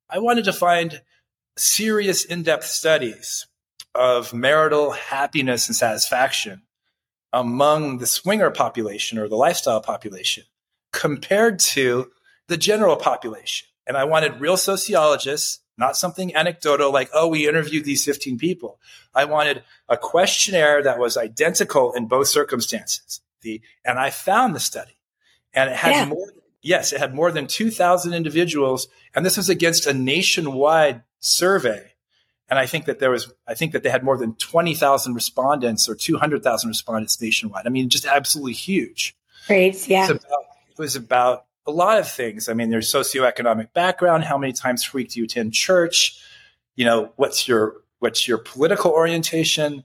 I 0.10 0.20
wanted 0.20 0.46
to 0.46 0.54
find 0.54 1.02
serious 1.58 2.26
in-depth 2.26 2.66
studies 2.66 3.48
of 3.94 4.34
marital 4.34 4.92
happiness 4.92 5.68
and 5.68 5.76
satisfaction 5.76 6.62
among 7.34 7.98
the 7.98 8.06
swinger 8.06 8.52
population 8.52 9.18
or 9.18 9.28
the 9.28 9.36
lifestyle 9.36 9.82
population 9.82 10.44
compared 10.92 11.60
to 11.60 12.12
the 12.48 12.58
general 12.58 12.96
population. 12.96 13.68
And 13.88 13.98
I 13.98 14.04
wanted 14.04 14.40
real 14.40 14.58
sociologists, 14.58 15.60
not 15.78 15.98
something 15.98 16.36
anecdotal 16.36 16.92
like, 16.92 17.10
oh, 17.14 17.28
we 17.28 17.48
interviewed 17.48 17.86
these 17.86 18.06
15 18.06 18.38
people. 18.38 18.80
I 19.14 19.26
wanted 19.26 19.64
a 19.90 19.98
questionnaire 19.98 20.84
that 20.84 21.00
was 21.00 21.18
identical 21.18 21.94
in 21.94 22.08
both 22.08 22.28
circumstances. 22.28 23.22
The, 23.42 23.62
and 23.84 23.98
I 23.98 24.10
found 24.10 24.56
the 24.56 24.60
study 24.60 24.98
and 25.54 25.70
it 25.70 25.76
had 25.76 25.92
yeah. 25.92 26.06
more, 26.06 26.32
yes, 26.62 26.94
it 26.94 27.00
had 27.00 27.16
more 27.16 27.32
than 27.32 27.48
2,000 27.48 28.14
individuals. 28.14 28.88
And 29.16 29.26
this 29.26 29.38
was 29.38 29.50
against 29.50 29.88
a 29.88 29.94
nationwide 29.94 31.04
survey 31.20 31.92
and 32.52 32.60
I 32.60 32.66
think 32.66 32.86
that 32.86 33.00
there 33.00 33.10
was, 33.10 33.34
I 33.48 33.54
think 33.54 33.72
that 33.72 33.82
they 33.82 33.90
had 33.90 34.04
more 34.04 34.18
than 34.18 34.36
20,000 34.36 35.14
respondents 35.14 35.88
or 35.88 35.96
200,000 35.96 36.68
respondents 36.68 37.20
nationwide. 37.22 37.66
I 37.66 37.70
mean, 37.70 37.88
just 37.88 38.06
absolutely 38.06 38.52
huge. 38.54 39.16
Grades, 39.48 39.88
yeah. 39.88 40.04
It 40.04 40.12
was, 40.12 40.24
about, 40.26 40.46
it 40.70 40.78
was 40.78 40.96
about 40.98 41.46
a 41.66 41.72
lot 41.72 42.00
of 42.00 42.10
things. 42.10 42.50
I 42.50 42.54
mean, 42.54 42.70
there's 42.70 42.92
socioeconomic 42.92 43.74
background. 43.74 44.24
How 44.24 44.38
many 44.38 44.54
times 44.54 44.86
per 44.86 44.98
week 44.98 45.12
do 45.12 45.20
you 45.20 45.26
attend 45.26 45.54
church? 45.54 46.20
You 46.76 46.86
know, 46.86 47.14
what's 47.16 47.48
your 47.48 47.82
what's 48.00 48.28
your 48.28 48.40
political 48.40 48.92
orientation? 48.92 49.84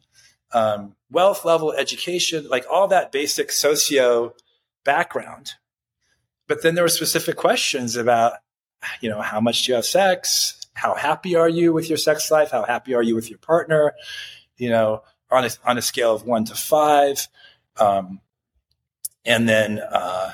Um, 0.52 0.94
wealth 1.10 1.44
level, 1.44 1.72
education, 1.72 2.46
like 2.48 2.64
all 2.70 2.88
that 2.88 3.12
basic 3.12 3.52
socio 3.52 4.34
background. 4.84 5.52
But 6.46 6.62
then 6.62 6.74
there 6.74 6.84
were 6.84 6.88
specific 6.88 7.36
questions 7.36 7.96
about, 7.96 8.34
you 9.00 9.10
know, 9.10 9.20
how 9.20 9.40
much 9.40 9.64
do 9.64 9.72
you 9.72 9.76
have 9.76 9.84
sex? 9.84 10.66
How 10.74 10.94
happy 10.94 11.34
are 11.34 11.48
you 11.48 11.72
with 11.72 11.88
your 11.88 11.98
sex 11.98 12.30
life? 12.30 12.52
How 12.52 12.64
happy 12.64 12.94
are 12.94 13.02
you 13.02 13.14
with 13.14 13.28
your 13.28 13.38
partner? 13.40 13.92
You 14.56 14.70
know, 14.70 15.02
on 15.30 15.44
a, 15.44 15.50
on 15.64 15.78
a 15.78 15.82
scale 15.82 16.14
of 16.14 16.24
one 16.24 16.44
to 16.46 16.54
five. 16.54 17.26
Um, 17.76 18.20
and 19.24 19.48
then 19.48 19.80
uh, 19.80 20.32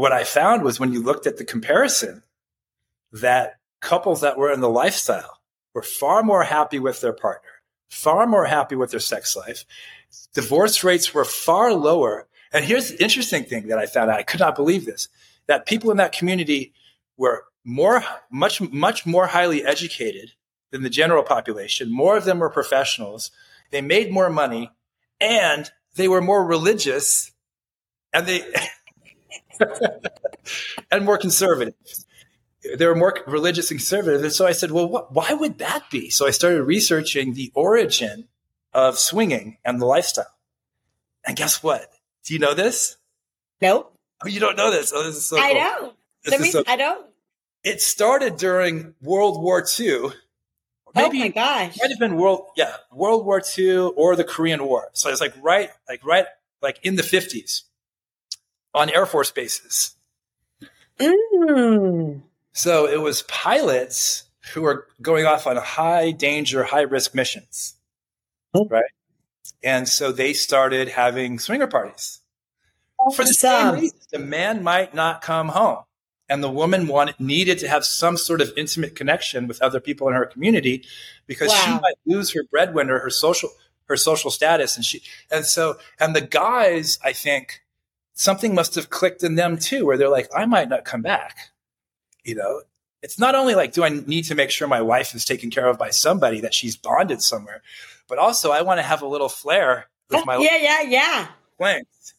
what 0.00 0.12
I 0.12 0.24
found 0.24 0.62
was 0.62 0.80
when 0.80 0.94
you 0.94 1.02
looked 1.02 1.26
at 1.26 1.36
the 1.36 1.44
comparison, 1.44 2.22
that 3.12 3.58
couples 3.80 4.22
that 4.22 4.38
were 4.38 4.50
in 4.50 4.60
the 4.60 4.68
lifestyle 4.68 5.40
were 5.74 5.82
far 5.82 6.22
more 6.22 6.42
happy 6.42 6.78
with 6.78 7.02
their 7.02 7.12
partner, 7.12 7.50
far 7.90 8.26
more 8.26 8.46
happy 8.46 8.76
with 8.76 8.92
their 8.92 9.00
sex 9.00 9.36
life. 9.36 9.66
Divorce 10.32 10.82
rates 10.82 11.12
were 11.12 11.26
far 11.26 11.74
lower. 11.74 12.26
And 12.50 12.64
here's 12.64 12.92
the 12.92 13.02
interesting 13.02 13.44
thing 13.44 13.68
that 13.68 13.78
I 13.78 13.84
found 13.84 14.10
out. 14.10 14.18
I 14.18 14.22
could 14.22 14.40
not 14.40 14.56
believe 14.56 14.86
this 14.86 15.08
that 15.48 15.66
people 15.66 15.90
in 15.90 15.98
that 15.98 16.12
community 16.12 16.72
were 17.18 17.44
more, 17.62 18.02
much, 18.30 18.58
much 18.62 19.04
more 19.04 19.26
highly 19.26 19.66
educated 19.66 20.32
than 20.70 20.82
the 20.82 20.88
general 20.88 21.24
population. 21.24 21.92
More 21.92 22.16
of 22.16 22.24
them 22.24 22.38
were 22.38 22.48
professionals. 22.48 23.30
They 23.70 23.82
made 23.82 24.10
more 24.10 24.30
money 24.30 24.70
and 25.20 25.70
they 25.96 26.08
were 26.08 26.22
more 26.22 26.42
religious 26.46 27.32
and 28.14 28.26
they, 28.26 28.42
and 30.90 31.04
more 31.04 31.18
conservative. 31.18 31.74
They 32.76 32.86
were 32.86 32.94
more 32.94 33.18
religious 33.26 33.70
and 33.70 33.78
conservative. 33.80 34.22
And 34.22 34.32
so 34.32 34.46
I 34.46 34.52
said, 34.52 34.70
well, 34.70 34.86
what, 34.88 35.12
why 35.14 35.32
would 35.32 35.58
that 35.58 35.90
be? 35.90 36.10
So 36.10 36.26
I 36.26 36.30
started 36.30 36.62
researching 36.64 37.34
the 37.34 37.50
origin 37.54 38.28
of 38.72 38.98
swinging 38.98 39.56
and 39.64 39.80
the 39.80 39.86
lifestyle. 39.86 40.34
And 41.26 41.36
guess 41.36 41.62
what? 41.62 41.90
Do 42.24 42.34
you 42.34 42.38
know 42.40 42.54
this? 42.54 42.96
Nope. 43.62 43.96
Oh, 44.24 44.28
you 44.28 44.40
don't 44.40 44.56
know 44.56 44.70
this. 44.70 44.92
Oh, 44.94 45.02
this 45.02 45.16
is 45.16 45.26
so 45.26 45.38
I 45.38 45.52
cool. 45.52 45.60
know. 45.60 45.92
This 46.24 46.32
Let 46.32 46.40
is 46.40 46.46
me, 46.46 46.50
so- 46.50 46.64
I 46.66 46.76
don't. 46.76 47.06
It 47.62 47.82
started 47.82 48.36
during 48.36 48.94
World 49.02 49.42
War 49.42 49.62
II. 49.78 49.96
oh 50.96 51.12
my 51.12 51.28
gosh. 51.28 51.76
might 51.78 51.90
have 51.90 51.98
been 51.98 52.16
World, 52.16 52.46
yeah, 52.56 52.74
World 52.90 53.26
War 53.26 53.42
II 53.58 53.76
or 53.96 54.16
the 54.16 54.24
Korean 54.24 54.64
War. 54.64 54.88
So 54.94 55.10
it's 55.10 55.20
like 55.20 55.34
right, 55.42 55.68
like 55.88 56.04
right, 56.04 56.24
like 56.62 56.78
in 56.82 56.96
the 56.96 57.02
fifties, 57.02 57.64
on 58.74 58.90
Air 58.90 59.06
Force 59.06 59.30
bases. 59.30 59.96
Mm. 60.98 62.22
So 62.52 62.86
it 62.86 63.00
was 63.00 63.22
pilots 63.22 64.24
who 64.52 64.62
were 64.62 64.88
going 65.00 65.26
off 65.26 65.46
on 65.46 65.56
high 65.56 66.10
danger, 66.10 66.64
high 66.64 66.82
risk 66.82 67.14
missions, 67.14 67.74
Oh. 68.54 68.66
right? 68.68 68.84
And 69.62 69.88
so 69.88 70.12
they 70.12 70.32
started 70.32 70.88
having 70.88 71.38
swinger 71.38 71.66
parties 71.66 72.20
for 73.14 73.24
the 73.24 73.34
same 73.34 73.74
reason. 73.74 73.98
The 74.10 74.18
man 74.18 74.62
might 74.62 74.94
not 74.94 75.22
come 75.22 75.48
home, 75.48 75.84
and 76.28 76.42
the 76.42 76.50
woman 76.50 76.86
wanted 76.86 77.18
needed 77.18 77.58
to 77.60 77.68
have 77.68 77.84
some 77.84 78.16
sort 78.16 78.40
of 78.40 78.52
intimate 78.56 78.94
connection 78.94 79.46
with 79.46 79.60
other 79.62 79.80
people 79.80 80.08
in 80.08 80.14
her 80.14 80.26
community 80.26 80.84
because 81.26 81.52
she 81.52 81.70
might 81.70 81.96
lose 82.06 82.32
her 82.32 82.42
breadwinner, 82.50 82.98
her 82.98 83.10
social 83.10 83.50
her 83.86 83.96
social 83.96 84.30
status, 84.30 84.76
and 84.76 84.84
she 84.84 85.02
and 85.30 85.44
so 85.44 85.78
and 85.98 86.14
the 86.14 86.20
guys, 86.20 86.98
I 87.04 87.12
think, 87.12 87.62
something 88.20 88.54
must 88.54 88.74
have 88.74 88.90
clicked 88.90 89.22
in 89.22 89.34
them 89.34 89.56
too, 89.56 89.86
where 89.86 89.96
they're 89.96 90.10
like, 90.10 90.28
I 90.36 90.44
might 90.44 90.68
not 90.68 90.84
come 90.84 91.00
back. 91.00 91.38
You 92.22 92.34
know, 92.34 92.60
it's 93.02 93.18
not 93.18 93.34
only 93.34 93.54
like, 93.54 93.72
do 93.72 93.82
I 93.82 93.88
need 93.88 94.26
to 94.26 94.34
make 94.34 94.50
sure 94.50 94.68
my 94.68 94.82
wife 94.82 95.14
is 95.14 95.24
taken 95.24 95.50
care 95.50 95.66
of 95.66 95.78
by 95.78 95.88
somebody 95.88 96.42
that 96.42 96.52
she's 96.52 96.76
bonded 96.76 97.22
somewhere, 97.22 97.62
but 98.08 98.18
also 98.18 98.50
I 98.50 98.60
want 98.60 98.78
to 98.78 98.82
have 98.82 99.00
a 99.00 99.06
little 99.06 99.30
flair 99.30 99.88
with 100.10 100.26
my 100.26 100.36
yeah, 100.40 100.58
yeah, 100.58 100.82
yeah. 100.82 101.28
length. 101.58 102.12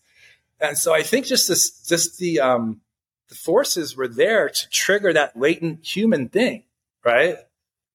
And 0.59 0.75
so 0.75 0.91
I 0.91 1.03
think 1.03 1.27
just 1.27 1.47
this, 1.47 1.69
just 1.87 2.17
the, 2.17 2.39
um, 2.39 2.81
the 3.29 3.35
forces 3.35 3.95
were 3.95 4.07
there 4.07 4.49
to 4.49 4.69
trigger 4.69 5.13
that 5.13 5.37
latent 5.37 5.85
human 5.85 6.29
thing, 6.29 6.63
right? 7.05 7.37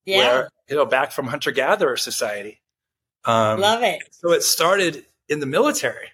Yeah. 0.05 0.19
Where, 0.19 0.49
you 0.69 0.77
know, 0.77 0.87
back 0.87 1.11
from 1.11 1.27
hunter 1.27 1.51
gatherer 1.51 1.97
society. 1.97 2.61
Um, 3.25 3.61
Love 3.61 3.83
it. 3.83 4.03
so 4.13 4.31
it 4.31 4.45
started 4.45 5.05
in 5.29 5.41
the 5.41 5.47
military. 5.47 6.11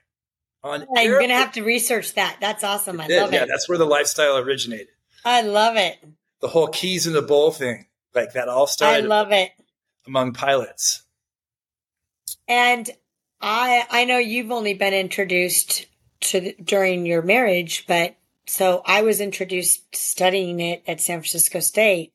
On 0.64 0.82
I'm 0.82 0.88
air- 0.96 1.18
going 1.18 1.28
to 1.30 1.34
have 1.34 1.52
to 1.52 1.62
research 1.62 2.14
that. 2.14 2.36
That's 2.40 2.62
awesome. 2.62 3.00
I 3.00 3.04
love 3.04 3.10
It 3.10 3.20
love 3.20 3.32
yeah, 3.32 3.42
it. 3.44 3.48
that's 3.48 3.68
where 3.68 3.78
the 3.78 3.84
lifestyle 3.86 4.36
originated. 4.38 4.88
I 5.24 5.42
love 5.42 5.76
it. 5.76 5.98
The 6.40 6.48
whole 6.48 6.68
keys 6.68 7.06
in 7.06 7.12
the 7.12 7.22
bowl 7.22 7.50
thing, 7.52 7.86
like 8.14 8.32
that 8.34 8.48
all 8.48 8.66
started. 8.66 9.04
I 9.04 9.06
love 9.06 9.32
it. 9.32 9.50
among 10.06 10.32
pilots. 10.32 11.02
And 12.48 12.88
I 13.40 13.84
I 13.90 14.04
know 14.04 14.18
you've 14.18 14.50
only 14.50 14.74
been 14.74 14.94
introduced 14.94 15.86
to 16.22 16.40
the, 16.40 16.56
during 16.62 17.06
your 17.06 17.22
marriage, 17.22 17.84
but 17.86 18.16
so 18.46 18.82
I 18.84 19.02
was 19.02 19.20
introduced 19.20 19.94
studying 19.94 20.60
it 20.60 20.82
at 20.86 21.00
San 21.00 21.18
Francisco 21.20 21.60
State. 21.60 22.12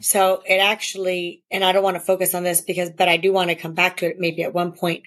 So 0.00 0.42
it 0.46 0.56
actually, 0.58 1.42
and 1.50 1.64
I 1.64 1.72
don't 1.72 1.82
want 1.84 1.96
to 1.96 2.00
focus 2.00 2.34
on 2.34 2.42
this 2.42 2.60
because, 2.60 2.90
but 2.90 3.08
I 3.08 3.16
do 3.16 3.32
want 3.32 3.50
to 3.50 3.54
come 3.56 3.74
back 3.74 3.98
to 3.98 4.06
it 4.06 4.18
maybe 4.18 4.42
at 4.42 4.52
one 4.54 4.72
point. 4.72 5.04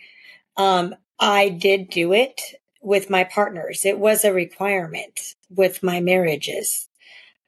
Um, 0.56 0.96
I 1.20 1.50
did 1.50 1.90
do 1.90 2.14
it 2.14 2.42
with 2.88 3.10
my 3.10 3.26
partners. 3.26 3.84
It 3.84 4.00
was 4.00 4.24
a 4.24 4.32
requirement 4.32 5.36
with 5.50 5.84
my 5.84 6.00
marriages. 6.00 6.88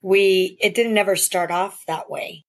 We, 0.01 0.57
it 0.59 0.75
didn't 0.75 0.97
ever 0.97 1.15
start 1.15 1.49
off 1.49 1.85
that 1.87 2.09
way. 2.09 2.43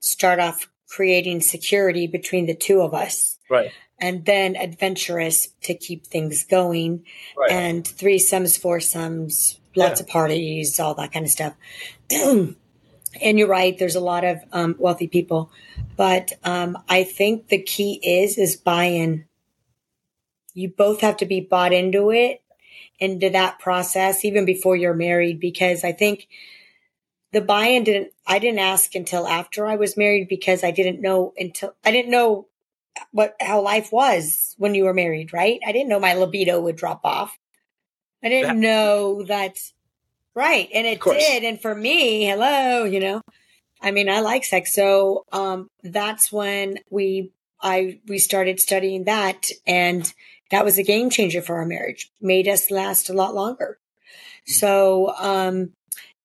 Start 0.00 0.38
off 0.40 0.66
creating 0.88 1.42
security 1.42 2.06
between 2.06 2.46
the 2.46 2.54
two 2.54 2.80
of 2.80 2.94
us 2.94 3.36
Right. 3.50 3.72
and 3.98 4.24
then 4.24 4.56
adventurous 4.56 5.48
to 5.64 5.74
keep 5.74 6.06
things 6.06 6.44
going 6.44 7.04
Right. 7.36 7.52
and 7.52 7.84
threesomes, 7.84 8.58
foursomes, 8.58 9.60
lots 9.76 10.00
Yeah. 10.00 10.04
of 10.04 10.08
parties, 10.10 10.80
all 10.80 10.94
that 10.94 11.12
kind 11.12 11.26
of 11.26 11.30
stuff. 11.30 11.54
and 12.10 12.56
you're 13.20 13.48
right, 13.48 13.76
there's 13.78 13.96
a 13.96 14.00
lot 14.00 14.24
of 14.24 14.38
um, 14.52 14.76
wealthy 14.78 15.08
people, 15.08 15.50
but 15.94 16.32
um, 16.42 16.78
I 16.88 17.04
think 17.04 17.48
the 17.48 17.60
key 17.60 18.00
is 18.02 18.38
is 18.38 18.56
buy-in. 18.56 19.26
You 20.54 20.68
both 20.68 21.00
have 21.00 21.16
to 21.18 21.26
be 21.26 21.40
bought 21.40 21.72
into 21.72 22.10
it, 22.10 22.42
into 22.98 23.30
that 23.30 23.58
process, 23.58 24.24
even 24.24 24.44
before 24.44 24.76
you're 24.76 24.94
married, 24.94 25.40
because 25.40 25.84
I 25.84 25.92
think 25.92 26.28
the 27.32 27.40
buy-in 27.40 27.84
didn't. 27.84 28.12
I 28.26 28.38
didn't 28.38 28.58
ask 28.58 28.94
until 28.94 29.26
after 29.26 29.66
I 29.66 29.76
was 29.76 29.96
married 29.96 30.28
because 30.28 30.64
I 30.64 30.70
didn't 30.70 31.00
know 31.00 31.32
until 31.36 31.74
I 31.84 31.90
didn't 31.90 32.10
know 32.10 32.48
what 33.12 33.36
how 33.40 33.60
life 33.60 33.92
was 33.92 34.54
when 34.58 34.74
you 34.74 34.84
were 34.84 34.94
married, 34.94 35.32
right? 35.32 35.60
I 35.66 35.72
didn't 35.72 35.88
know 35.88 36.00
my 36.00 36.14
libido 36.14 36.60
would 36.60 36.76
drop 36.76 37.00
off. 37.04 37.38
I 38.22 38.28
didn't 38.28 38.60
know 38.60 39.22
that 39.24 39.58
right. 40.34 40.68
And 40.74 40.86
it 40.86 41.00
did. 41.00 41.44
And 41.44 41.60
for 41.60 41.74
me, 41.74 42.26
hello, 42.26 42.84
you 42.84 43.00
know. 43.00 43.22
I 43.80 43.92
mean, 43.92 44.10
I 44.10 44.20
like 44.20 44.44
sex. 44.44 44.74
So 44.74 45.24
um 45.32 45.68
that's 45.82 46.30
when 46.30 46.78
we 46.90 47.32
I 47.62 48.00
we 48.06 48.18
started 48.18 48.60
studying 48.60 49.04
that 49.04 49.50
and 49.66 50.12
that 50.50 50.64
was 50.64 50.78
a 50.78 50.82
game 50.82 51.10
changer 51.10 51.42
for 51.42 51.56
our 51.56 51.66
marriage. 51.66 52.10
Made 52.20 52.48
us 52.48 52.70
last 52.70 53.10
a 53.10 53.14
lot 53.14 53.34
longer. 53.34 53.78
So 54.46 55.14
um 55.18 55.72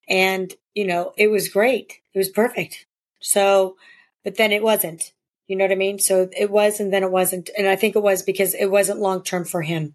and 0.08 0.54
you 0.74 0.86
know, 0.86 1.14
it 1.18 1.28
was 1.28 1.50
great. 1.50 2.00
It 2.14 2.18
was 2.18 2.30
perfect. 2.30 2.86
So 3.22 3.76
but 4.24 4.36
then 4.36 4.52
it 4.52 4.64
wasn't. 4.64 5.14
You 5.48 5.56
know 5.56 5.66
what 5.66 5.72
I 5.72 5.76
mean? 5.76 6.00
So 6.00 6.28
it 6.36 6.50
was, 6.50 6.80
and 6.80 6.92
then 6.92 7.04
it 7.04 7.12
wasn't. 7.12 7.52
And 7.56 7.68
I 7.68 7.76
think 7.76 7.96
it 7.96 8.02
was 8.02 8.24
because 8.24 8.56
it 8.56 8.66
wasn't 8.66 9.00
long 9.00 9.22
term 9.22 9.46
for 9.46 9.62
him. 9.62 9.94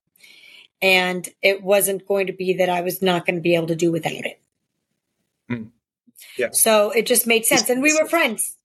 And 0.80 1.28
it 1.42 1.62
wasn't 1.62 2.06
going 2.06 2.28
to 2.28 2.32
be 2.32 2.54
that 2.54 2.70
I 2.70 2.80
was 2.80 3.02
not 3.02 3.26
going 3.26 3.34
to 3.34 3.42
be 3.42 3.54
able 3.54 3.66
to 3.66 3.76
do 3.76 3.92
without 3.92 4.12
it. 4.12 4.40
Hmm. 5.48 5.64
Yeah. 6.38 6.50
So 6.52 6.90
it 6.90 7.06
just 7.06 7.26
made 7.26 7.44
sense. 7.44 7.68
And 7.68 7.82
we 7.82 7.92
were 7.92 8.08
friends. 8.08 8.56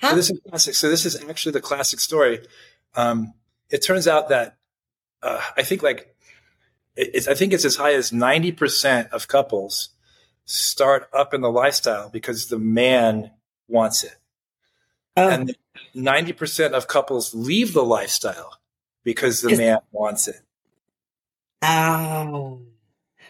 Huh? 0.00 0.10
So 0.10 0.16
this 0.16 0.30
is 0.30 0.40
classic. 0.48 0.74
So 0.74 0.88
this 0.88 1.04
is 1.04 1.22
actually 1.28 1.52
the 1.52 1.60
classic 1.60 2.00
story. 2.00 2.46
Um, 2.94 3.34
it 3.68 3.78
turns 3.78 4.08
out 4.08 4.28
that 4.30 4.56
uh, 5.22 5.40
I 5.56 5.62
think 5.62 5.82
like 5.82 6.14
it's, 6.96 7.28
I 7.28 7.34
think 7.34 7.52
it's 7.52 7.64
as 7.64 7.76
high 7.76 7.94
as 7.94 8.12
ninety 8.12 8.52
percent 8.52 9.12
of 9.12 9.28
couples 9.28 9.90
start 10.44 11.08
up 11.12 11.32
in 11.34 11.40
the 11.40 11.50
lifestyle 11.50 12.08
because 12.10 12.46
the 12.46 12.58
man 12.58 13.30
wants 13.68 14.04
it, 14.04 14.16
oh, 15.16 15.28
and 15.28 15.56
ninety 15.94 16.32
percent 16.32 16.74
of 16.74 16.88
couples 16.88 17.34
leave 17.34 17.72
the 17.72 17.84
lifestyle 17.84 18.58
because 19.04 19.40
the 19.40 19.56
man 19.56 19.78
wants 19.92 20.28
it. 20.28 20.40
oh. 21.62 22.60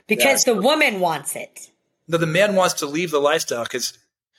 Because 0.07 0.43
the 0.43 0.55
woman 0.57 0.99
wants 0.99 1.37
it. 1.37 1.71
No, 2.09 2.19
the 2.19 2.27
man 2.27 2.57
wants 2.57 2.75
to 2.75 2.87
leave 2.87 3.13
the 3.13 3.21
lifestyle 3.21 3.63
because 3.63 3.97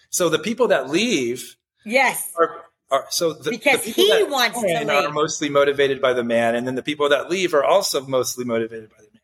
so 0.09 0.27
the 0.27 0.39
people 0.39 0.67
that 0.67 0.89
leave 0.89 1.55
Yes. 1.85 2.33
are, 2.37 2.65
are 2.91 3.05
so 3.09 3.33
the, 3.33 3.49
Because 3.51 3.83
the 3.85 3.93
people 3.93 4.03
he 4.15 4.23
that 4.23 4.29
wants 4.29 4.61
to 4.61 4.67
join 4.67 4.89
are 4.89 5.11
mostly 5.11 5.49
motivated 5.49 6.01
by 6.01 6.13
the 6.13 6.23
man, 6.23 6.55
and 6.55 6.67
then 6.67 6.75
the 6.75 6.83
people 6.83 7.09
that 7.09 7.29
leave 7.29 7.53
are 7.53 7.63
also 7.63 8.05
mostly 8.05 8.43
motivated 8.45 8.89
by 8.89 8.97
the 8.97 9.09
man. 9.13 9.21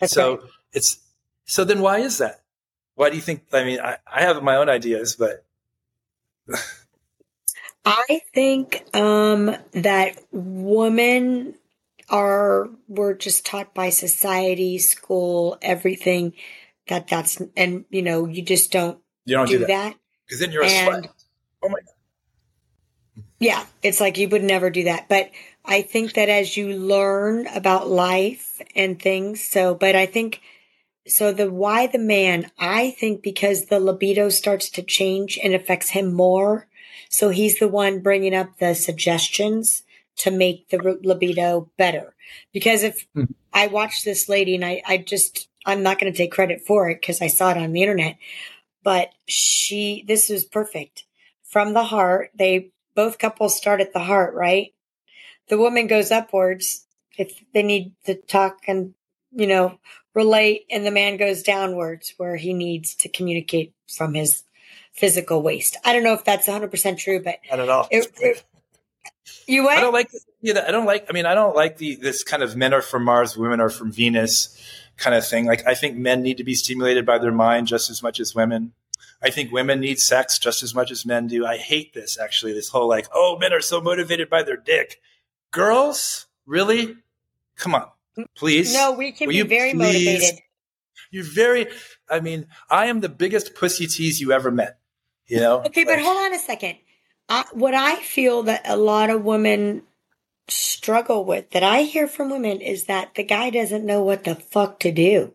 That's 0.00 0.12
so 0.12 0.36
right. 0.38 0.50
it's 0.72 0.98
so 1.44 1.64
then 1.64 1.80
why 1.80 1.98
is 2.00 2.18
that? 2.18 2.42
Why 2.96 3.10
do 3.10 3.16
you 3.16 3.22
think? 3.22 3.44
I 3.52 3.64
mean, 3.64 3.80
I, 3.80 3.98
I 4.06 4.22
have 4.22 4.42
my 4.42 4.56
own 4.56 4.68
ideas, 4.68 5.16
but 5.16 5.44
I 7.84 8.20
think 8.34 8.84
um, 8.94 9.54
that 9.72 10.18
women 10.32 11.54
are 12.08 12.68
were 12.88 13.14
just 13.14 13.46
taught 13.46 13.74
by 13.74 13.90
society, 13.90 14.78
school, 14.78 15.58
everything 15.62 16.32
that 16.88 17.08
that's 17.08 17.40
and 17.56 17.84
you 17.90 18.02
know 18.02 18.26
you 18.26 18.42
just 18.42 18.72
don't 18.72 18.98
you 19.24 19.36
don't 19.36 19.48
do, 19.48 19.58
do, 19.58 19.66
that. 19.66 19.94
because 20.26 20.40
then 20.40 20.52
you're 20.52 20.62
a 20.64 20.68
And- 20.68 21.04
slut. 21.04 21.10
Oh 21.62 21.68
my 21.68 21.78
god! 21.80 21.94
Yeah, 23.38 23.66
it's 23.82 24.00
like 24.00 24.18
you 24.18 24.28
would 24.28 24.42
never 24.42 24.70
do 24.70 24.84
that. 24.84 25.08
But 25.08 25.30
I 25.64 25.82
think 25.82 26.14
that 26.14 26.28
as 26.28 26.56
you 26.56 26.68
learn 26.68 27.46
about 27.48 27.88
life 27.88 28.62
and 28.74 29.00
things, 29.00 29.42
so, 29.42 29.74
but 29.74 29.94
I 29.94 30.06
think, 30.06 30.40
so 31.06 31.32
the 31.32 31.50
why 31.50 31.86
the 31.86 31.98
man, 31.98 32.50
I 32.58 32.90
think 32.90 33.22
because 33.22 33.66
the 33.66 33.78
libido 33.78 34.28
starts 34.28 34.70
to 34.70 34.82
change 34.82 35.38
and 35.42 35.54
affects 35.54 35.90
him 35.90 36.12
more. 36.12 36.66
So 37.08 37.28
he's 37.28 37.58
the 37.58 37.68
one 37.68 38.00
bringing 38.00 38.34
up 38.34 38.58
the 38.58 38.74
suggestions 38.74 39.82
to 40.18 40.30
make 40.30 40.68
the 40.70 40.98
libido 41.02 41.70
better. 41.76 42.14
Because 42.52 42.82
if 42.82 43.06
Hmm. 43.14 43.24
I 43.52 43.68
watched 43.68 44.04
this 44.04 44.28
lady 44.28 44.54
and 44.54 44.64
I, 44.64 44.82
I 44.86 44.98
just, 44.98 45.48
I'm 45.64 45.82
not 45.82 45.98
going 45.98 46.12
to 46.12 46.16
take 46.16 46.32
credit 46.32 46.62
for 46.66 46.88
it 46.88 47.00
because 47.00 47.22
I 47.22 47.28
saw 47.28 47.50
it 47.50 47.56
on 47.56 47.72
the 47.72 47.82
internet, 47.82 48.16
but 48.82 49.10
she, 49.26 50.04
this 50.06 50.28
was 50.28 50.44
perfect 50.44 51.04
from 51.42 51.72
the 51.74 51.84
heart. 51.84 52.30
They 52.34 52.72
both 52.96 53.18
couples 53.18 53.56
start 53.56 53.80
at 53.80 53.92
the 53.92 54.00
heart, 54.00 54.34
right? 54.34 54.74
The 55.48 55.58
woman 55.58 55.86
goes 55.86 56.10
upwards 56.10 56.86
if 57.16 57.40
they 57.54 57.62
need 57.62 57.92
to 58.06 58.14
talk 58.14 58.62
and, 58.66 58.94
you 59.30 59.46
know, 59.46 59.78
relate, 60.14 60.64
and 60.70 60.84
the 60.84 60.90
man 60.90 61.16
goes 61.18 61.44
downwards 61.44 62.14
where 62.16 62.34
he 62.36 62.52
needs 62.52 62.96
to 62.96 63.08
communicate 63.08 63.74
from 63.86 64.14
his 64.14 64.42
physical 64.92 65.42
waste. 65.42 65.76
I 65.84 65.92
don't 65.92 66.02
know 66.02 66.14
if 66.14 66.24
that's 66.24 66.48
100% 66.48 66.98
true, 66.98 67.22
but 67.22 67.38
Not 67.50 67.60
at 67.60 67.68
all. 67.68 67.86
it, 67.92 68.10
it, 68.20 68.44
you 69.46 69.68
I 69.68 69.80
don't 69.80 69.92
like. 69.92 70.10
You 70.40 70.54
know, 70.54 70.64
I 70.66 70.70
don't 70.70 70.86
like. 70.86 71.06
I 71.08 71.12
mean, 71.12 71.26
I 71.26 71.34
don't 71.34 71.54
like 71.54 71.78
the 71.78 71.96
this 71.96 72.22
kind 72.22 72.42
of 72.42 72.56
men 72.56 72.72
are 72.72 72.82
from 72.82 73.04
Mars, 73.04 73.36
women 73.36 73.60
are 73.60 73.70
from 73.70 73.92
Venus, 73.92 74.56
kind 74.96 75.14
of 75.14 75.26
thing. 75.26 75.46
Like, 75.46 75.66
I 75.66 75.74
think 75.74 75.96
men 75.96 76.22
need 76.22 76.38
to 76.38 76.44
be 76.44 76.54
stimulated 76.54 77.04
by 77.04 77.18
their 77.18 77.32
mind 77.32 77.66
just 77.66 77.90
as 77.90 78.02
much 78.02 78.20
as 78.20 78.34
women. 78.34 78.72
I 79.22 79.30
think 79.30 79.52
women 79.52 79.80
need 79.80 79.98
sex 79.98 80.38
just 80.38 80.62
as 80.62 80.74
much 80.74 80.90
as 80.90 81.04
men 81.06 81.26
do. 81.26 81.46
I 81.46 81.56
hate 81.56 81.94
this 81.94 82.18
actually. 82.18 82.52
This 82.52 82.68
whole 82.68 82.88
like, 82.88 83.06
oh, 83.12 83.36
men 83.40 83.52
are 83.52 83.60
so 83.60 83.80
motivated 83.80 84.28
by 84.30 84.42
their 84.42 84.56
dick. 84.56 85.00
Girls, 85.50 86.26
really? 86.46 86.96
Come 87.56 87.74
on, 87.74 87.88
please. 88.36 88.74
no, 88.74 88.92
we 88.92 89.12
can 89.12 89.28
Will 89.28 89.44
be 89.44 89.48
very 89.48 89.72
please- 89.72 90.06
motivated. 90.06 90.40
You're 91.10 91.24
very. 91.24 91.68
I 92.10 92.20
mean, 92.20 92.46
I 92.68 92.86
am 92.86 93.00
the 93.00 93.08
biggest 93.08 93.54
pussy 93.54 93.86
tease 93.86 94.20
you 94.20 94.32
ever 94.32 94.50
met. 94.50 94.78
You 95.26 95.40
know. 95.40 95.62
Okay, 95.64 95.84
but 95.84 95.98
hold 96.00 96.16
on 96.16 96.34
a 96.34 96.38
second. 96.38 96.76
I, 97.28 97.44
what 97.52 97.74
I 97.74 97.96
feel 97.96 98.42
that 98.44 98.62
a 98.64 98.76
lot 98.76 99.08
of 99.10 99.24
women 99.24 99.82
struggle 100.48 101.24
with, 101.24 101.50
that 101.50 101.62
I 101.62 101.82
hear 101.82 102.06
from 102.08 102.30
women, 102.30 102.60
is 102.60 102.84
that 102.84 103.14
the 103.14 103.22
guy 103.24 103.50
doesn't 103.50 103.86
know 103.86 104.02
what 104.02 104.24
the 104.24 104.34
fuck 104.34 104.78
to 104.80 104.92
do. 104.92 105.32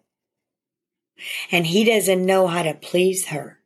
And 1.51 1.65
he 1.67 1.83
doesn't 1.83 2.25
know 2.25 2.47
how 2.47 2.63
to 2.63 2.73
please 2.73 3.27
her. 3.27 3.59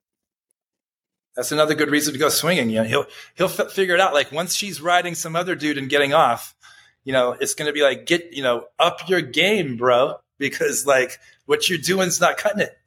That's 1.35 1.51
another 1.51 1.75
good 1.75 1.91
reason 1.91 2.13
to 2.13 2.19
go 2.19 2.29
swinging. 2.29 2.69
You 2.69 2.77
know, 2.77 2.83
he'll 2.85 3.05
he'll 3.35 3.47
f- 3.47 3.71
figure 3.71 3.93
it 3.93 3.99
out. 3.99 4.13
Like 4.13 4.31
once 4.31 4.55
she's 4.55 4.81
riding 4.81 5.15
some 5.15 5.35
other 5.35 5.55
dude 5.55 5.77
and 5.77 5.89
getting 5.89 6.13
off, 6.13 6.55
you 7.03 7.11
know, 7.11 7.35
it's 7.39 7.53
going 7.53 7.67
to 7.67 7.73
be 7.73 7.83
like 7.83 8.05
get 8.05 8.31
you 8.31 8.41
know 8.41 8.65
up 8.79 9.09
your 9.09 9.21
game, 9.21 9.75
bro, 9.75 10.15
because 10.37 10.85
like 10.85 11.19
what 11.45 11.69
you're 11.69 11.77
doing's 11.77 12.21
not 12.21 12.37
cutting 12.37 12.61
it. 12.61 12.77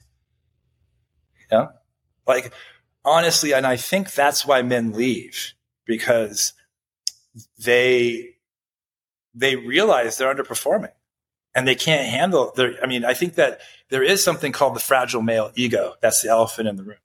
Know, 1.52 1.70
like 2.26 2.52
honestly, 3.04 3.52
and 3.52 3.66
I 3.66 3.76
think 3.76 4.12
that's 4.12 4.46
why 4.46 4.62
men 4.62 4.92
leave 4.92 5.52
because 5.86 6.54
they 7.58 8.36
they 9.34 9.56
realize 9.56 10.16
they're 10.16 10.34
underperforming 10.34 10.92
and 11.58 11.66
they 11.66 11.74
can't 11.74 12.06
handle 12.06 12.52
their. 12.54 12.74
I 12.80 12.86
mean, 12.86 13.04
I 13.04 13.14
think 13.14 13.34
that 13.34 13.60
there 13.88 14.04
is 14.04 14.22
something 14.22 14.52
called 14.52 14.76
the 14.76 14.80
fragile 14.80 15.22
male 15.22 15.50
ego. 15.56 15.94
That's 16.00 16.22
the 16.22 16.28
elephant 16.28 16.68
in 16.68 16.76
the 16.76 16.84
room. 16.84 16.98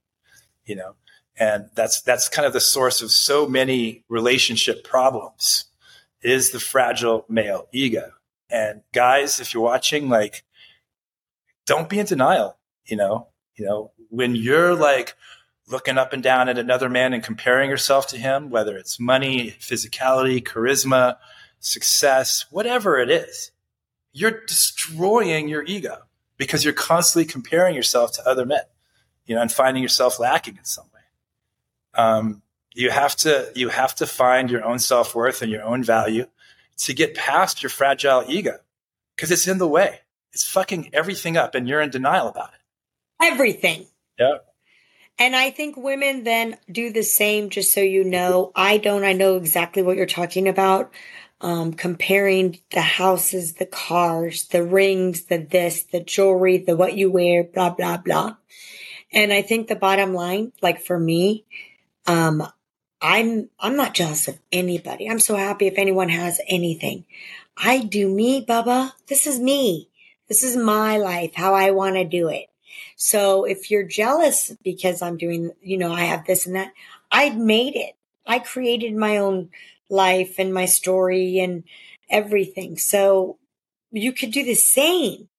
You 0.64 0.76
know, 0.76 0.96
and 1.36 1.72
that's 1.74 2.02
that's 2.02 2.30
kind 2.30 2.46
of 2.46 2.54
the 2.54 2.62
source 2.62 3.02
of 3.02 3.10
so 3.10 3.48
many 3.48 4.04
relationship 4.10 4.84
problems 4.84 5.66
is 6.22 6.52
the 6.52 6.60
fragile 6.60 7.26
male 7.28 7.68
ego 7.72 8.12
and 8.50 8.82
guys 8.94 9.40
if 9.40 9.54
you're 9.54 9.64
watching 9.64 10.08
like 10.08 10.44
don't 11.66 11.90
be 11.90 12.00
in 12.00 12.06
denial 12.06 12.58
you 12.86 12.96
know 12.96 13.28
you 13.56 13.66
know 13.66 13.92
when 14.10 14.36
you're 14.36 14.76
like 14.76 15.16
looking 15.68 15.98
up 15.98 16.14
and 16.14 16.24
down 16.24 16.48
at 16.48 16.58
another 16.58 16.90
man 16.90 17.14
and 17.14 17.24
comparing 17.24 17.70
yourself 17.70 18.08
to 18.08 18.18
him 18.18 18.50
whether 18.50 18.78
it's 18.78 19.00
money 19.00 19.52
physicality 19.60 20.42
charisma 20.42 21.18
success 21.60 22.46
whatever 22.52 23.00
it 23.00 23.10
is 23.10 23.52
you're 24.14 24.46
destroying 24.46 25.50
your 25.50 25.64
ego 25.64 25.98
because 26.38 26.64
you're 26.64 26.74
constantly 26.74 27.30
comparing 27.30 27.76
yourself 27.76 28.12
to 28.14 28.28
other 28.28 28.46
men 28.46 28.62
you 29.26 29.36
know 29.36 29.42
and 29.42 29.52
finding 29.52 29.84
yourself 29.84 30.20
lacking 30.20 30.56
in 30.58 30.64
some 30.64 30.86
way 30.94 31.02
um, 31.96 32.42
you 32.74 32.90
have 32.90 33.16
to 33.16 33.52
you 33.56 33.70
have 33.70 33.94
to 33.96 34.08
find 34.08 34.50
your 34.50 34.64
own 34.64 34.80
self-worth 34.80 35.42
and 35.42 35.52
your 35.52 35.64
own 35.64 35.84
value 35.84 36.26
to 36.78 36.94
get 36.94 37.16
past 37.16 37.62
your 37.62 37.70
fragile 37.70 38.24
ego 38.28 38.58
because 39.16 39.32
it's 39.32 39.48
in 39.48 39.58
the 39.58 39.68
way 39.68 40.00
it's 40.32 40.48
fucking 40.48 40.90
everything 40.94 41.38
up 41.38 41.56
and 41.56 41.68
you're 41.68 41.82
in 41.82 41.90
denial 41.90 42.28
about 42.28 42.54
it 42.54 42.60
Everything. 43.22 43.86
yeah 44.20 44.38
And 45.20 45.36
I 45.36 45.52
think 45.52 45.78
women 45.78 46.24
then 46.24 46.58
do 46.72 46.92
the 46.92 47.04
same, 47.04 47.50
just 47.52 47.72
so 47.72 47.82
you 47.82 48.04
know. 48.04 48.52
I 48.56 48.78
don't, 48.80 49.04
I 49.04 49.14
know 49.14 49.36
exactly 49.38 49.84
what 49.84 49.96
you're 49.96 50.08
talking 50.08 50.48
about. 50.48 50.92
Um, 51.44 51.74
comparing 51.74 52.60
the 52.72 52.82
houses, 52.82 53.56
the 53.56 53.66
cars, 53.66 54.46
the 54.46 54.64
rings, 54.64 55.26
the 55.26 55.38
this, 55.38 55.84
the 55.84 56.00
jewelry, 56.00 56.58
the 56.58 56.76
what 56.78 56.96
you 56.96 57.12
wear, 57.12 57.44
blah, 57.44 57.70
blah, 57.70 57.98
blah. 57.98 58.38
And 59.12 59.34
I 59.34 59.42
think 59.42 59.68
the 59.68 59.76
bottom 59.76 60.14
line, 60.14 60.54
like 60.62 60.82
for 60.82 60.98
me, 60.98 61.44
um, 62.08 62.48
I'm, 63.02 63.50
I'm 63.60 63.76
not 63.76 63.94
jealous 63.94 64.30
of 64.30 64.40
anybody. 64.54 65.10
I'm 65.10 65.20
so 65.20 65.36
happy 65.36 65.68
if 65.68 65.78
anyone 65.78 66.08
has 66.08 66.40
anything. 66.48 67.04
I 67.58 67.80
do 67.80 68.08
me, 68.08 68.46
Bubba. 68.46 68.94
This 69.08 69.28
is 69.28 69.40
me. 69.40 69.90
This 70.30 70.44
is 70.44 70.56
my 70.56 70.98
life, 70.98 71.36
how 71.36 71.54
I 71.54 71.72
want 71.72 71.96
to 71.96 72.06
do 72.06 72.30
it. 72.30 72.48
So 72.96 73.44
if 73.44 73.70
you're 73.70 73.84
jealous 73.84 74.56
because 74.64 75.02
I'm 75.02 75.18
doing, 75.18 75.52
you 75.62 75.78
know, 75.78 75.92
I 75.92 76.02
have 76.06 76.26
this 76.26 76.46
and 76.46 76.56
that, 76.56 76.72
I 77.12 77.32
made 77.32 77.76
it. 77.76 77.96
I 78.26 78.40
created 78.40 78.96
my 78.96 79.18
own 79.18 79.50
life 79.90 80.36
and 80.40 80.54
my 80.54 80.66
story 80.66 81.40
and 81.40 81.64
everything. 82.10 82.78
So 82.78 83.38
you 83.92 84.12
could 84.12 84.32
do 84.32 84.44
the 84.44 84.56
same. 84.56 85.30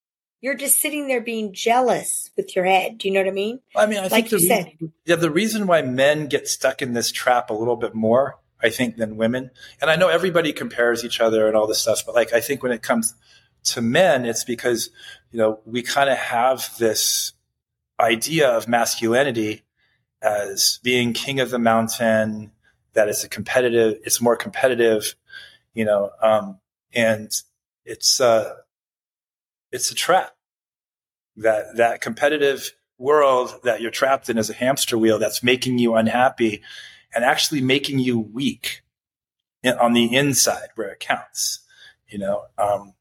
You're 0.41 0.55
just 0.55 0.79
sitting 0.79 1.07
there 1.07 1.21
being 1.21 1.53
jealous 1.53 2.29
with 2.37 2.55
your 2.55 2.65
head. 2.65 2.99
Do 2.99 3.07
you 3.07 3.13
know 3.13 3.21
what 3.21 3.29
I 3.29 3.31
mean? 3.31 3.59
i 3.75 3.85
mean 3.85 3.99
i 3.99 4.07
Like 4.07 4.31
you 4.31 4.39
said. 4.39 4.73
yeah 5.05 5.15
the 5.15 5.31
reason 5.31 5.65
why 5.67 5.81
men 5.81 6.27
get 6.27 6.47
stuck 6.47 6.81
in 6.81 6.93
this 6.93 7.11
trap 7.11 7.49
a 7.49 7.53
little 7.53 7.75
bit 7.75 7.95
more 7.95 8.37
i 8.61 8.69
think 8.69 8.95
than 8.97 9.17
women 9.17 9.49
and 9.81 9.89
i 9.91 9.95
know 9.95 10.07
everybody 10.07 10.53
compares 10.53 11.03
each 11.03 11.19
other 11.19 11.47
and 11.47 11.55
all 11.57 11.67
this 11.67 11.81
stuff 11.81 12.03
but 12.05 12.15
like 12.15 12.31
i 12.33 12.39
think 12.39 12.63
when 12.63 12.71
it 12.71 12.81
comes 12.81 13.15
to 13.63 13.81
men 13.81 14.25
it's 14.25 14.43
because 14.43 14.89
you 15.31 15.39
know 15.39 15.59
we 15.65 15.81
kind 15.81 16.09
of 16.09 16.17
have 16.17 16.69
this 16.77 17.33
idea 17.99 18.47
of 18.49 18.67
masculinity 18.67 19.63
as 20.21 20.79
being 20.83 21.11
king 21.13 21.39
of 21.39 21.49
the 21.49 21.59
mountain 21.59 22.51
that 22.95 23.07
it's 23.09 23.23
a 23.23 23.29
competitive 23.29 23.99
it's 24.03 24.21
more 24.21 24.35
competitive 24.35 25.15
you 25.73 25.85
know 25.85 26.09
um, 26.21 26.59
and 26.93 27.31
it's 27.85 28.19
uh 28.19 28.53
it's 29.71 29.91
a 29.91 29.95
trap 29.95 30.31
that 31.37 31.75
that 31.77 32.01
competitive 32.01 32.71
world 32.97 33.53
that 33.63 33.81
you're 33.81 33.91
trapped 33.91 34.29
in 34.29 34.37
is 34.37 34.49
a 34.49 34.53
hamster 34.53 34.97
wheel 34.97 35.19
that's 35.19 35.43
making 35.43 35.77
you 35.77 35.95
unhappy 35.95 36.61
and 37.13 37.25
actually 37.25 37.61
making 37.61 37.99
you 37.99 38.19
weak 38.19 38.81
on 39.79 39.93
the 39.93 40.15
inside 40.15 40.69
where 40.75 40.89
it 40.89 40.99
counts 40.99 41.59
you 42.07 42.17
know 42.17 42.45
um, 42.57 42.93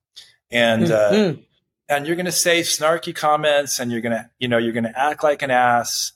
and 0.50 0.90
uh, 0.90 1.10
Mhm. 1.10 1.44
and 1.88 2.06
you're 2.06 2.16
going 2.16 2.26
to 2.26 2.32
say 2.32 2.62
snarky 2.62 3.14
comments 3.14 3.78
and 3.78 3.92
you're 3.92 4.00
going 4.00 4.12
to 4.16 4.28
you 4.38 4.48
know 4.48 4.58
you're 4.58 4.72
going 4.72 4.84
to 4.84 4.98
act 4.98 5.22
like 5.22 5.42
an 5.42 5.50
ass 5.50 6.12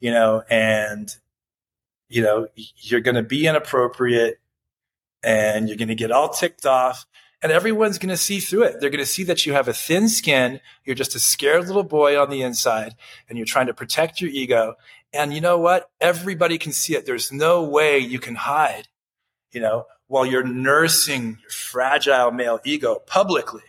you 0.00 0.10
know 0.10 0.42
and 0.50 1.16
you 2.10 2.22
know 2.22 2.48
you're 2.76 3.00
going 3.00 3.14
to 3.14 3.22
be 3.22 3.46
inappropriate 3.46 4.38
and 5.22 5.68
you're 5.68 5.78
going 5.78 5.88
to 5.88 5.94
get 5.94 6.10
all 6.10 6.28
ticked 6.28 6.66
off 6.66 7.06
and 7.42 7.50
everyone's 7.50 7.96
going 7.96 8.10
to 8.10 8.18
see 8.18 8.38
through 8.38 8.64
it. 8.64 8.80
They're 8.80 8.90
going 8.90 9.02
to 9.02 9.06
see 9.06 9.24
that 9.24 9.46
you 9.46 9.54
have 9.54 9.68
a 9.68 9.72
thin 9.72 10.10
skin 10.10 10.60
you're 10.84 10.96
just 10.96 11.14
a 11.14 11.20
scared 11.20 11.66
little 11.66 11.84
boy 11.84 12.20
on 12.20 12.28
the 12.28 12.42
inside 12.42 12.94
and 13.28 13.38
you're 13.38 13.46
trying 13.46 13.68
to 13.68 13.74
protect 13.74 14.20
your 14.20 14.30
ego. 14.30 14.74
And 15.12 15.32
you 15.32 15.40
know 15.40 15.58
what? 15.58 15.90
Everybody 16.00 16.58
can 16.58 16.72
see 16.72 16.94
it. 16.94 17.06
There's 17.06 17.32
no 17.32 17.62
way 17.62 17.98
you 17.98 18.18
can 18.18 18.34
hide 18.34 18.88
you 19.52 19.60
know 19.60 19.86
while 20.06 20.26
you're 20.26 20.44
nursing 20.44 21.38
your 21.40 21.50
fragile 21.50 22.32
male 22.32 22.58
ego 22.64 22.98
publicly. 23.06 23.62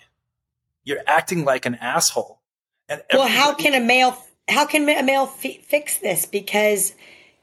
You're 0.83 1.03
acting 1.05 1.45
like 1.45 1.67
an 1.67 1.75
asshole. 1.75 2.41
And 2.89 3.03
well, 3.13 3.27
how 3.27 3.53
can 3.53 3.75
a 3.75 3.85
male 3.85 4.17
how 4.49 4.65
can 4.65 4.89
a 4.89 5.03
male 5.03 5.31
f- 5.43 5.63
fix 5.63 5.97
this? 5.97 6.25
Because 6.25 6.93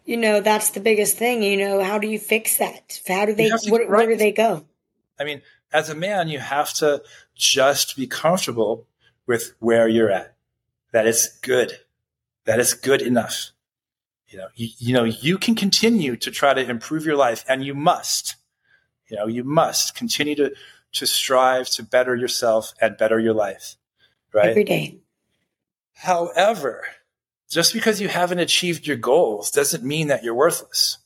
you 0.09 0.17
know 0.17 0.41
that's 0.41 0.71
the 0.71 0.81
biggest 0.81 1.19
thing. 1.19 1.43
You 1.43 1.59
know, 1.59 1.85
how 1.85 1.99
do 1.99 2.09
you 2.09 2.19
fix 2.19 2.57
that? 2.57 2.99
How 3.07 3.27
do 3.27 3.35
they? 3.35 3.51
To, 3.51 3.71
where, 3.71 3.83
right. 3.83 3.91
where 3.91 4.07
do 4.07 4.17
they 4.17 4.33
go? 4.33 4.65
I 5.21 5.25
mean, 5.25 5.43
as 5.71 5.91
a 5.91 5.95
man, 5.95 6.29
you 6.29 6.39
have 6.39 6.73
to 6.75 7.03
just 7.35 7.95
be 7.95 8.07
comfortable 8.07 8.87
with 9.27 9.55
where 9.59 9.87
you're 9.87 10.11
at. 10.11 10.35
That 10.93 11.07
is 11.07 11.39
good. 11.43 11.73
That 12.47 12.59
is 12.59 12.73
good 12.73 13.03
enough. 13.03 13.51
You 14.29 14.39
know, 14.39 14.49
you, 14.55 14.69
you 14.79 14.95
know, 14.95 15.05
you 15.05 15.37
can 15.37 15.55
continue 15.55 16.17
to 16.17 16.31
try 16.31 16.55
to 16.55 16.67
improve 16.67 17.05
your 17.05 17.17
life, 17.17 17.45
and 17.47 17.63
you 17.63 17.75
must. 17.75 18.37
You 19.11 19.19
know, 19.19 19.27
you 19.27 19.45
must 19.45 19.95
continue 19.95 20.35
to 20.37 20.55
to 20.95 21.07
strive 21.07 21.69
to 21.69 21.83
better 21.83 22.17
yourself 22.17 22.73
and 22.81 22.97
better 22.97 23.21
your 23.21 23.35
life. 23.35 23.77
Right. 24.33 24.49
Every 24.49 24.65
day. 24.65 25.01
However, 25.93 26.85
just 27.49 27.73
because 27.73 28.01
you 28.01 28.09
haven't 28.09 28.39
achieved 28.39 28.87
your 28.87 28.97
goals 28.97 29.51
doesn't 29.51 29.83
mean 29.83 30.09
that 30.09 30.23
you're 30.23 30.35
worthless. 30.35 30.99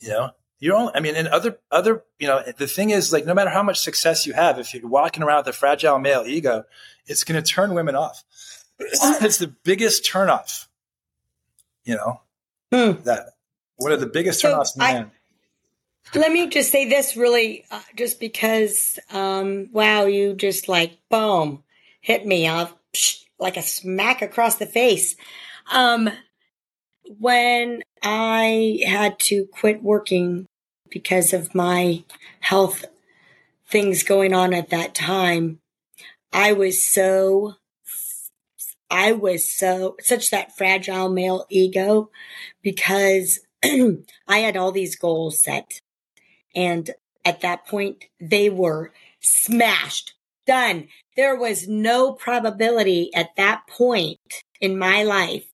You 0.00 0.10
know, 0.10 0.30
you're 0.58 0.76
only, 0.76 0.92
I 0.94 1.00
mean, 1.00 1.14
and 1.14 1.28
other, 1.28 1.58
other, 1.70 2.04
you 2.18 2.26
know, 2.26 2.42
the 2.56 2.66
thing 2.66 2.90
is 2.90 3.12
like, 3.12 3.26
no 3.26 3.34
matter 3.34 3.50
how 3.50 3.62
much 3.62 3.78
success 3.78 4.26
you 4.26 4.32
have, 4.32 4.58
if 4.58 4.74
you're 4.74 4.86
walking 4.86 5.22
around 5.22 5.38
with 5.38 5.48
a 5.48 5.52
fragile 5.52 5.98
male 5.98 6.24
ego, 6.26 6.64
it's 7.06 7.24
going 7.24 7.42
to 7.42 7.48
turn 7.48 7.74
women 7.74 7.94
off. 7.94 8.24
it's 8.78 9.38
the 9.38 9.54
biggest 9.64 10.04
turnoff, 10.04 10.66
you 11.84 11.94
know, 11.94 12.20
hmm. 12.72 13.02
that 13.04 13.30
one 13.76 13.92
of 13.92 14.00
the 14.00 14.06
biggest 14.06 14.40
so 14.40 14.52
turnoffs 14.52 14.76
man. 14.76 15.10
Let 16.14 16.30
me 16.30 16.48
just 16.48 16.70
say 16.70 16.88
this 16.88 17.16
really, 17.16 17.64
uh, 17.70 17.80
just 17.96 18.20
because, 18.20 18.98
um, 19.10 19.68
wow, 19.72 20.04
you 20.04 20.34
just 20.34 20.68
like, 20.68 20.98
boom, 21.10 21.64
hit 22.00 22.24
me 22.24 22.46
off 22.46 22.72
like 23.38 23.56
a 23.56 23.62
smack 23.62 24.22
across 24.22 24.56
the 24.56 24.66
face. 24.66 25.16
Um, 25.72 26.10
when 27.18 27.82
I 28.02 28.80
had 28.86 29.18
to 29.20 29.46
quit 29.46 29.82
working 29.82 30.46
because 30.90 31.32
of 31.32 31.54
my 31.54 32.04
health 32.40 32.84
things 33.68 34.02
going 34.02 34.32
on 34.32 34.54
at 34.54 34.70
that 34.70 34.94
time, 34.94 35.58
I 36.32 36.52
was 36.52 36.84
so, 36.84 37.54
I 38.90 39.12
was 39.12 39.50
so, 39.50 39.96
such 40.00 40.30
that 40.30 40.56
fragile 40.56 41.08
male 41.08 41.46
ego 41.48 42.10
because 42.62 43.40
I 43.64 44.38
had 44.38 44.56
all 44.56 44.72
these 44.72 44.96
goals 44.96 45.42
set. 45.42 45.80
And 46.54 46.90
at 47.24 47.40
that 47.40 47.66
point, 47.66 48.04
they 48.20 48.50
were 48.50 48.92
smashed, 49.20 50.14
done. 50.46 50.88
There 51.16 51.36
was 51.36 51.68
no 51.68 52.12
probability 52.12 53.10
at 53.14 53.36
that 53.36 53.62
point 53.68 54.42
in 54.60 54.78
my 54.78 55.02
life 55.02 55.46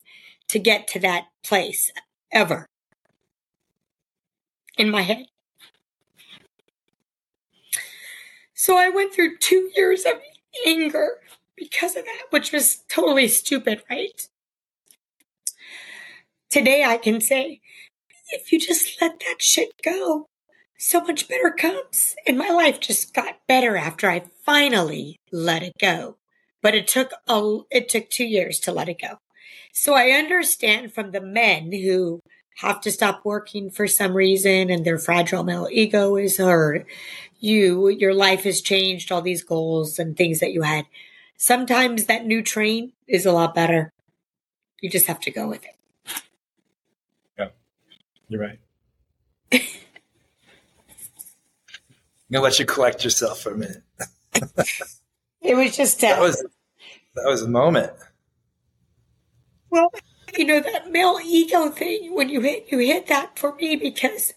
to 0.49 0.59
get 0.59 0.87
to 0.89 0.99
that 1.01 1.25
place 1.43 1.91
ever 2.31 2.67
in 4.77 4.91
my 4.91 5.03
head. 5.03 5.27
So 8.55 8.79
I 8.79 8.89
went 8.91 9.13
through 9.13 9.39
two 9.39 9.71
years 9.77 10.05
of 10.05 10.15
anger 10.67 11.19
because 11.57 11.97
of 11.97 12.05
that, 12.05 12.25
which 12.31 12.53
was 12.53 12.85
totally 12.89 13.29
stupid, 13.29 13.83
right? 13.91 14.29
Today 16.51 16.85
I 16.85 16.97
can 16.97 17.21
say, 17.21 17.61
if 18.31 18.53
you 18.53 18.61
just 18.61 19.01
let 19.01 19.19
that 19.21 19.41
shit 19.41 19.71
go, 19.83 20.27
so 20.83 21.01
much 21.01 21.29
better 21.29 21.51
comes. 21.51 22.17
And 22.27 22.37
my 22.37 22.49
life 22.49 22.81
just 22.81 23.15
got 23.15 23.47
better 23.47 23.77
after 23.77 24.11
I 24.11 24.25
finally 24.45 25.21
let 25.31 25.63
it 25.63 25.75
go. 25.79 26.17
But 26.61 26.75
it 26.75 26.89
took 26.89 27.13
a, 27.29 27.59
it 27.71 27.89
took 27.89 28.11
two 28.11 28.25
years 28.25 28.59
to 28.61 28.73
let 28.73 28.89
it 28.89 29.01
go. 29.01 29.19
So 29.73 29.95
I 29.95 30.11
understand 30.11 30.93
from 30.93 31.13
the 31.13 31.21
men 31.21 31.73
who 31.73 32.21
have 32.57 32.81
to 32.83 32.91
stop 32.91 33.25
working 33.25 33.71
for 33.71 33.87
some 33.87 34.15
reason 34.15 34.71
and 34.71 34.85
their 34.85 34.99
fragile 34.99 35.45
male 35.45 35.69
ego 35.71 36.17
is 36.17 36.39
hurt. 36.39 36.85
You, 37.39 37.89
your 37.89 38.13
life 38.13 38.43
has 38.43 38.61
changed, 38.61 39.11
all 39.11 39.23
these 39.23 39.45
goals 39.45 39.99
and 39.99 40.17
things 40.17 40.41
that 40.41 40.53
you 40.53 40.63
had. 40.63 40.87
Sometimes 41.37 42.07
that 42.07 42.27
new 42.27 42.43
train 42.43 42.93
is 43.07 43.25
a 43.25 43.33
lot 43.33 43.55
better. 43.55 43.93
You 44.81 44.91
just 44.91 45.07
have 45.07 45.21
to 45.21 45.31
go 45.31 45.49
with 45.49 45.65
it. 45.65 45.77
Yeah, 47.39 47.49
you're 48.29 48.41
right. 48.41 48.59
I'm 49.53 49.61
gonna 52.33 52.45
let 52.45 52.59
you 52.59 52.67
collect 52.67 53.05
yourself 53.05 53.41
for 53.41 53.53
a 53.53 53.57
minute. 53.57 53.83
it 55.41 55.55
was 55.55 55.77
just 55.77 56.01
that 56.01 56.21
was 56.21 56.43
that 57.15 57.25
was 57.27 57.43
a 57.43 57.49
moment. 57.49 57.93
Well, 59.71 59.93
you 60.37 60.47
know 60.47 60.61
that 60.61 60.91
male 60.91 61.19
ego 61.25 61.71
thing 61.71 62.15
when 62.15 62.29
you 62.29 62.41
hit 62.41 62.67
you 62.71 62.79
hit 62.79 63.07
that 63.09 63.39
for 63.39 63.55
me 63.57 63.77
because 63.77 64.33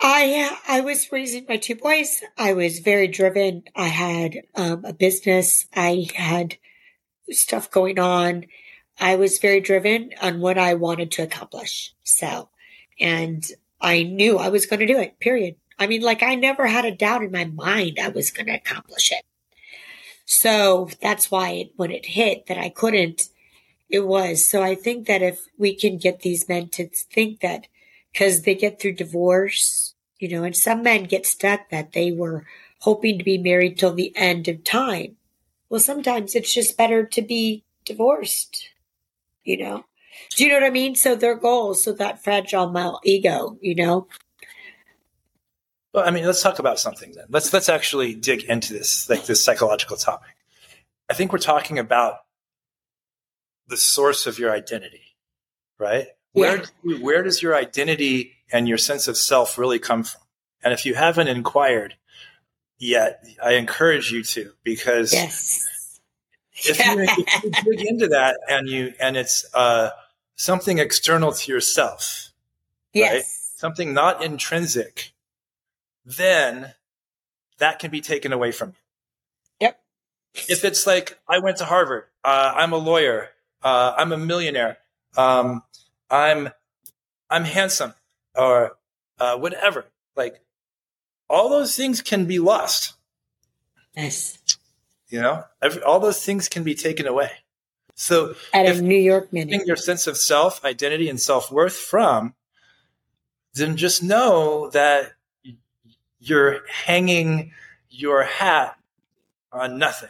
I 0.00 0.58
I 0.66 0.80
was 0.80 1.12
raising 1.12 1.46
my 1.48 1.58
two 1.58 1.76
boys. 1.76 2.22
I 2.36 2.54
was 2.54 2.80
very 2.80 3.08
driven. 3.08 3.64
I 3.76 3.88
had 3.88 4.42
um, 4.54 4.84
a 4.84 4.92
business. 4.92 5.66
I 5.74 6.08
had 6.14 6.56
stuff 7.30 7.70
going 7.70 7.98
on. 7.98 8.46
I 8.98 9.16
was 9.16 9.38
very 9.38 9.60
driven 9.60 10.10
on 10.20 10.40
what 10.40 10.58
I 10.58 10.74
wanted 10.74 11.12
to 11.12 11.22
accomplish. 11.22 11.94
So, 12.04 12.48
and 13.00 13.44
I 13.80 14.02
knew 14.02 14.38
I 14.38 14.48
was 14.48 14.66
going 14.66 14.80
to 14.80 14.86
do 14.86 14.98
it. 14.98 15.18
Period. 15.18 15.56
I 15.82 15.86
mean, 15.86 16.02
like 16.02 16.22
I 16.22 16.34
never 16.34 16.66
had 16.66 16.84
a 16.84 16.94
doubt 16.94 17.22
in 17.22 17.32
my 17.32 17.44
mind 17.44 17.98
I 18.00 18.08
was 18.08 18.30
going 18.30 18.46
to 18.46 18.54
accomplish 18.54 19.12
it. 19.12 19.24
So 20.24 20.88
that's 21.00 21.30
why 21.30 21.50
it, 21.50 21.72
when 21.76 21.90
it 21.90 22.06
hit 22.06 22.46
that 22.46 22.58
I 22.58 22.68
couldn't 22.68 23.28
it 23.92 24.06
was. 24.06 24.48
So 24.48 24.62
I 24.62 24.74
think 24.74 25.06
that 25.06 25.22
if 25.22 25.46
we 25.58 25.74
can 25.74 25.98
get 25.98 26.22
these 26.22 26.48
men 26.48 26.70
to 26.70 26.88
think 26.88 27.40
that 27.40 27.66
because 28.10 28.42
they 28.42 28.54
get 28.54 28.80
through 28.80 28.94
divorce, 28.94 29.94
you 30.18 30.28
know, 30.28 30.44
and 30.44 30.56
some 30.56 30.82
men 30.82 31.04
get 31.04 31.26
stuck 31.26 31.68
that 31.68 31.92
they 31.92 32.10
were 32.10 32.46
hoping 32.80 33.18
to 33.18 33.24
be 33.24 33.38
married 33.38 33.78
till 33.78 33.92
the 33.92 34.12
end 34.16 34.48
of 34.48 34.64
time. 34.64 35.16
Well, 35.68 35.80
sometimes 35.80 36.34
it's 36.34 36.52
just 36.52 36.76
better 36.76 37.04
to 37.04 37.22
be 37.22 37.64
divorced, 37.84 38.70
you 39.44 39.58
know? 39.58 39.84
Do 40.36 40.44
you 40.44 40.50
know 40.50 40.56
what 40.56 40.66
I 40.66 40.70
mean? 40.70 40.94
So 40.94 41.14
their 41.14 41.36
goals, 41.36 41.84
so 41.84 41.92
that 41.92 42.22
fragile 42.22 42.70
male 42.70 43.00
ego, 43.04 43.58
you 43.60 43.74
know? 43.74 44.08
Well, 45.92 46.06
I 46.06 46.10
mean, 46.10 46.24
let's 46.24 46.42
talk 46.42 46.58
about 46.58 46.78
something 46.78 47.12
then. 47.12 47.26
Let's 47.28 47.52
let's 47.52 47.68
actually 47.68 48.14
dig 48.14 48.44
into 48.44 48.72
this, 48.72 49.08
like 49.10 49.26
this 49.26 49.44
psychological 49.44 49.96
topic. 49.96 50.30
I 51.10 51.14
think 51.14 51.32
we're 51.32 51.38
talking 51.38 51.78
about 51.78 52.18
the 53.68 53.76
source 53.76 54.26
of 54.26 54.38
your 54.38 54.52
identity, 54.52 55.16
right? 55.78 56.08
Yeah. 56.34 56.62
Where, 56.82 56.98
where 56.98 57.22
does 57.22 57.42
your 57.42 57.54
identity 57.54 58.32
and 58.50 58.66
your 58.66 58.78
sense 58.78 59.08
of 59.08 59.16
self 59.16 59.58
really 59.58 59.78
come 59.78 60.04
from? 60.04 60.22
And 60.64 60.72
if 60.72 60.86
you 60.86 60.94
haven't 60.94 61.28
inquired 61.28 61.96
yet, 62.78 63.24
I 63.42 63.54
encourage 63.54 64.10
you 64.10 64.22
to 64.22 64.52
because 64.62 65.12
yes. 65.12 66.00
if, 66.54 66.78
you, 66.78 67.00
if, 67.00 67.44
you, 67.44 67.50
dig 67.76 67.86
into 67.86 68.08
that 68.08 68.38
and 68.48 68.68
you 68.68 68.94
and 69.00 69.16
it's 69.16 69.44
uh, 69.54 69.90
something 70.36 70.78
external 70.78 71.32
to 71.32 71.52
yourself, 71.52 72.30
yes. 72.92 73.12
right? 73.12 73.24
Something 73.56 73.92
not 73.92 74.24
intrinsic, 74.24 75.11
then 76.04 76.74
that 77.58 77.78
can 77.78 77.90
be 77.90 78.00
taken 78.00 78.32
away 78.32 78.52
from 78.52 78.70
you. 78.70 78.74
Yep. 79.60 79.80
If 80.48 80.64
it's 80.64 80.86
like 80.86 81.18
I 81.28 81.38
went 81.38 81.58
to 81.58 81.64
Harvard, 81.64 82.04
uh, 82.24 82.52
I'm 82.56 82.72
a 82.72 82.76
lawyer, 82.78 83.30
uh, 83.62 83.94
I'm 83.96 84.12
a 84.12 84.18
millionaire. 84.18 84.78
Um, 85.16 85.62
I'm 86.10 86.50
I'm 87.30 87.44
handsome 87.44 87.94
or 88.34 88.76
uh, 89.18 89.36
whatever. 89.36 89.86
Like 90.16 90.40
all 91.28 91.48
those 91.48 91.76
things 91.76 92.02
can 92.02 92.26
be 92.26 92.38
lost. 92.38 92.94
Yes. 93.96 94.38
You 95.08 95.20
know, 95.20 95.44
Every, 95.60 95.82
all 95.82 96.00
those 96.00 96.24
things 96.24 96.48
can 96.48 96.64
be 96.64 96.74
taken 96.74 97.06
away. 97.06 97.30
So, 97.94 98.34
at 98.54 98.64
a 98.64 98.80
New 98.80 98.96
York 98.96 99.32
minute, 99.32 99.66
your 99.66 99.76
sense 99.76 100.06
of 100.06 100.16
self, 100.16 100.64
identity, 100.64 101.10
and 101.10 101.20
self 101.20 101.52
worth 101.52 101.76
from, 101.76 102.34
then 103.54 103.76
just 103.76 104.02
know 104.02 104.70
that 104.70 105.12
you're 106.22 106.60
hanging 106.68 107.52
your 107.90 108.22
hat 108.22 108.76
on 109.50 109.78
nothing. 109.78 110.08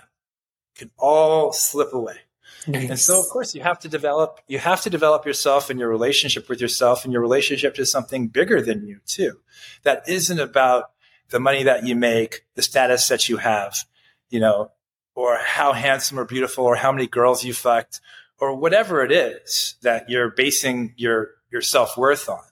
It 0.74 0.78
can 0.78 0.90
all 0.98 1.52
slip 1.52 1.92
away. 1.94 2.16
Nice. 2.66 2.90
And 2.90 2.98
so, 2.98 3.18
of 3.18 3.28
course, 3.28 3.54
you 3.54 3.62
have 3.62 3.80
to 3.80 3.88
develop 3.88 4.40
you 4.46 4.58
have 4.58 4.82
to 4.82 4.90
develop 4.90 5.26
yourself 5.26 5.70
and 5.70 5.80
your 5.80 5.88
relationship 5.88 6.48
with 6.48 6.60
yourself 6.60 7.04
and 7.04 7.12
your 7.12 7.22
relationship 7.22 7.74
to 7.74 7.86
something 7.86 8.28
bigger 8.28 8.60
than 8.62 8.86
you 8.86 9.00
too. 9.06 9.40
That 9.82 10.08
isn't 10.08 10.38
about 10.38 10.92
the 11.30 11.40
money 11.40 11.64
that 11.64 11.84
you 11.86 11.96
make, 11.96 12.44
the 12.54 12.62
status 12.62 13.08
that 13.08 13.28
you 13.28 13.38
have, 13.38 13.76
you 14.30 14.38
know, 14.38 14.70
or 15.14 15.38
how 15.38 15.72
handsome 15.72 16.18
or 16.18 16.24
beautiful 16.24 16.64
or 16.64 16.76
how 16.76 16.92
many 16.92 17.06
girls 17.06 17.42
you 17.42 17.52
fucked 17.52 18.00
or 18.38 18.54
whatever 18.54 19.02
it 19.02 19.10
is 19.10 19.76
that 19.82 20.08
you're 20.08 20.30
basing 20.30 20.94
your 20.96 21.30
your 21.50 21.62
self 21.62 21.96
worth 21.96 22.28
on. 22.28 22.44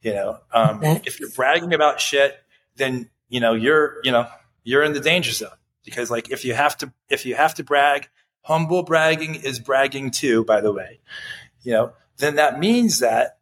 You 0.00 0.14
know, 0.14 0.38
um, 0.52 0.82
if 0.82 1.20
you're 1.20 1.30
bragging 1.30 1.74
about 1.74 2.00
shit, 2.00 2.36
then 2.76 3.10
you 3.28 3.40
know 3.40 3.54
you're 3.54 4.00
you 4.04 4.12
know 4.12 4.28
you're 4.64 4.82
in 4.82 4.92
the 4.92 5.00
danger 5.00 5.32
zone. 5.32 5.50
because 5.84 6.10
like 6.10 6.30
if 6.30 6.44
you 6.44 6.54
have 6.54 6.76
to 6.78 6.92
if 7.08 7.24
you 7.24 7.34
have 7.34 7.54
to 7.54 7.64
brag, 7.64 8.08
humble 8.42 8.82
bragging 8.82 9.34
is 9.34 9.58
bragging 9.58 10.10
too, 10.10 10.44
by 10.44 10.60
the 10.60 10.72
way. 10.72 11.00
You 11.62 11.72
know, 11.72 11.92
then 12.18 12.36
that 12.36 12.58
means 12.58 13.00
that 13.00 13.38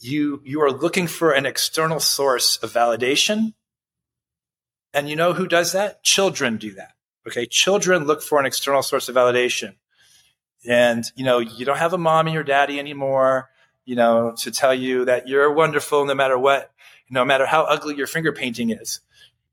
you 0.00 0.40
you 0.44 0.62
are 0.62 0.70
looking 0.70 1.06
for 1.06 1.32
an 1.32 1.46
external 1.46 2.00
source 2.00 2.58
of 2.58 2.72
validation. 2.72 3.54
And 4.92 5.08
you 5.08 5.16
know 5.16 5.32
who 5.32 5.48
does 5.48 5.72
that? 5.72 6.04
Children 6.04 6.56
do 6.56 6.72
that. 6.74 6.92
Okay, 7.26 7.46
children 7.46 8.04
look 8.04 8.22
for 8.22 8.38
an 8.38 8.46
external 8.46 8.82
source 8.82 9.08
of 9.08 9.16
validation. 9.16 9.74
And 10.66 11.04
you 11.16 11.24
know, 11.24 11.38
you 11.38 11.64
don't 11.64 11.78
have 11.78 11.92
a 11.92 11.98
mommy 11.98 12.36
or 12.36 12.42
daddy 12.42 12.78
anymore, 12.78 13.50
you 13.84 13.96
know, 13.96 14.34
to 14.38 14.50
tell 14.50 14.74
you 14.74 15.04
that 15.06 15.28
you're 15.28 15.52
wonderful 15.52 16.04
no 16.04 16.14
matter 16.14 16.38
what, 16.38 16.72
no 17.10 17.24
matter 17.24 17.46
how 17.46 17.64
ugly 17.64 17.96
your 17.96 18.06
finger 18.06 18.32
painting 18.32 18.70
is. 18.70 19.00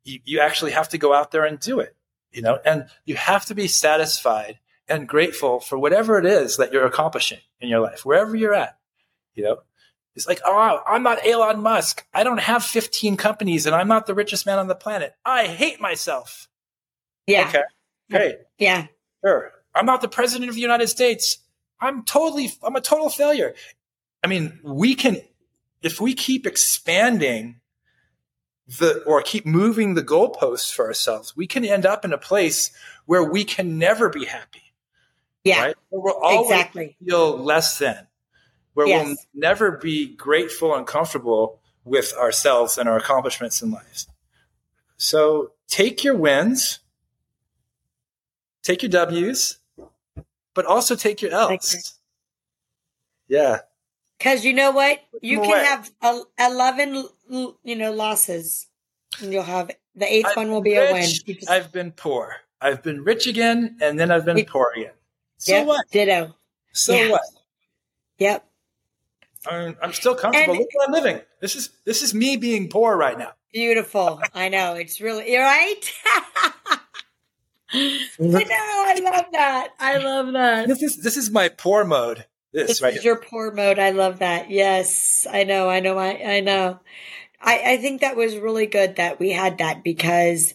You, 0.04 0.20
you 0.26 0.40
actually 0.40 0.72
have 0.72 0.90
to 0.90 0.98
go 0.98 1.14
out 1.14 1.32
there 1.32 1.46
and 1.46 1.60
do 1.60 1.80
it 1.80 1.96
you 2.32 2.42
know, 2.42 2.60
and 2.66 2.86
you 3.06 3.16
have 3.16 3.46
to 3.46 3.56
be 3.56 3.68
satisfied 3.68 4.60
and 4.88 5.08
grateful 5.08 5.60
for 5.60 5.78
whatever 5.78 6.18
it 6.18 6.26
is 6.26 6.58
that 6.58 6.74
you're 6.74 6.86
accomplishing 6.86 7.40
in 7.60 7.70
your 7.70 7.80
life, 7.80 8.06
wherever 8.06 8.36
you're 8.36 8.54
at, 8.54 8.78
you 9.36 9.44
know. 9.44 9.58
It's 10.14 10.28
like, 10.28 10.42
oh, 10.44 10.82
I'm 10.86 11.04
not 11.04 11.26
Elon 11.26 11.62
Musk. 11.62 12.06
I 12.14 12.26
don't 12.26 12.42
have 12.42 12.66
15 12.66 13.16
companies 13.16 13.66
and 13.66 13.74
I'm 13.74 13.88
not 13.88 14.08
the 14.08 14.14
richest 14.14 14.46
man 14.46 14.60
on 14.60 14.68
the 14.68 14.76
planet. 14.76 15.14
I 15.24 15.48
hate 15.48 15.80
myself. 15.80 16.50
Yeah. 17.28 17.48
Okay. 17.48 17.62
Great. 18.10 18.36
Yeah. 18.58 18.88
Sure. 19.24 19.54
I'm 19.74 19.86
not 19.86 20.02
the 20.02 20.10
president 20.10 20.50
of 20.50 20.56
the 20.56 20.62
United 20.62 20.88
States. 20.88 21.38
I'm 21.80 22.04
totally, 22.04 22.52
I'm 22.62 22.76
a 22.76 22.82
total 22.82 23.10
failure. 23.10 23.56
I 24.22 24.28
mean, 24.28 24.60
we 24.64 24.96
can, 24.96 25.22
if 25.82 26.00
we 26.00 26.14
keep 26.14 26.46
expanding 26.46 27.60
the 28.68 29.04
or 29.04 29.22
keep 29.22 29.46
moving 29.46 29.96
the 29.96 30.04
goalposts 30.04 30.74
for 30.74 30.86
ourselves, 30.86 31.36
we 31.36 31.48
can 31.48 31.66
end 31.66 31.86
up 31.86 32.06
in 32.06 32.14
a 32.14 32.18
place 32.18 32.72
where 33.06 33.24
we 33.24 33.44
can 33.44 33.78
never 33.78 34.10
be 34.10 34.26
happy. 34.26 34.74
Yeah, 35.44 35.66
right? 35.66 35.76
we'll 35.90 36.14
always 36.14 36.52
exactly. 36.52 36.96
feel 37.04 37.38
less 37.38 37.80
than, 37.80 38.08
where 38.74 38.88
yes. 38.88 39.06
we'll 39.06 39.16
never 39.34 39.72
be 39.72 40.16
grateful 40.16 40.76
and 40.76 40.86
comfortable 40.86 41.60
with 41.84 42.14
ourselves 42.14 42.78
and 42.78 42.88
our 42.88 42.98
accomplishments 42.98 43.62
in 43.62 43.72
life. 43.72 44.06
So 44.98 45.54
take 45.68 46.04
your 46.04 46.16
wins, 46.16 46.80
take 48.62 48.84
your 48.84 48.92
W's, 48.92 49.58
but 50.54 50.66
also 50.66 50.96
take 50.96 51.24
your 51.24 51.32
L's. 51.32 52.00
Yeah. 53.28 53.62
Because 54.22 54.46
you 54.46 54.54
know 54.54 54.70
what? 54.70 55.02
You 55.22 55.42
can 55.42 55.66
have 55.66 55.92
11, 56.40 57.08
you 57.64 57.76
know, 57.76 57.92
losses. 57.92 58.68
And 59.20 59.34
you'll 59.34 59.42
have 59.42 59.72
the 59.96 60.06
8th 60.06 60.36
one 60.36 60.52
will 60.52 60.62
be 60.62 60.78
rich, 60.78 60.90
a 60.90 60.94
win. 60.94 61.36
Just, 61.36 61.50
I've 61.50 61.72
been 61.72 61.92
poor. 61.92 62.36
I've 62.62 62.84
been 62.84 63.04
rich 63.04 63.26
again, 63.26 63.78
and 63.82 64.00
then 64.00 64.12
I've 64.12 64.24
been 64.24 64.36
we, 64.36 64.44
poor 64.44 64.72
again. 64.76 64.94
So 65.38 65.54
yep, 65.54 65.68
what? 65.68 65.86
Ditto. 65.92 66.36
So 66.72 66.94
yeah. 66.94 67.10
what? 67.10 67.22
Yep. 68.20 68.48
I'm, 69.48 69.76
I'm 69.82 69.92
still 69.92 70.14
comfortable. 70.14 70.54
And, 70.54 70.60
Look 70.60 70.70
where 70.76 70.88
I'm 70.88 70.94
living. 70.94 71.22
This 71.40 71.56
is 71.56 71.72
this 71.84 72.04
is 72.04 72.14
me 72.14 72.38
being 72.38 72.70
poor 72.70 72.96
right 72.96 73.18
now. 73.18 73.32
Beautiful. 73.52 74.22
I 74.36 74.50
know. 74.50 74.76
It's 74.76 75.02
really 75.02 75.32
you're 75.32 75.44
right. 75.44 75.82
I 77.74 78.08
know. 78.20 78.28
I 78.28 79.00
love 79.04 79.26
that. 79.32 79.70
I 79.80 79.98
love 79.98 80.34
that. 80.34 80.68
This 80.68 80.84
is 80.84 80.98
this 80.98 81.18
is 81.18 81.32
my 81.32 81.50
poor 81.50 81.84
mode. 81.84 82.26
This, 82.54 82.68
this 82.68 82.82
right 82.82 82.96
is 82.96 83.04
your 83.04 83.18
poor 83.18 83.52
mode. 83.52 83.80
I 83.80 83.92
love 83.92 84.20
that. 84.20 84.50
Yes, 84.50 85.26
I 85.32 85.44
know. 85.44 85.70
I 85.70 85.80
know. 85.80 85.98
I, 85.98 86.36
I 86.36 86.40
know. 86.42 86.80
I, 87.42 87.74
I 87.74 87.78
think 87.78 88.02
that 88.02 88.18
was 88.18 88.36
really 88.38 88.68
good 88.68 88.98
that 88.98 89.20
we 89.20 89.32
had 89.32 89.58
that 89.60 89.84
because 89.84 90.54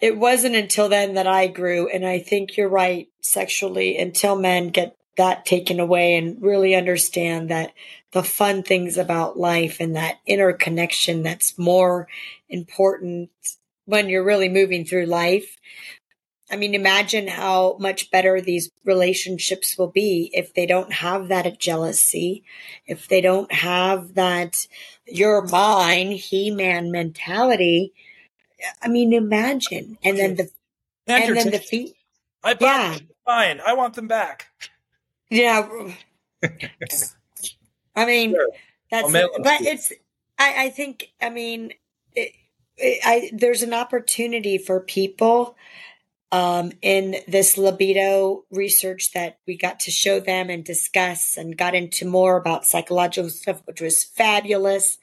it 0.00 0.16
wasn't 0.16 0.56
until 0.56 0.88
then 0.88 1.14
that 1.14 1.26
I 1.26 1.46
grew. 1.46 1.88
And 1.88 2.06
I 2.06 2.18
think 2.18 2.56
you're 2.56 2.68
right 2.68 3.08
sexually 3.20 3.96
until 3.96 4.36
men 4.36 4.68
get 4.68 4.96
that 5.16 5.44
taken 5.44 5.80
away 5.80 6.16
and 6.16 6.40
really 6.40 6.74
understand 6.74 7.50
that 7.50 7.72
the 8.12 8.22
fun 8.22 8.62
things 8.62 8.96
about 8.96 9.38
life 9.38 9.78
and 9.80 9.96
that 9.96 10.18
interconnection 10.26 11.22
that's 11.22 11.58
more 11.58 12.08
important 12.48 13.30
when 13.84 14.08
you're 14.08 14.24
really 14.24 14.48
moving 14.48 14.84
through 14.84 15.06
life 15.06 15.56
I 16.50 16.56
mean, 16.56 16.74
imagine 16.74 17.28
how 17.28 17.76
much 17.78 18.10
better 18.10 18.40
these 18.40 18.70
relationships 18.84 19.76
will 19.76 19.90
be 19.90 20.30
if 20.32 20.54
they 20.54 20.64
don't 20.64 20.92
have 20.92 21.28
that 21.28 21.58
jealousy, 21.58 22.42
if 22.86 23.06
they 23.06 23.20
don't 23.20 23.52
have 23.52 24.14
that 24.14 24.66
you're 25.06 25.46
mine, 25.46 26.12
he 26.12 26.50
man 26.50 26.90
mentality. 26.90 27.92
I 28.82 28.88
mean, 28.88 29.12
imagine. 29.12 29.98
And 30.02 30.18
then 30.18 30.36
the, 30.36 30.50
and 31.06 31.36
then 31.36 31.50
the 31.50 31.58
feet. 31.58 31.94
I 32.42 32.54
bought 32.54 32.80
yeah. 32.80 32.98
them. 32.98 33.08
Fine. 33.26 33.60
I 33.66 33.74
want 33.74 33.94
them 33.94 34.08
back. 34.08 34.46
Yeah. 35.30 35.68
I 37.94 38.06
mean, 38.06 38.30
sure. 38.30 38.48
that's, 38.90 39.12
but 39.12 39.60
it's, 39.60 39.92
I, 40.38 40.64
I 40.64 40.70
think, 40.70 41.12
I 41.20 41.28
mean, 41.28 41.74
it, 42.14 42.32
it, 42.76 43.00
I, 43.04 43.30
there's 43.34 43.62
an 43.62 43.74
opportunity 43.74 44.56
for 44.56 44.80
people 44.80 45.56
um, 46.30 46.72
in 46.82 47.16
this 47.26 47.56
libido 47.56 48.44
research 48.50 49.12
that 49.12 49.38
we 49.46 49.56
got 49.56 49.80
to 49.80 49.90
show 49.90 50.20
them 50.20 50.50
and 50.50 50.64
discuss 50.64 51.36
and 51.36 51.56
got 51.56 51.74
into 51.74 52.04
more 52.04 52.36
about 52.36 52.66
psychological 52.66 53.30
stuff, 53.30 53.62
which 53.64 53.80
was 53.80 54.04
fabulous. 54.04 54.98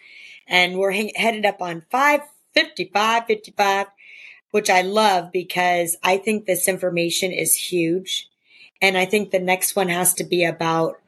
And 0.47 0.77
we're 0.77 0.91
headed 1.15 1.45
up 1.45 1.61
on 1.61 1.83
555, 1.89 3.25
55, 3.25 3.87
which 4.51 4.69
I 4.69 4.81
love 4.81 5.31
because 5.31 5.97
I 6.03 6.17
think 6.17 6.45
this 6.45 6.67
information 6.67 7.31
is 7.31 7.55
huge. 7.55 8.29
And 8.81 8.97
I 8.97 9.05
think 9.05 9.31
the 9.31 9.39
next 9.39 9.75
one 9.75 9.89
has 9.89 10.13
to 10.15 10.23
be 10.23 10.45
about 10.45 11.01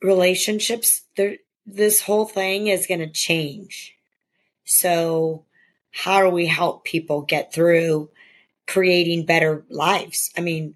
relationships. 0.00 1.02
There, 1.16 1.38
this 1.66 2.02
whole 2.02 2.26
thing 2.26 2.68
is 2.68 2.86
going 2.86 3.00
to 3.00 3.10
change. 3.10 3.96
So 4.64 5.44
how 5.90 6.22
do 6.22 6.30
we 6.30 6.46
help 6.46 6.84
people 6.84 7.22
get 7.22 7.52
through 7.52 8.10
creating 8.66 9.26
better 9.26 9.64
lives. 9.70 10.30
I 10.36 10.40
mean, 10.40 10.74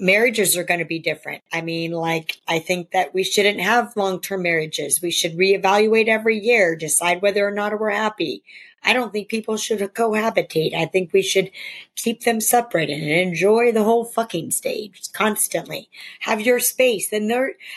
marriages 0.00 0.56
are 0.56 0.64
going 0.64 0.80
to 0.80 0.86
be 0.86 0.98
different. 0.98 1.42
I 1.52 1.60
mean, 1.60 1.92
like, 1.92 2.38
I 2.48 2.58
think 2.58 2.90
that 2.92 3.14
we 3.14 3.22
shouldn't 3.22 3.60
have 3.60 3.96
long 3.96 4.20
term 4.20 4.42
marriages. 4.42 5.00
We 5.02 5.10
should 5.10 5.36
reevaluate 5.36 6.08
every 6.08 6.38
year, 6.38 6.74
decide 6.74 7.22
whether 7.22 7.46
or 7.46 7.52
not 7.52 7.78
we're 7.78 7.90
happy. 7.90 8.42
I 8.82 8.94
don't 8.94 9.12
think 9.12 9.28
people 9.28 9.58
should 9.58 9.80
cohabitate. 9.80 10.74
I 10.74 10.86
think 10.86 11.12
we 11.12 11.20
should 11.20 11.50
keep 11.96 12.24
them 12.24 12.40
separate 12.40 12.88
and 12.88 13.02
enjoy 13.02 13.72
the 13.72 13.84
whole 13.84 14.06
fucking 14.06 14.52
stage 14.52 15.12
constantly. 15.12 15.90
Have 16.20 16.40
your 16.40 16.60
space. 16.60 17.12
And 17.12 17.30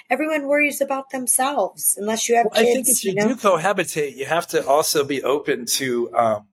everyone 0.10 0.48
worries 0.48 0.80
about 0.80 1.10
themselves 1.10 1.98
unless 2.00 2.30
you 2.30 2.38
have 2.38 2.48
well, 2.54 2.64
kids. 2.64 2.70
I 2.70 2.74
think 2.74 2.88
if 2.88 3.04
you, 3.04 3.12
you 3.12 3.16
know? 3.18 3.28
do 3.28 3.36
cohabitate, 3.36 4.16
you 4.16 4.26
have 4.26 4.48
to 4.48 4.66
also 4.66 5.04
be 5.04 5.22
open 5.24 5.66
to 5.66 6.16
um, 6.16 6.48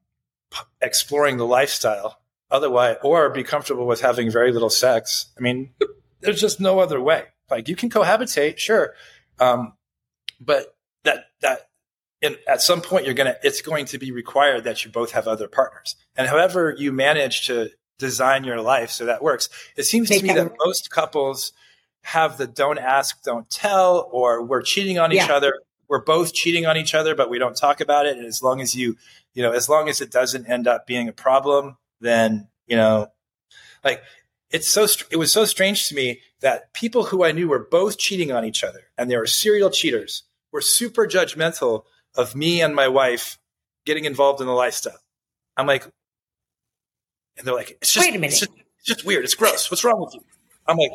exploring 0.83 1.37
the 1.37 1.47
lifestyle 1.47 2.20
otherwise, 2.51 2.97
or 3.03 3.31
be 3.31 3.43
comfortable 3.43 3.87
with 3.87 4.01
having 4.01 4.31
very 4.31 4.53
little 4.53 4.71
sex. 4.71 5.27
I 5.39 5.41
mean, 5.41 5.73
there's 6.21 6.41
just 6.41 6.61
no 6.61 6.79
other 6.81 7.01
way. 7.01 7.25
Like 7.51 7.69
you 7.69 7.77
can 7.77 7.91
cohabitate, 7.91 8.59
sure, 8.59 8.95
um, 9.39 9.75
but 10.41 10.75
that 11.05 11.27
that 11.41 11.69
in, 12.23 12.37
at 12.47 12.63
some 12.63 12.81
point 12.81 13.07
you're 13.07 13.15
gonna 13.15 13.37
it's 13.43 13.61
going 13.61 13.87
to 13.87 13.99
be 13.99 14.13
required 14.13 14.65
that 14.65 14.85
you 14.85 14.91
both 14.91 15.13
have 15.13 15.27
other 15.27 15.49
partners. 15.49 15.97
And 16.17 16.29
however 16.29 16.75
you 16.77 16.93
manage 16.93 17.47
to 17.47 17.71
design 17.99 18.45
your 18.45 18.61
life 18.61 18.91
so 18.91 19.07
that 19.07 19.23
works, 19.23 19.49
it 19.77 19.85
seems 19.85 20.09
to 20.11 20.23
me 20.23 20.33
that 20.33 20.53
most 20.65 20.91
couples 20.91 21.53
have 22.03 22.39
the 22.39 22.47
don't 22.47 22.79
ask, 22.79 23.23
don't 23.23 23.49
tell, 23.51 24.09
or 24.13 24.43
we're 24.43 24.63
cheating 24.63 24.99
on 24.99 25.11
yeah. 25.11 25.25
each 25.25 25.31
other. 25.31 25.55
We're 25.89 26.03
both 26.03 26.33
cheating 26.33 26.67
on 26.67 26.77
each 26.77 26.95
other, 26.95 27.15
but 27.15 27.31
we 27.31 27.39
don't 27.39 27.57
talk 27.57 27.81
about 27.81 28.07
it. 28.07 28.17
And 28.17 28.27
as 28.27 28.43
long 28.43 28.61
as 28.61 28.75
you, 28.75 28.97
you 29.35 29.43
know, 29.43 29.53
as 29.53 29.69
long 29.69 29.89
as 29.89 30.01
it 30.01 30.11
doesn't 30.11 30.49
end 30.49 30.67
up 30.67 30.87
being 30.87 31.09
a 31.09 31.13
problem, 31.13 31.77
then 32.01 32.49
you 32.67 32.77
know 32.77 33.09
like 33.85 34.03
it's 34.51 34.69
so 34.69 34.87
it 35.11 35.17
was 35.17 35.33
so 35.33 35.45
strange 35.45 35.89
to 35.89 35.95
me 35.95 36.21
that 36.41 36.73
people 36.73 37.05
who 37.05 37.25
I 37.25 37.33
knew 37.33 37.49
were 37.49 37.67
both 37.71 37.99
cheating 37.99 38.33
on 38.33 38.45
each 38.45 38.65
other 38.65 38.81
and 38.99 39.11
they 39.11 39.17
were 39.17 39.27
serial 39.27 39.71
cheaters 39.71 40.25
were 40.53 40.61
super 40.61 41.07
judgmental 41.07 41.85
of 42.17 42.35
me 42.35 42.61
and 42.61 42.75
my 42.75 42.89
wife 42.89 43.39
getting 43.85 44.05
involved 44.05 44.41
in 44.41 44.47
the 44.47 44.53
lifestyle. 44.53 44.99
I'm 45.57 45.67
like, 45.67 45.85
and 45.85 47.47
they're 47.47 47.55
like, 47.55 47.79
it's 47.81 47.93
just, 47.93 48.07
wait 48.07 48.17
a 48.17 48.19
minute, 48.19 48.33
it's 48.33 48.41
just, 48.41 48.53
it's 48.79 48.87
just 48.87 49.05
weird. 49.05 49.25
It's 49.25 49.35
gross. 49.35 49.71
What's 49.71 49.85
wrong 49.85 50.01
with 50.01 50.15
you? 50.15 50.21
I'm 50.67 50.77
like, 50.77 50.93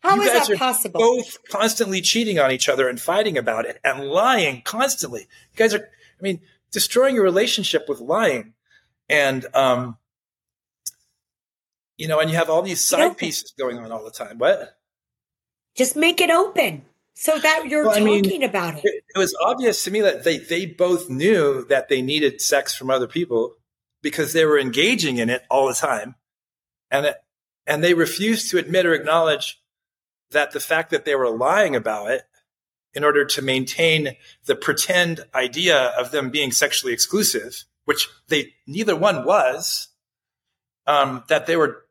how 0.00 0.16
you 0.16 0.22
is 0.22 0.28
guys 0.28 0.48
that 0.48 0.54
are 0.54 0.58
possible? 0.58 1.00
Both 1.00 1.38
constantly 1.48 2.00
cheating 2.00 2.38
on 2.38 2.50
each 2.50 2.68
other 2.68 2.88
and 2.88 3.00
fighting 3.00 3.38
about 3.38 3.66
it 3.66 3.78
and 3.84 4.04
lying 4.04 4.62
constantly. 4.62 5.20
You 5.20 5.56
guys 5.56 5.74
are, 5.74 5.80
I 5.80 6.22
mean, 6.22 6.40
destroying 6.72 7.14
your 7.14 7.24
relationship 7.24 7.88
with 7.88 8.00
lying. 8.00 8.54
And, 9.08 9.46
um, 9.54 9.98
you 11.96 12.08
know, 12.08 12.18
and 12.18 12.30
you 12.30 12.36
have 12.36 12.50
all 12.50 12.62
these 12.62 12.84
side 12.84 13.16
pieces 13.16 13.52
going 13.58 13.78
on 13.78 13.92
all 13.92 14.04
the 14.04 14.10
time. 14.10 14.38
What? 14.38 14.76
Just 15.76 15.94
make 15.94 16.20
it 16.20 16.30
open 16.30 16.82
so 17.14 17.38
that 17.38 17.66
you're 17.68 17.84
well, 17.84 17.92
talking 17.92 18.22
mean, 18.22 18.42
about 18.42 18.78
it. 18.78 18.84
it. 18.84 19.04
It 19.14 19.18
was 19.18 19.36
obvious 19.44 19.84
to 19.84 19.90
me 19.90 20.00
that 20.00 20.24
they, 20.24 20.38
they 20.38 20.66
both 20.66 21.08
knew 21.08 21.64
that 21.66 21.88
they 21.88 22.02
needed 22.02 22.40
sex 22.40 22.74
from 22.74 22.90
other 22.90 23.06
people. 23.06 23.56
because 24.02 24.32
they 24.32 24.44
were 24.44 24.58
engaging 24.58 25.18
in 25.18 25.30
it 25.30 25.44
all 25.48 25.68
the 25.68 25.74
time. 25.74 26.16
And 26.90 27.06
it, 27.06 27.16
and 27.66 27.82
they 27.82 27.94
refused 27.94 28.50
to 28.50 28.58
admit 28.58 28.84
or 28.84 28.92
acknowledge 28.92 29.62
that 30.32 30.50
the 30.50 30.60
fact 30.60 30.90
that 30.90 31.04
they 31.04 31.14
were 31.14 31.30
lying 31.30 31.76
about 31.76 32.10
it 32.10 32.22
in 32.94 33.04
order 33.04 33.24
to 33.24 33.42
maintain 33.42 34.16
the 34.44 34.54
pretend 34.54 35.20
idea 35.34 35.92
of 35.98 36.10
them 36.10 36.30
being 36.30 36.52
sexually 36.52 36.92
exclusive, 36.92 37.64
which 37.84 38.08
they 38.28 38.52
neither 38.66 38.94
one 38.94 39.24
was, 39.24 39.88
um, 40.86 41.24
that 41.28 41.46
they 41.46 41.56
were 41.56 41.84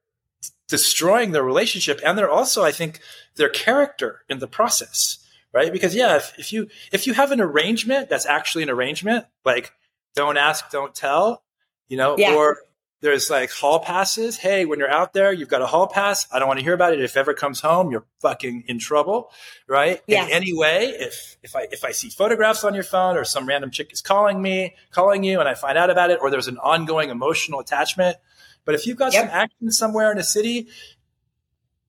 destroying 0.68 1.32
their 1.32 1.43
relationship 1.43 1.99
and 2.06 2.18
they're 2.18 2.30
also, 2.30 2.64
I 2.64 2.72
think, 2.72 2.99
their 3.36 3.49
character 3.49 4.22
in 4.30 4.39
the 4.39 4.47
process, 4.47 5.26
right? 5.54 5.72
Because 5.72 5.95
yeah, 5.95 6.18
if, 6.18 6.34
if 6.38 6.54
you 6.54 6.68
if 6.91 7.08
you 7.08 7.14
have 7.14 7.32
an 7.32 7.41
arrangement 7.41 8.10
that's 8.10 8.26
actually 8.26 8.64
an 8.64 8.70
arrangement, 8.70 9.26
like 9.43 9.72
don't 10.16 10.38
ask, 10.38 10.70
don't 10.70 10.93
tell, 10.93 11.43
you 11.88 11.97
know, 11.97 12.18
yeah. 12.18 12.36
or 12.36 12.60
there's 13.02 13.30
like 13.32 13.52
hall 13.52 13.80
passes. 13.80 14.38
Hey, 14.38 14.66
when 14.66 14.78
you're 14.80 14.91
out 14.91 15.14
there, 15.14 15.34
you've 15.34 15.49
got 15.49 15.62
a 15.62 15.66
hall 15.66 15.88
pass. 15.88 16.28
I 16.32 16.38
don't 16.38 16.47
want 16.47 16.60
to 16.60 16.64
hear 16.64 16.74
about 16.74 16.93
it. 16.93 17.02
If 17.02 17.18
ever 17.18 17.34
comes 17.34 17.60
home, 17.60 17.91
you're 17.91 18.06
fucking 18.20 18.66
in 18.68 18.78
trouble, 18.78 19.32
right? 19.68 20.02
Yeah. 20.06 20.26
In 20.26 20.32
any 20.32 20.54
way, 20.54 20.86
if 20.86 21.38
if 21.41 21.56
I 21.56 21.68
if 21.72 21.84
I 21.84 21.91
see 21.91 22.10
photographs 22.10 22.64
on 22.64 22.76
your 22.76 22.84
phone 22.84 23.18
or 23.18 23.26
some 23.26 23.47
random 23.47 23.72
chick 23.72 23.91
is 23.91 24.02
calling 24.02 24.41
me, 24.41 24.76
calling 24.91 25.24
you, 25.24 25.39
and 25.39 25.49
I 25.49 25.56
find 25.56 25.78
out 25.78 25.89
about 25.89 26.12
it, 26.12 26.20
or 26.22 26.30
there's 26.30 26.47
an 26.47 26.60
ongoing 26.60 27.10
emotional 27.10 27.60
attachment. 27.60 28.18
But 28.66 28.76
if 28.76 28.86
you've 28.86 28.97
got 28.97 29.14
yep. 29.14 29.24
some 29.24 29.32
action 29.32 29.72
somewhere 29.72 30.12
in 30.12 30.20
a 30.20 30.24
city, 30.24 30.68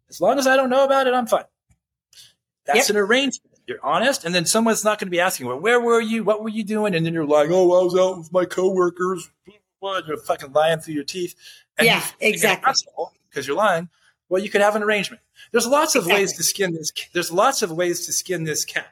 as 0.08 0.18
long 0.18 0.38
as 0.38 0.46
I 0.46 0.56
don't 0.56 0.70
know 0.70 0.84
about 0.84 1.06
it, 1.06 1.12
I'm 1.12 1.26
fine. 1.26 1.44
That's 2.64 2.88
yep. 2.88 2.90
an 2.90 2.96
arrangement. 2.96 3.50
You're 3.66 3.78
honest, 3.82 4.24
and 4.24 4.34
then 4.34 4.46
someone's 4.46 4.82
not 4.82 4.98
going 4.98 5.08
to 5.08 5.10
be 5.10 5.20
asking, 5.20 5.46
"Well, 5.46 5.60
where 5.60 5.78
were 5.78 6.00
you? 6.00 6.24
What 6.24 6.42
were 6.42 6.48
you 6.48 6.64
doing?" 6.64 6.94
And 6.94 7.04
then 7.04 7.12
you're 7.12 7.26
like, 7.26 7.50
"Oh, 7.50 7.80
I 7.80 7.84
was 7.84 7.96
out 7.96 8.18
with 8.18 8.32
my 8.32 8.46
coworkers." 8.46 9.30
You're 10.06 10.16
fucking 10.16 10.52
lying 10.52 10.80
through 10.80 10.94
your 10.94 11.04
teeth. 11.04 11.34
And 11.78 11.86
yeah, 11.86 12.04
exactly. 12.20 12.72
Because 13.28 13.46
you're 13.46 13.56
lying. 13.56 13.88
Well, 14.28 14.42
you 14.42 14.48
could 14.48 14.60
have 14.60 14.76
an 14.76 14.82
arrangement. 14.82 15.22
There's 15.50 15.66
lots 15.66 15.94
of 15.94 16.04
exactly. 16.04 16.22
ways 16.22 16.36
to 16.36 16.42
skin 16.42 16.72
this. 16.72 16.92
There's 17.12 17.30
lots 17.30 17.62
of 17.62 17.70
ways 17.70 18.06
to 18.06 18.12
skin 18.12 18.44
this 18.44 18.64
cat, 18.64 18.86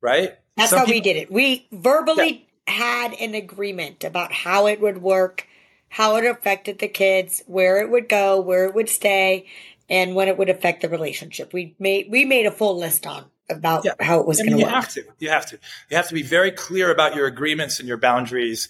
right? 0.00 0.34
That's 0.56 0.70
Some 0.70 0.80
how 0.80 0.84
people, 0.84 0.98
we 0.98 1.00
did 1.00 1.16
it. 1.16 1.30
We 1.30 1.66
verbally 1.72 2.46
yeah. 2.66 2.74
had 2.74 3.14
an 3.14 3.34
agreement 3.34 4.04
about 4.04 4.32
how 4.32 4.66
it 4.66 4.80
would 4.80 5.00
work, 5.00 5.46
how 5.88 6.16
it 6.16 6.26
affected 6.26 6.78
the 6.78 6.88
kids, 6.88 7.42
where 7.46 7.80
it 7.80 7.90
would 7.90 8.08
go, 8.08 8.40
where 8.40 8.66
it 8.66 8.74
would 8.74 8.88
stay, 8.88 9.46
and 9.88 10.14
when 10.14 10.28
it 10.28 10.36
would 10.36 10.50
affect 10.50 10.82
the 10.82 10.88
relationship. 10.88 11.52
We 11.52 11.74
made 11.78 12.10
we 12.10 12.24
made 12.24 12.46
a 12.46 12.52
full 12.52 12.76
list 12.76 13.06
on 13.06 13.24
about 13.48 13.84
yeah. 13.84 13.92
how 14.00 14.20
it 14.20 14.26
was 14.26 14.38
going 14.38 14.50
to 14.50 14.56
work. 14.56 14.66
You 14.66 14.74
have 14.74 14.88
to. 14.90 15.04
You 15.18 15.30
have 15.30 15.46
to. 15.46 15.58
You 15.90 15.96
have 15.96 16.08
to 16.08 16.14
be 16.14 16.22
very 16.22 16.50
clear 16.50 16.90
about 16.90 17.14
your 17.14 17.26
agreements 17.26 17.78
and 17.78 17.88
your 17.88 17.98
boundaries 17.98 18.68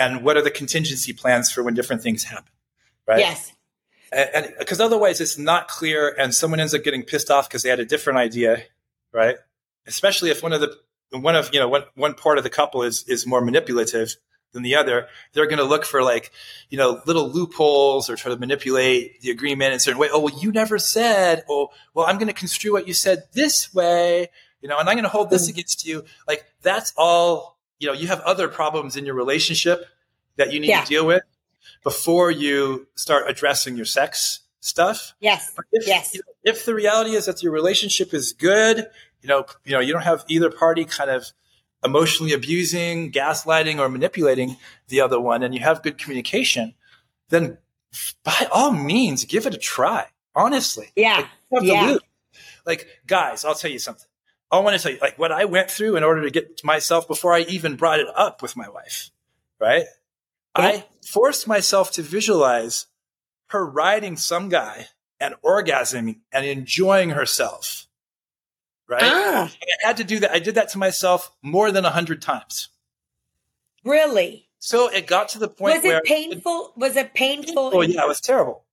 and 0.00 0.24
what 0.24 0.36
are 0.36 0.42
the 0.42 0.50
contingency 0.50 1.12
plans 1.12 1.52
for 1.52 1.62
when 1.62 1.74
different 1.74 2.02
things 2.02 2.24
happen. 2.24 2.52
Right? 3.06 3.20
Yes. 3.20 3.52
And 4.10 4.52
because 4.58 4.80
otherwise 4.80 5.20
it's 5.20 5.38
not 5.38 5.68
clear 5.68 6.12
and 6.18 6.34
someone 6.34 6.58
ends 6.58 6.74
up 6.74 6.82
getting 6.82 7.04
pissed 7.04 7.30
off 7.30 7.48
because 7.48 7.62
they 7.62 7.68
had 7.68 7.78
a 7.78 7.84
different 7.84 8.18
idea, 8.18 8.64
right? 9.12 9.36
Especially 9.86 10.30
if 10.30 10.42
one 10.42 10.52
of 10.52 10.60
the 10.60 10.76
one 11.12 11.36
of 11.36 11.52
you 11.52 11.60
know 11.60 11.68
one 11.68 11.84
one 11.94 12.14
part 12.14 12.38
of 12.38 12.44
the 12.44 12.50
couple 12.50 12.82
is 12.82 13.04
is 13.06 13.26
more 13.26 13.40
manipulative 13.40 14.16
than 14.52 14.62
the 14.62 14.74
other, 14.74 15.06
they're 15.32 15.46
going 15.46 15.58
to 15.58 15.64
look 15.64 15.84
for 15.84 16.02
like, 16.02 16.32
you 16.70 16.78
know, 16.78 17.00
little 17.06 17.28
loopholes 17.28 18.10
or 18.10 18.16
try 18.16 18.32
to 18.32 18.38
manipulate 18.38 19.20
the 19.20 19.30
agreement 19.30 19.70
in 19.70 19.76
a 19.76 19.80
certain 19.80 20.00
way. 20.00 20.08
Oh, 20.12 20.20
well, 20.20 20.40
you 20.40 20.50
never 20.50 20.78
said, 20.78 21.44
oh, 21.48 21.68
well, 21.94 22.06
I'm 22.06 22.16
going 22.16 22.26
to 22.26 22.34
construe 22.34 22.72
what 22.72 22.88
you 22.88 22.94
said 22.94 23.24
this 23.32 23.72
way, 23.72 24.28
you 24.60 24.68
know, 24.68 24.76
and 24.78 24.88
I'm 24.88 24.96
going 24.96 25.04
to 25.04 25.08
hold 25.08 25.30
this 25.30 25.46
mm. 25.46 25.52
against 25.52 25.86
you. 25.86 26.04
Like 26.26 26.44
that's 26.62 26.92
all, 26.96 27.59
you 27.80 27.88
know, 27.88 27.92
you 27.92 28.06
have 28.06 28.20
other 28.20 28.46
problems 28.46 28.96
in 28.96 29.04
your 29.04 29.16
relationship 29.16 29.84
that 30.36 30.52
you 30.52 30.60
need 30.60 30.68
yeah. 30.68 30.82
to 30.82 30.86
deal 30.86 31.06
with 31.06 31.22
before 31.82 32.30
you 32.30 32.86
start 32.94 33.24
addressing 33.28 33.76
your 33.76 33.86
sex 33.86 34.40
stuff. 34.60 35.14
Yes. 35.18 35.52
If, 35.72 35.86
yes. 35.86 36.14
You 36.14 36.20
know, 36.20 36.52
if 36.52 36.64
the 36.64 36.74
reality 36.74 37.12
is 37.12 37.26
that 37.26 37.42
your 37.42 37.52
relationship 37.52 38.14
is 38.14 38.32
good, 38.32 38.86
you 39.22 39.28
know, 39.28 39.46
you 39.64 39.72
know, 39.72 39.80
you 39.80 39.92
don't 39.92 40.02
have 40.02 40.24
either 40.28 40.50
party 40.50 40.84
kind 40.84 41.10
of 41.10 41.32
emotionally 41.82 42.34
abusing, 42.34 43.10
gaslighting, 43.10 43.78
or 43.78 43.88
manipulating 43.88 44.56
the 44.88 45.00
other 45.00 45.18
one, 45.18 45.42
and 45.42 45.54
you 45.54 45.60
have 45.60 45.82
good 45.82 45.98
communication, 45.98 46.74
then 47.30 47.56
by 48.22 48.46
all 48.52 48.72
means, 48.72 49.24
give 49.24 49.46
it 49.46 49.54
a 49.54 49.58
try. 49.58 50.06
Honestly. 50.34 50.90
Yeah. 50.94 51.26
Like, 51.50 51.64
yeah. 51.64 51.96
like 52.64 52.86
guys, 53.06 53.44
I'll 53.44 53.54
tell 53.54 53.70
you 53.70 53.78
something. 53.78 54.06
I 54.50 54.58
want 54.60 54.76
to 54.76 54.82
tell 54.82 54.92
you, 54.92 54.98
like, 55.00 55.18
what 55.18 55.32
I 55.32 55.44
went 55.44 55.70
through 55.70 55.96
in 55.96 56.02
order 56.02 56.22
to 56.22 56.30
get 56.30 56.64
myself 56.64 57.06
before 57.06 57.32
I 57.32 57.40
even 57.40 57.76
brought 57.76 58.00
it 58.00 58.08
up 58.14 58.42
with 58.42 58.56
my 58.56 58.68
wife, 58.68 59.10
right? 59.60 59.84
I 60.54 60.84
forced 61.06 61.46
myself 61.46 61.92
to 61.92 62.02
visualize 62.02 62.86
her 63.50 63.64
riding 63.64 64.16
some 64.16 64.48
guy 64.48 64.88
and 65.20 65.34
orgasming 65.44 66.20
and 66.32 66.44
enjoying 66.44 67.10
herself 67.10 67.86
right? 68.90 69.02
Ah. 69.04 69.50
I 69.62 69.86
had 69.86 69.96
to 69.98 70.04
do 70.04 70.18
that. 70.20 70.32
I 70.32 70.40
did 70.40 70.56
that 70.56 70.70
to 70.70 70.78
myself 70.78 71.32
more 71.40 71.70
than 71.70 71.84
a 71.86 71.90
hundred 71.90 72.20
times. 72.20 72.68
Really? 73.84 74.48
So 74.58 74.88
it 74.88 75.06
got 75.06 75.30
to 75.30 75.38
the 75.38 75.48
point 75.48 75.76
was 75.76 75.84
it 75.84 76.04
painful? 76.04 76.72
It, 76.76 76.80
was 76.80 76.96
it 76.96 77.14
painful? 77.14 77.70
Oh 77.72 77.80
yeah, 77.80 78.02
it 78.02 78.08
was 78.08 78.20
terrible. 78.20 78.64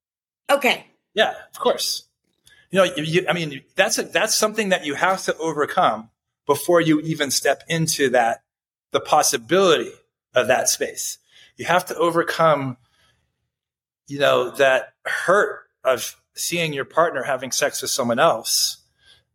Okay. 0.49 0.87
Yeah, 1.13 1.33
of 1.53 1.59
course. 1.59 2.06
You 2.69 2.79
know, 2.79 2.83
you, 2.83 3.25
I 3.29 3.33
mean, 3.33 3.61
that's 3.75 3.97
a, 3.97 4.03
that's 4.03 4.35
something 4.35 4.69
that 4.69 4.85
you 4.85 4.95
have 4.95 5.23
to 5.23 5.37
overcome 5.37 6.09
before 6.45 6.81
you 6.81 6.99
even 7.01 7.31
step 7.31 7.63
into 7.67 8.09
that, 8.09 8.43
the 8.91 8.99
possibility 8.99 9.91
of 10.35 10.47
that 10.47 10.69
space. 10.69 11.17
You 11.55 11.65
have 11.65 11.85
to 11.85 11.95
overcome, 11.95 12.77
you 14.07 14.19
know, 14.19 14.51
that 14.51 14.93
hurt 15.05 15.67
of 15.83 16.15
seeing 16.35 16.73
your 16.73 16.85
partner 16.85 17.23
having 17.23 17.51
sex 17.51 17.81
with 17.81 17.91
someone 17.91 18.19
else 18.19 18.77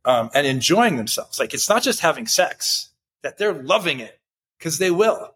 um, 0.05 0.31
and 0.35 0.47
enjoying 0.47 0.97
themselves. 0.97 1.39
Like 1.39 1.55
it's 1.55 1.69
not 1.69 1.83
just 1.83 2.01
having 2.01 2.27
sex, 2.27 2.91
that 3.23 3.39
they're 3.39 3.53
loving 3.55 4.01
it 4.01 4.21
because 4.59 4.79
they 4.79 4.91
will. 4.91 5.35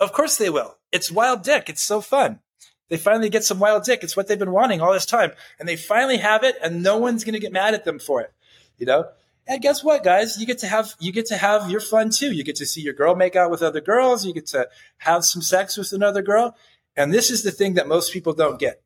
Of 0.00 0.12
course 0.12 0.36
they 0.36 0.50
will. 0.50 0.76
It's 0.92 1.10
wild 1.10 1.42
dick. 1.42 1.68
It's 1.68 1.82
so 1.82 2.00
fun. 2.00 2.40
They 2.88 2.96
finally 2.96 3.28
get 3.28 3.44
some 3.44 3.58
wild 3.58 3.84
dick. 3.84 4.02
It's 4.02 4.16
what 4.16 4.28
they've 4.28 4.38
been 4.38 4.52
wanting 4.52 4.80
all 4.80 4.92
this 4.92 5.06
time. 5.06 5.32
And 5.58 5.68
they 5.68 5.76
finally 5.76 6.18
have 6.18 6.42
it 6.44 6.56
and 6.62 6.82
no 6.82 6.98
one's 6.98 7.24
going 7.24 7.34
to 7.34 7.40
get 7.40 7.52
mad 7.52 7.74
at 7.74 7.84
them 7.84 7.98
for 7.98 8.20
it. 8.20 8.32
You 8.78 8.86
know? 8.86 9.06
And 9.46 9.62
guess 9.62 9.82
what, 9.82 10.04
guys? 10.04 10.38
You 10.38 10.46
get 10.46 10.58
to 10.58 10.66
have, 10.66 10.94
you 11.00 11.12
get 11.12 11.26
to 11.26 11.36
have 11.36 11.70
your 11.70 11.80
fun 11.80 12.10
too. 12.10 12.32
You 12.32 12.44
get 12.44 12.56
to 12.56 12.66
see 12.66 12.80
your 12.80 12.94
girl 12.94 13.14
make 13.14 13.36
out 13.36 13.50
with 13.50 13.62
other 13.62 13.80
girls. 13.80 14.24
You 14.26 14.34
get 14.34 14.46
to 14.48 14.68
have 14.98 15.24
some 15.24 15.42
sex 15.42 15.76
with 15.76 15.92
another 15.92 16.22
girl. 16.22 16.56
And 16.96 17.12
this 17.12 17.30
is 17.30 17.42
the 17.42 17.50
thing 17.50 17.74
that 17.74 17.88
most 17.88 18.12
people 18.12 18.32
don't 18.32 18.58
get 18.58 18.82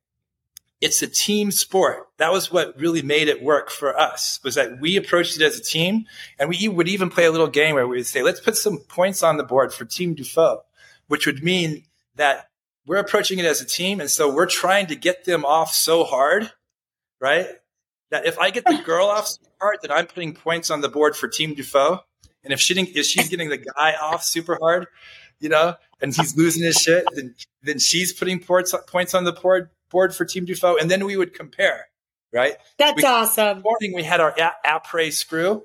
it's 0.83 1.01
a 1.01 1.07
team 1.07 1.53
sport. 1.53 2.09
That 2.17 2.33
was 2.33 2.51
what 2.51 2.77
really 2.79 3.03
made 3.03 3.29
it 3.29 3.41
work 3.41 3.71
for 3.71 3.99
us 3.99 4.41
was 4.43 4.57
that 4.57 4.81
we 4.81 4.97
approached 4.97 5.37
it 5.37 5.43
as 5.45 5.57
a 5.57 5.63
team 5.63 6.07
and 6.41 6.49
we 6.49 6.67
would 6.67 6.89
even 6.89 7.09
play 7.09 7.25
a 7.25 7.31
little 7.31 7.47
game 7.47 7.77
where 7.77 7.87
we 7.87 7.99
would 7.99 8.07
say, 8.07 8.23
let's 8.23 8.41
put 8.41 8.57
some 8.57 8.79
points 8.79 9.23
on 9.23 9.37
the 9.37 9.45
board 9.45 9.73
for 9.73 9.85
team 9.85 10.17
DuFaux, 10.17 10.59
which 11.07 11.25
would 11.25 11.45
mean 11.45 11.85
that 12.17 12.49
we're 12.87 12.99
approaching 12.99 13.39
it 13.39 13.45
as 13.45 13.61
a 13.61 13.66
team. 13.66 14.01
And 14.01 14.11
so 14.11 14.33
we're 14.33 14.47
trying 14.47 14.87
to 14.89 14.97
get 14.97 15.24
them 15.24 15.45
off 15.45 15.72
so 15.72 16.05
hard, 16.05 16.51
right? 17.20 17.47
That 18.11 18.26
if 18.26 18.39
I 18.39 18.51
get 18.51 18.64
the 18.64 18.80
girl 18.85 19.07
off 19.07 19.28
so 19.28 19.41
hard, 19.61 19.78
then 19.83 19.91
I'm 19.91 20.07
putting 20.07 20.35
points 20.35 20.70
on 20.70 20.80
the 20.80 20.89
board 20.89 21.16
for 21.16 21.28
team 21.28 21.55
DuFaux. 21.55 22.01
And 22.45 22.53
if 22.53 22.61
she 22.61 22.74
if 22.74 23.07
she's 23.07 23.28
getting 23.28 23.49
the 23.49 23.59
guy 23.59 23.95
off 23.95 24.24
super 24.24 24.59
hard, 24.61 24.87
you 25.41 25.49
know, 25.49 25.76
and 26.01 26.14
he's 26.14 26.37
losing 26.37 26.62
his 26.64 26.76
shit, 26.76 27.05
then 27.14 27.35
then 27.62 27.78
she's 27.78 28.12
putting 28.12 28.41
points 28.41 28.74
points 28.89 29.14
on 29.14 29.24
the 29.24 29.33
board 29.33 29.70
board 29.91 30.14
for 30.14 30.24
Team 30.24 30.45
DuFaux, 30.47 30.80
and 30.80 30.91
then 30.91 31.05
we 31.05 31.16
would 31.16 31.35
compare. 31.35 31.87
Right. 32.33 32.57
That's 32.78 32.97
we, 32.97 33.05
awesome. 33.05 33.62
Morning 33.62 33.93
we 33.95 34.03
had 34.03 34.20
our 34.20 34.35
après 34.66 35.12
screw, 35.12 35.64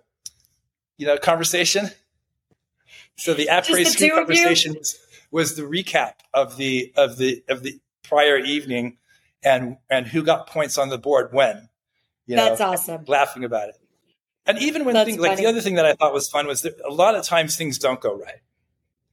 you 0.98 1.08
know, 1.08 1.18
conversation. 1.18 1.90
So 3.18 3.34
the 3.34 3.48
après 3.48 3.86
screw 3.86 4.12
conversation 4.12 4.76
was, 4.78 5.00
was 5.32 5.56
the 5.56 5.64
recap 5.64 6.14
of 6.34 6.58
the 6.58 6.94
of 6.96 7.18
the 7.18 7.44
of 7.48 7.64
the 7.64 7.80
prior 8.04 8.38
evening, 8.38 8.98
and 9.44 9.78
and 9.90 10.08
who 10.08 10.24
got 10.24 10.48
points 10.48 10.78
on 10.78 10.90
the 10.90 10.98
board 10.98 11.30
when. 11.32 11.70
You 12.26 12.36
know, 12.36 12.46
That's 12.46 12.62
awesome. 12.62 13.06
Laughing 13.08 13.46
about 13.46 13.70
it. 13.70 13.76
And 14.46 14.60
even 14.60 14.84
when 14.84 14.96
things 15.06 15.20
like 15.20 15.38
the 15.38 15.46
other 15.46 15.62
thing 15.62 15.76
that 15.76 15.86
I 15.86 15.94
thought 15.94 16.14
was 16.14 16.30
fun 16.30 16.48
was 16.48 16.62
that 16.62 16.80
a 16.86 16.92
lot 16.92 17.16
of 17.16 17.26
times 17.26 17.56
things 17.56 17.78
don't 17.78 18.00
go 18.00 18.16
right, 18.16 18.42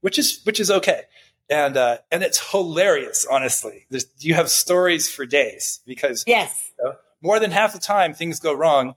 which 0.00 0.18
is 0.18 0.40
which 0.44 0.60
is 0.60 0.70
okay 0.70 1.02
and 1.50 1.76
uh, 1.76 1.98
and 2.10 2.22
it's 2.22 2.50
hilarious. 2.50 3.26
Honestly, 3.30 3.86
There's, 3.90 4.06
you 4.18 4.34
have 4.34 4.50
stories 4.50 5.10
for 5.10 5.26
days 5.26 5.80
because 5.86 6.24
yes, 6.26 6.72
you 6.78 6.84
know, 6.84 6.94
more 7.22 7.38
than 7.38 7.50
half 7.50 7.72
the 7.72 7.78
time 7.78 8.14
things 8.14 8.40
go 8.40 8.52
wrong, 8.52 8.94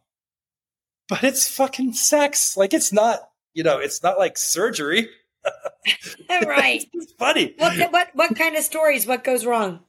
but 1.07 1.24
it's 1.24 1.47
fucking 1.47 1.93
sex. 1.93 2.55
Like 2.55 2.74
it's 2.74 2.93
not, 2.93 3.30
you 3.53 3.63
know, 3.63 3.78
it's 3.80 4.03
not 4.03 4.18
like 4.18 4.38
surgery. 4.38 5.09
right. 6.30 6.86
it's 6.94 7.14
funny. 7.14 7.54
What, 7.58 7.92
what 7.92 8.10
what 8.14 8.36
kind 8.36 8.56
of 8.56 8.64
stories? 8.64 9.08
What 9.08 9.24
goes 9.24 9.46
wrong? 9.46 9.82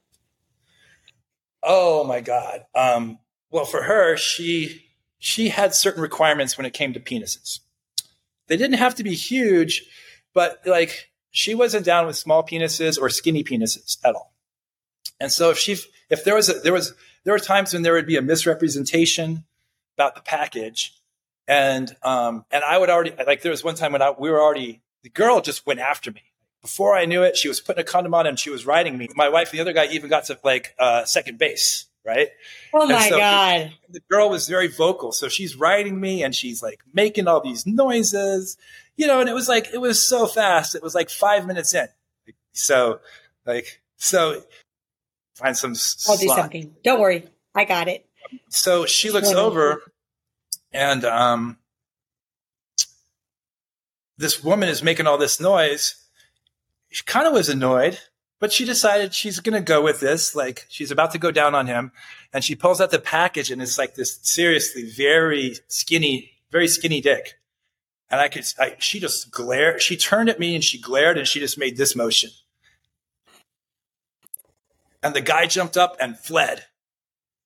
Oh 1.61 2.03
my 2.03 2.21
god. 2.21 2.65
Um, 2.73 3.19
well, 3.51 3.65
for 3.65 3.83
her, 3.83 4.17
she 4.17 4.85
she 5.17 5.49
had 5.49 5.75
certain 5.75 6.01
requirements 6.01 6.57
when 6.57 6.65
it 6.65 6.73
came 6.73 6.93
to 6.93 6.99
penises. 6.99 7.59
They 8.47 8.57
didn't 8.57 8.77
have 8.77 8.95
to 8.95 9.03
be 9.03 9.13
huge, 9.13 9.85
but 10.33 10.61
like 10.65 11.09
she 11.31 11.55
wasn't 11.55 11.85
down 11.85 12.07
with 12.07 12.15
small 12.15 12.43
penises 12.43 12.99
or 12.99 13.09
skinny 13.09 13.43
penises 13.43 13.97
at 14.03 14.15
all. 14.15 14.33
And 15.19 15.31
so 15.31 15.49
if 15.49 15.57
she, 15.57 15.77
if 16.09 16.23
there 16.23 16.35
was, 16.35 16.49
a, 16.49 16.53
there 16.53 16.73
was, 16.73 16.93
there 17.23 17.33
were 17.33 17.39
times 17.39 17.73
when 17.73 17.83
there 17.83 17.93
would 17.93 18.07
be 18.07 18.15
a 18.15 18.21
misrepresentation 18.21 19.43
about 19.95 20.15
the 20.15 20.21
package, 20.21 20.95
and 21.47 21.93
um, 22.03 22.45
and 22.51 22.63
I 22.63 22.77
would 22.77 22.89
already 22.89 23.13
like 23.25 23.41
there 23.41 23.51
was 23.51 23.63
one 23.63 23.75
time 23.75 23.91
when 23.91 24.01
I, 24.01 24.13
we 24.17 24.29
were 24.29 24.41
already 24.41 24.81
the 25.03 25.09
girl 25.09 25.41
just 25.41 25.65
went 25.65 25.79
after 25.79 26.11
me. 26.11 26.23
Before 26.61 26.95
I 26.95 27.05
knew 27.05 27.23
it, 27.23 27.37
she 27.37 27.47
was 27.47 27.61
putting 27.61 27.81
a 27.81 27.85
condom 27.85 28.13
on 28.13 28.27
and 28.27 28.37
she 28.37 28.49
was 28.49 28.65
riding 28.65 28.97
me. 28.97 29.07
My 29.15 29.29
wife 29.29 29.51
and 29.51 29.57
the 29.57 29.61
other 29.61 29.73
guy 29.73 29.85
even 29.87 30.09
got 30.09 30.25
to 30.25 30.37
like 30.43 30.75
uh, 30.77 31.05
second 31.05 31.37
base, 31.37 31.85
right? 32.05 32.29
Oh 32.73 32.85
my 32.85 33.07
so 33.07 33.17
god! 33.17 33.71
The 33.89 34.01
girl 34.09 34.29
was 34.29 34.47
very 34.47 34.67
vocal, 34.67 35.13
so 35.13 35.29
she's 35.29 35.55
riding 35.55 36.01
me 36.01 36.21
and 36.21 36.35
she's 36.35 36.61
like 36.61 36.81
making 36.93 37.27
all 37.27 37.39
these 37.41 37.65
noises, 37.65 38.57
you 38.97 39.07
know. 39.07 39.21
And 39.21 39.29
it 39.29 39.33
was 39.33 39.47
like 39.47 39.69
it 39.73 39.77
was 39.77 40.05
so 40.05 40.27
fast. 40.27 40.75
It 40.75 40.83
was 40.83 40.93
like 40.93 41.09
five 41.09 41.47
minutes 41.47 41.73
in. 41.73 41.87
So, 42.51 42.99
like, 43.45 43.81
so 43.95 44.43
find 45.35 45.55
some. 45.55 45.71
I'll 45.71 45.75
slot. 45.75 46.19
do 46.19 46.27
something. 46.27 46.75
Don't 46.83 46.99
worry, 46.99 47.25
I 47.55 47.63
got 47.63 47.87
it. 47.87 48.05
So 48.49 48.85
she 48.85 49.11
looks 49.11 49.31
over, 49.31 49.81
and 50.73 51.05
um, 51.05 51.57
this 54.19 54.43
woman 54.43 54.67
is 54.67 54.83
making 54.83 55.07
all 55.07 55.17
this 55.17 55.39
noise. 55.39 55.95
She 56.89 57.03
kind 57.05 57.25
of 57.25 57.33
was 57.33 57.47
annoyed, 57.47 57.97
but 58.39 58.51
she 58.51 58.65
decided 58.65 59.13
she's 59.13 59.39
going 59.39 59.55
to 59.55 59.61
go 59.61 59.81
with 59.81 60.01
this. 60.01 60.35
Like 60.35 60.65
she's 60.67 60.91
about 60.91 61.11
to 61.11 61.17
go 61.17 61.31
down 61.31 61.55
on 61.55 61.67
him, 61.67 61.91
and 62.33 62.43
she 62.43 62.53
pulls 62.53 62.81
out 62.81 62.91
the 62.91 62.99
package, 62.99 63.49
and 63.49 63.61
it's 63.61 63.77
like 63.77 63.95
this 63.95 64.19
seriously 64.21 64.83
very 64.91 65.55
skinny, 65.67 66.31
very 66.51 66.67
skinny 66.67 66.99
dick. 66.99 67.39
And 68.11 68.19
I 68.19 68.27
could, 68.27 68.45
I, 68.59 68.75
she 68.79 68.99
just 68.99 69.31
glared. 69.31 69.81
She 69.81 69.95
turned 69.95 70.29
at 70.29 70.39
me 70.39 70.55
and 70.55 70.63
she 70.63 70.81
glared, 70.81 71.17
and 71.17 71.27
she 71.27 71.39
just 71.39 71.57
made 71.57 71.77
this 71.77 71.95
motion. 71.95 72.31
And 75.01 75.13
the 75.13 75.21
guy 75.21 75.45
jumped 75.45 75.77
up 75.77 75.95
and 75.99 76.17
fled. 76.17 76.65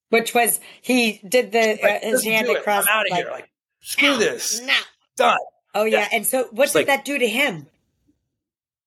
Which 0.09 0.33
was 0.33 0.59
he 0.81 1.19
did 1.27 1.51
the 1.51 1.77
like, 1.81 1.83
uh, 1.83 2.07
his 2.07 2.23
hand 2.23 2.49
across. 2.49 2.87
I'm 2.87 2.97
out 2.97 3.05
of 3.05 3.11
like, 3.11 3.23
here. 3.23 3.31
Like 3.31 3.49
screw 3.81 4.17
this. 4.17 4.61
No. 4.61 4.73
Done. 5.17 5.37
Oh 5.73 5.85
yeah. 5.85 5.99
yeah. 5.99 6.09
And 6.11 6.25
so 6.25 6.45
what 6.51 6.67
did 6.67 6.75
like, 6.75 6.87
that 6.87 7.05
do 7.05 7.17
to 7.17 7.27
him? 7.27 7.67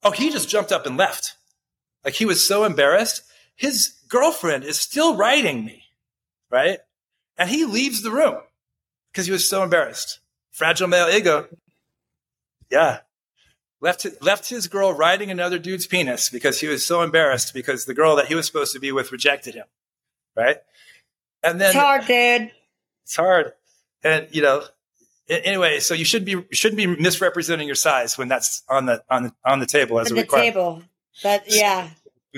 Oh, 0.02 0.10
he 0.10 0.30
just 0.30 0.48
jumped 0.48 0.72
up 0.72 0.86
and 0.86 0.96
left. 0.96 1.34
Like 2.04 2.14
he 2.14 2.24
was 2.24 2.46
so 2.46 2.64
embarrassed. 2.64 3.22
His 3.56 3.94
girlfriend 4.08 4.64
is 4.64 4.78
still 4.78 5.16
writing 5.16 5.64
me, 5.64 5.82
right? 6.50 6.78
And 7.38 7.50
he 7.50 7.64
leaves 7.64 8.02
the 8.02 8.10
room 8.10 8.38
because 9.10 9.26
he 9.26 9.32
was 9.32 9.48
so 9.48 9.62
embarrassed. 9.62 10.20
Fragile 10.50 10.88
male 10.88 11.08
ego. 11.08 11.48
Yeah. 12.70 13.00
Left, 13.80 14.06
left 14.22 14.48
his 14.48 14.68
girl 14.68 14.92
riding 14.92 15.30
another 15.30 15.58
dude's 15.58 15.86
penis 15.86 16.30
because 16.30 16.60
he 16.60 16.66
was 16.66 16.84
so 16.84 17.02
embarrassed 17.02 17.52
because 17.52 17.84
the 17.84 17.94
girl 17.94 18.16
that 18.16 18.26
he 18.26 18.34
was 18.34 18.46
supposed 18.46 18.72
to 18.72 18.80
be 18.80 18.90
with 18.90 19.12
rejected 19.12 19.54
him. 19.54 19.66
Right. 20.34 20.56
And 21.42 21.60
then 21.60 21.70
it's 21.70 21.78
hard, 21.78 22.06
dude. 22.06 22.52
It's 23.04 23.16
hard. 23.16 23.52
And, 24.02 24.28
you 24.30 24.42
know, 24.42 24.62
anyway, 25.28 25.80
so 25.80 25.94
you 25.94 26.04
should 26.04 26.24
be 26.24 26.44
shouldn't 26.52 26.76
be 26.76 26.86
misrepresenting 26.86 27.66
your 27.66 27.76
size 27.76 28.16
when 28.16 28.28
that's 28.28 28.62
on 28.68 28.86
the 28.86 29.02
on 29.10 29.24
the 29.24 29.32
on 29.44 29.60
the 29.60 29.66
table 29.66 29.98
as 29.98 30.10
on 30.10 30.18
a 30.18 30.22
the 30.22 30.26
table. 30.26 30.82
That 31.22 31.44
yeah. 31.46 31.90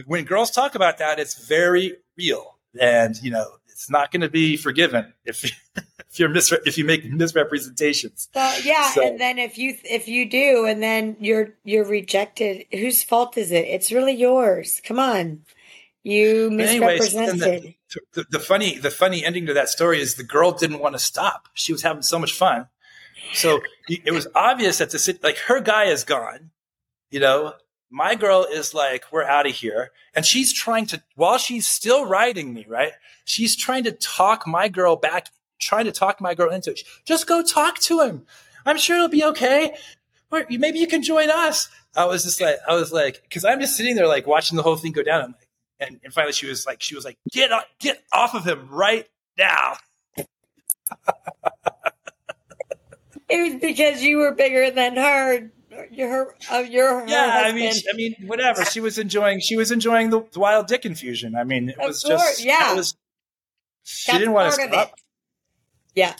When 0.06 0.24
girls 0.24 0.50
talk 0.50 0.74
about 0.74 0.98
that, 0.98 1.18
it's 1.18 1.46
very 1.46 1.96
real, 2.16 2.56
and 2.80 3.20
you 3.22 3.30
know 3.30 3.46
it's 3.68 3.90
not 3.90 4.10
going 4.10 4.22
to 4.22 4.28
be 4.28 4.56
forgiven 4.56 5.12
if 5.24 5.44
if 5.76 6.18
you're 6.18 6.28
misre- 6.28 6.66
if 6.66 6.78
you 6.78 6.84
make 6.84 7.04
misrepresentations. 7.04 8.28
So, 8.32 8.58
yeah, 8.64 8.90
so. 8.90 9.06
and 9.06 9.20
then 9.20 9.38
if 9.38 9.58
you 9.58 9.76
if 9.84 10.08
you 10.08 10.28
do, 10.28 10.66
and 10.66 10.82
then 10.82 11.16
you're 11.20 11.54
you're 11.64 11.84
rejected, 11.84 12.66
whose 12.72 13.02
fault 13.02 13.36
is 13.36 13.50
it? 13.50 13.66
It's 13.66 13.90
really 13.90 14.14
yours. 14.14 14.80
Come 14.84 14.98
on, 14.98 15.42
you 16.02 16.50
misrepresented. 16.50 17.42
Anyways, 17.42 17.74
the, 17.90 18.00
the, 18.14 18.26
the 18.30 18.40
funny 18.40 18.78
the 18.78 18.90
funny 18.90 19.24
ending 19.24 19.46
to 19.46 19.54
that 19.54 19.68
story 19.68 20.00
is 20.00 20.14
the 20.14 20.24
girl 20.24 20.52
didn't 20.52 20.78
want 20.78 20.94
to 20.94 21.00
stop. 21.00 21.48
She 21.54 21.72
was 21.72 21.82
having 21.82 22.02
so 22.02 22.18
much 22.18 22.32
fun 22.32 22.68
so 23.32 23.60
it 23.88 24.12
was 24.12 24.26
obvious 24.34 24.78
that 24.78 24.90
the 24.90 25.18
like 25.22 25.38
her 25.38 25.60
guy 25.60 25.84
is 25.84 26.04
gone, 26.04 26.50
you 27.10 27.20
know. 27.20 27.54
My 27.90 28.16
girl 28.16 28.46
is 28.50 28.74
like, 28.74 29.04
we're 29.10 29.24
out 29.24 29.46
of 29.46 29.54
here. 29.54 29.92
And 30.14 30.26
she's 30.26 30.52
trying 30.52 30.84
to, 30.86 31.02
while 31.14 31.38
she's 31.38 31.66
still 31.66 32.04
riding 32.04 32.52
me, 32.52 32.66
right? 32.68 32.92
She's 33.24 33.56
trying 33.56 33.84
to 33.84 33.92
talk 33.92 34.46
my 34.46 34.68
girl 34.68 34.96
back, 34.96 35.28
trying 35.58 35.86
to 35.86 35.92
talk 35.92 36.20
my 36.20 36.34
girl 36.34 36.50
into 36.50 36.72
it. 36.72 36.80
Just 37.06 37.26
go 37.26 37.42
talk 37.42 37.78
to 37.80 38.00
him. 38.00 38.26
I'm 38.66 38.76
sure 38.76 38.96
it'll 38.96 39.08
be 39.08 39.24
okay. 39.24 39.74
Maybe 40.30 40.78
you 40.78 40.86
can 40.86 41.02
join 41.02 41.30
us. 41.30 41.70
I 41.96 42.04
was 42.04 42.24
just 42.24 42.42
like, 42.42 42.58
I 42.68 42.74
was 42.74 42.92
like, 42.92 43.22
cause 43.32 43.46
I'm 43.46 43.58
just 43.58 43.74
sitting 43.74 43.96
there 43.96 44.06
like 44.06 44.26
watching 44.26 44.56
the 44.56 44.62
whole 44.62 44.76
thing 44.76 44.92
go 44.92 45.02
down. 45.02 45.22
I'm 45.22 45.32
like, 45.32 45.48
and, 45.80 46.00
and 46.04 46.12
finally 46.12 46.34
she 46.34 46.46
was 46.46 46.66
like, 46.66 46.82
she 46.82 46.94
was 46.94 47.06
like, 47.06 47.16
get, 47.32 47.50
get 47.80 48.02
off 48.12 48.34
of 48.34 48.44
him 48.46 48.68
right 48.70 49.06
now. 49.38 49.78
It 53.28 53.52
was 53.52 53.60
because 53.60 54.02
you 54.02 54.18
were 54.18 54.34
bigger 54.34 54.70
than 54.70 54.96
her. 54.96 55.50
Your, 55.90 56.34
uh, 56.50 56.58
your, 56.58 57.06
yeah. 57.06 57.42
I 57.44 57.52
mean, 57.52 57.72
I 57.92 57.96
mean, 57.96 58.14
whatever. 58.26 58.64
She 58.64 58.80
was 58.80 58.98
enjoying. 58.98 59.40
She 59.40 59.56
was 59.56 59.70
enjoying 59.70 60.10
the, 60.10 60.24
the 60.32 60.40
wild 60.40 60.66
dick 60.66 60.84
infusion. 60.84 61.36
I 61.36 61.44
mean, 61.44 61.68
it 61.68 61.78
of 61.78 61.88
was 61.88 62.02
course, 62.02 62.20
just. 62.20 62.44
Yeah. 62.44 62.74
Was, 62.74 62.96
she 63.84 64.10
That's 64.10 64.18
didn't 64.18 64.34
want 64.34 64.54
to 64.54 64.68
stop. 64.68 64.94
Yeah. 65.94 66.14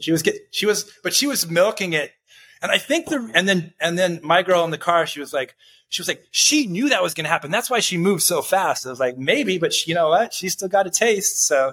She 0.00 0.10
was 0.10 0.22
get. 0.22 0.34
She 0.50 0.66
was, 0.66 0.90
but 1.02 1.14
she 1.14 1.26
was 1.26 1.48
milking 1.48 1.92
it, 1.92 2.12
and 2.60 2.72
I 2.72 2.78
think 2.78 3.06
the 3.06 3.30
and 3.34 3.48
then 3.48 3.72
and 3.80 3.96
then 3.96 4.18
my 4.24 4.42
girl 4.42 4.64
in 4.64 4.72
the 4.72 4.78
car. 4.78 5.06
She 5.06 5.20
was 5.20 5.32
like, 5.32 5.54
she 5.88 6.02
was 6.02 6.08
like, 6.08 6.24
she 6.32 6.66
knew 6.66 6.88
that 6.88 7.02
was 7.02 7.14
going 7.14 7.24
to 7.24 7.30
happen. 7.30 7.52
That's 7.52 7.70
why 7.70 7.78
she 7.78 7.96
moved 7.96 8.22
so 8.22 8.42
fast. 8.42 8.84
I 8.84 8.90
was 8.90 8.98
like, 8.98 9.16
maybe, 9.16 9.58
but 9.58 9.72
she, 9.72 9.90
you 9.90 9.94
know 9.94 10.08
what? 10.08 10.34
She 10.34 10.48
still 10.48 10.66
got 10.66 10.88
a 10.88 10.90
taste. 10.90 11.46
So, 11.46 11.72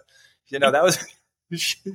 you 0.50 0.60
know, 0.60 0.70
that 0.72 0.84
was. 0.84 1.04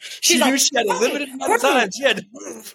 She, 0.00 0.34
she 0.34 0.34
She's 0.34 0.46
knew 0.46 0.58
she 0.58 0.70
had 0.74 0.86
a 0.86 0.98
limited 0.98 1.28
amount 1.28 1.52
of 1.52 1.60
time. 1.60 1.90
She 1.90 2.02
had 2.02 2.16
to 2.16 2.24
move. 2.32 2.74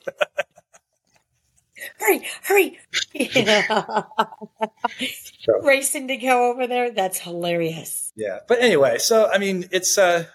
hurry, 1.99 2.21
hurry. 2.43 2.79
so, 5.41 5.59
Racing 5.63 6.07
to 6.09 6.17
go 6.17 6.51
over 6.51 6.67
there. 6.67 6.91
That's 6.91 7.19
hilarious. 7.19 8.11
Yeah. 8.15 8.39
But 8.47 8.61
anyway, 8.61 8.99
so 8.99 9.27
I 9.27 9.39
mean, 9.39 9.67
it's, 9.71 9.97
uh, 9.97 10.25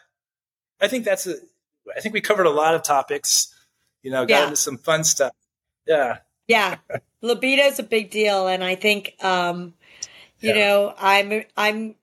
I 0.80 0.88
think 0.88 1.04
that's 1.04 1.28
a, 1.28 1.36
I 1.96 2.00
think 2.00 2.12
we 2.12 2.20
covered 2.20 2.46
a 2.46 2.50
lot 2.50 2.74
of 2.74 2.82
topics, 2.82 3.54
you 4.02 4.10
know, 4.10 4.26
got 4.26 4.34
yeah. 4.34 4.44
into 4.44 4.56
some 4.56 4.78
fun 4.78 5.04
stuff. 5.04 5.32
Yeah. 5.86 6.18
Yeah. 6.48 6.78
Libido 7.22 7.62
is 7.64 7.78
a 7.78 7.84
big 7.84 8.10
deal. 8.10 8.48
And 8.48 8.64
I 8.64 8.74
think, 8.74 9.14
um, 9.22 9.74
you 10.40 10.50
yeah. 10.50 10.54
know, 10.54 10.94
I'm, 10.98 11.44
I'm, 11.56 11.94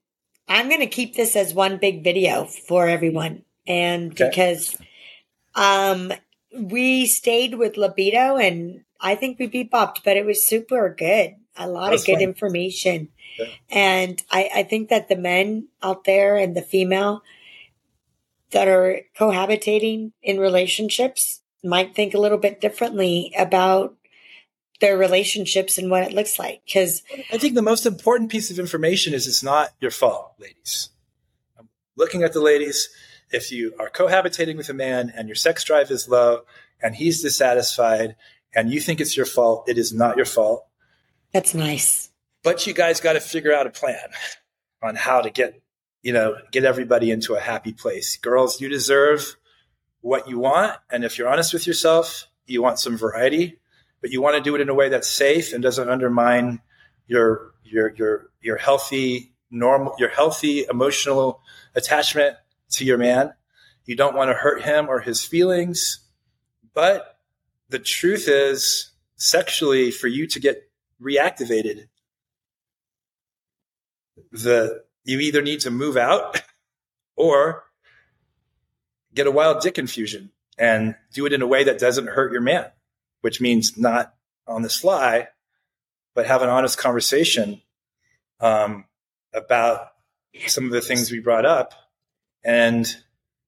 I'm 0.48 0.70
going 0.70 0.80
to 0.80 0.88
keep 0.88 1.16
this 1.16 1.36
as 1.36 1.54
one 1.54 1.78
big 1.78 2.06
video 2.06 2.46
for 2.46 2.88
everyone 2.88 3.44
and 3.68 4.14
okay. 4.14 4.30
because 4.30 4.78
um 5.56 6.14
we 6.58 7.06
stayed 7.06 7.56
with 7.56 7.78
libido 7.78 8.38
and 8.38 8.84
I 9.00 9.16
think 9.16 9.38
we 9.38 9.48
bebopped, 9.48 10.04
but 10.04 10.18
it 10.18 10.26
was 10.26 10.46
super 10.46 10.94
good. 10.98 11.36
A 11.56 11.68
lot 11.68 11.94
of 11.94 12.06
good 12.06 12.16
fun. 12.16 12.22
information. 12.22 13.10
Yeah. 13.38 13.46
And 13.70 14.24
I, 14.32 14.50
I 14.56 14.64
think 14.64 14.90
that 14.90 15.10
the 15.10 15.16
men 15.16 15.68
out 15.84 16.04
there 16.06 16.36
and 16.36 16.56
the 16.56 16.62
female 16.62 17.22
that 18.52 18.68
are 18.68 19.02
cohabitating 19.20 20.14
in 20.22 20.40
relationships 20.40 21.42
might 21.64 21.96
think 21.96 22.14
a 22.14 22.20
little 22.20 22.38
bit 22.38 22.62
differently 22.62 23.34
about 23.38 23.96
their 24.80 24.98
relationships 24.98 25.78
and 25.78 25.90
what 25.90 26.04
it 26.04 26.14
looks 26.14 26.38
like. 26.38 26.62
Cause 26.72 27.02
I 27.32 27.38
think 27.38 27.56
the 27.56 27.62
most 27.62 27.86
important 27.86 28.32
piece 28.32 28.52
of 28.52 28.60
information 28.60 29.14
is 29.14 29.28
it's 29.28 29.44
not 29.44 29.72
your 29.82 29.92
fault, 29.92 30.34
ladies. 30.40 30.90
I'm 31.58 31.70
looking 31.96 32.24
at 32.24 32.34
the 32.34 32.40
ladies 32.40 32.90
if 33.32 33.52
you 33.52 33.74
are 33.80 33.90
cohabitating 33.90 34.58
with 34.58 34.70
a 34.70 34.74
man 34.74 35.12
and 35.16 35.28
your 35.28 35.36
sex 35.36 35.64
drive 35.64 35.92
is 35.92 36.08
low 36.08 36.42
and 36.82 36.96
he's 36.96 37.22
dissatisfied 37.22 38.16
and 38.54 38.72
you 38.72 38.80
think 38.80 39.02
it's 39.02 39.18
your 39.18 39.26
fault, 39.26 39.68
it 39.68 39.78
is 39.78 39.94
not 39.94 40.16
your 40.16 40.26
fault. 40.26 40.66
That's 41.34 41.54
nice. 41.54 42.10
But 42.44 42.66
you 42.66 42.74
guys 42.74 43.02
got 43.02 43.14
to 43.14 43.20
figure 43.20 43.54
out 43.54 43.68
a 43.68 43.72
plan 43.72 44.08
on 44.82 44.96
how 44.96 45.22
to 45.22 45.30
get, 45.30 45.62
you 46.02 46.14
know, 46.14 46.38
get 46.52 46.64
everybody 46.64 47.12
into 47.12 47.36
a 47.36 47.40
happy 47.40 47.74
place. 47.74 48.18
Girls, 48.18 48.62
you 48.62 48.70
deserve 48.70 49.36
what 50.02 50.30
you 50.30 50.40
want. 50.40 50.78
And 50.90 51.04
if 51.04 51.18
you're 51.18 51.28
honest 51.28 51.54
with 51.54 51.68
yourself, 51.68 52.28
you 52.46 52.62
want 52.62 52.80
some 52.80 52.98
variety, 52.98 53.60
but 54.02 54.12
you 54.12 54.22
want 54.22 54.38
to 54.38 54.42
do 54.42 54.56
it 54.56 54.62
in 54.62 54.70
a 54.70 54.74
way 54.74 54.90
that's 54.90 55.10
safe 55.10 55.52
and 55.52 55.62
doesn't 55.62 55.90
undermine 55.90 56.62
your, 57.08 57.52
your, 57.64 57.94
your, 57.96 58.30
your 58.42 58.58
healthy, 58.58 59.34
normal, 59.52 59.96
your 60.00 60.10
healthy 60.10 60.66
emotional 60.70 61.42
attachment 61.76 62.38
to 62.72 62.86
your 62.86 62.98
man. 62.98 63.34
You 63.86 63.96
don't 63.96 64.16
want 64.16 64.30
to 64.30 64.34
hurt 64.34 64.64
him 64.64 64.90
or 64.90 65.00
his 65.00 65.24
feelings. 65.24 66.00
But 66.74 67.18
the 67.70 67.80
truth 67.80 68.28
is, 68.28 68.92
sexually, 69.16 69.92
for 69.92 70.08
you 70.08 70.28
to 70.28 70.40
get 70.40 70.70
reactivated, 71.02 71.88
the 74.32 74.84
you 75.04 75.20
either 75.20 75.42
need 75.42 75.62
to 75.62 75.72
move 75.72 75.96
out 75.96 76.42
or 77.16 77.64
get 79.14 79.26
a 79.26 79.32
wild 79.32 79.62
dick 79.62 79.78
infusion 79.78 80.32
and 80.58 80.96
do 81.14 81.26
it 81.26 81.34
in 81.34 81.42
a 81.42 81.48
way 81.48 81.64
that 81.64 81.80
doesn't 81.80 82.08
hurt 82.08 82.32
your 82.32 82.42
man, 82.42 82.66
which 83.22 83.40
means 83.40 83.78
not 83.78 84.14
on 84.48 84.62
the 84.62 84.70
sly, 84.70 85.28
but 86.14 86.26
have 86.26 86.42
an 86.42 86.50
honest 86.50 86.78
conversation 86.78 87.62
um, 88.40 88.86
about 89.34 89.88
some 90.48 90.66
of 90.66 90.72
the 90.72 90.82
things 90.82 91.12
we 91.12 91.20
brought 91.20 91.46
up 91.46 91.74
and 92.44 92.88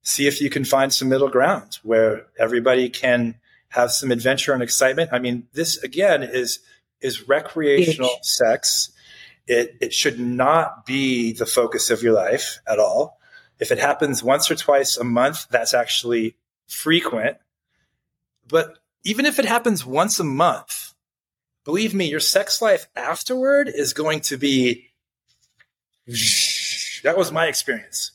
see 0.02 0.28
if 0.28 0.42
you 0.42 0.50
can 0.50 0.66
find 0.66 0.94
some 0.94 1.10
middle 1.10 1.30
ground 1.30 1.80
where 1.84 2.28
everybody 2.38 2.90
can 2.90 3.36
have 3.70 3.92
some 3.92 4.12
adventure 4.12 4.54
and 4.54 4.64
excitement. 4.64 5.12
I 5.14 5.20
mean, 5.20 5.48
this 5.54 5.78
again 5.84 6.24
is 6.24 6.60
is 7.02 7.28
recreational 7.28 8.10
Huge. 8.10 8.24
sex. 8.24 8.92
It 9.48 9.76
it 9.82 9.94
should 9.94 10.20
not 10.20 10.86
be 10.86 11.34
the 11.34 11.46
focus 11.46 11.90
of 11.90 12.02
your 12.02 12.14
life 12.14 12.60
at 12.68 12.80
all. 12.80 13.20
If 13.60 13.72
it 13.72 13.80
happens 13.80 14.24
once 14.24 14.50
or 14.50 14.56
twice 14.56 14.98
a 14.98 15.04
month, 15.04 15.48
that's 15.50 15.74
actually 15.74 16.36
frequent. 16.68 17.38
But 18.48 18.80
even 19.04 19.26
if 19.26 19.38
it 19.38 19.46
happens 19.46 19.86
once 19.86 20.20
a 20.20 20.24
month, 20.24 20.94
believe 21.66 21.94
me, 21.94 22.10
your 22.10 22.20
sex 22.20 22.62
life 22.62 22.88
afterward 22.96 23.70
is 23.74 23.94
going 23.94 24.22
to 24.22 24.38
be 24.38 24.90
that 27.04 27.18
was 27.18 27.32
my 27.32 27.48
experience. 27.48 28.12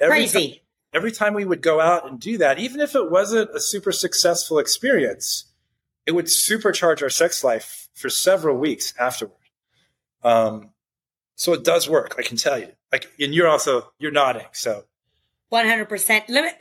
Every 0.00 0.18
Crazy. 0.18 0.48
Time, 0.48 0.58
every 0.94 1.12
time 1.12 1.34
we 1.34 1.44
would 1.44 1.62
go 1.62 1.80
out 1.80 2.08
and 2.08 2.20
do 2.20 2.38
that, 2.38 2.58
even 2.58 2.80
if 2.80 2.94
it 2.94 3.10
wasn't 3.10 3.50
a 3.54 3.60
super 3.60 3.92
successful 3.92 4.58
experience, 4.58 5.44
it 6.06 6.12
would 6.12 6.26
supercharge 6.26 7.02
our 7.02 7.10
sex 7.10 7.42
life 7.44 7.88
for 7.94 8.08
several 8.08 8.56
weeks 8.56 8.94
afterward. 8.98 9.34
Um, 10.22 10.70
so 11.34 11.52
it 11.52 11.64
does 11.64 11.88
work, 11.88 12.14
I 12.18 12.22
can 12.22 12.36
tell 12.36 12.58
you. 12.58 12.72
Like, 12.92 13.10
and 13.20 13.34
you're 13.34 13.48
also 13.48 13.92
you're 13.98 14.12
nodding, 14.12 14.46
so. 14.52 14.84
One 15.50 15.66
hundred 15.66 15.88
percent. 15.88 16.28
Let 16.28 16.60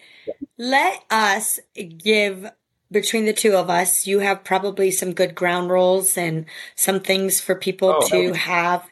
let 0.58 1.04
us 1.12 1.60
give 1.98 2.50
between 2.92 3.26
the 3.26 3.34
two 3.34 3.54
of 3.54 3.70
us. 3.70 4.08
You 4.08 4.20
have 4.20 4.44
probably 4.44 4.92
some 4.92 5.14
good 5.14 5.36
ground 5.36 5.70
rules 5.70 6.18
and 6.18 6.46
some 6.76 7.02
things 7.02 7.42
for 7.42 7.56
people 7.56 8.00
oh, 8.02 8.08
to 8.10 8.34
have 8.34 8.90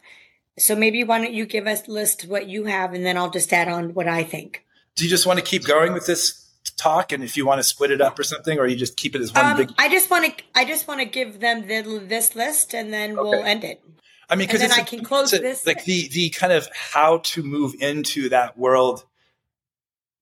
so 0.57 0.75
maybe 0.75 1.03
why 1.03 1.19
don't 1.19 1.33
you 1.33 1.45
give 1.45 1.67
us 1.67 1.87
list 1.87 2.27
what 2.27 2.47
you 2.47 2.65
have, 2.65 2.93
and 2.93 3.05
then 3.05 3.17
I'll 3.17 3.29
just 3.29 3.51
add 3.51 3.67
on 3.67 3.93
what 3.93 4.07
I 4.07 4.23
think. 4.23 4.65
Do 4.95 5.03
you 5.03 5.09
just 5.09 5.25
want 5.25 5.39
to 5.39 5.45
keep 5.45 5.65
going 5.65 5.93
with 5.93 6.05
this 6.05 6.49
talk, 6.77 7.11
and 7.11 7.23
if 7.23 7.35
you 7.35 7.45
want 7.45 7.59
to 7.59 7.63
split 7.63 7.91
it 7.91 8.01
up 8.01 8.17
or 8.17 8.23
something, 8.23 8.57
or 8.57 8.67
you 8.67 8.75
just 8.75 8.97
keep 8.97 9.15
it 9.15 9.21
as 9.21 9.33
one 9.33 9.45
um, 9.45 9.57
big? 9.57 9.71
I 9.77 9.89
just 9.89 10.09
want 10.09 10.25
to. 10.25 10.43
I 10.55 10.65
just 10.65 10.87
want 10.87 11.01
to 11.01 11.05
give 11.05 11.39
them 11.39 11.67
the, 11.67 12.03
this 12.07 12.35
list, 12.35 12.73
and 12.73 12.93
then 12.93 13.17
okay. 13.17 13.21
we'll 13.21 13.43
end 13.43 13.63
it. 13.63 13.81
I 14.29 14.35
mean, 14.35 14.47
because 14.47 14.61
then 14.61 14.71
I 14.71 14.81
can 14.81 15.03
close 15.03 15.33
a, 15.33 15.39
this. 15.39 15.65
Like 15.65 15.83
the 15.83 16.07
the 16.09 16.29
kind 16.29 16.53
of 16.53 16.67
how 16.73 17.19
to 17.19 17.43
move 17.43 17.75
into 17.79 18.29
that 18.29 18.57
world 18.57 19.05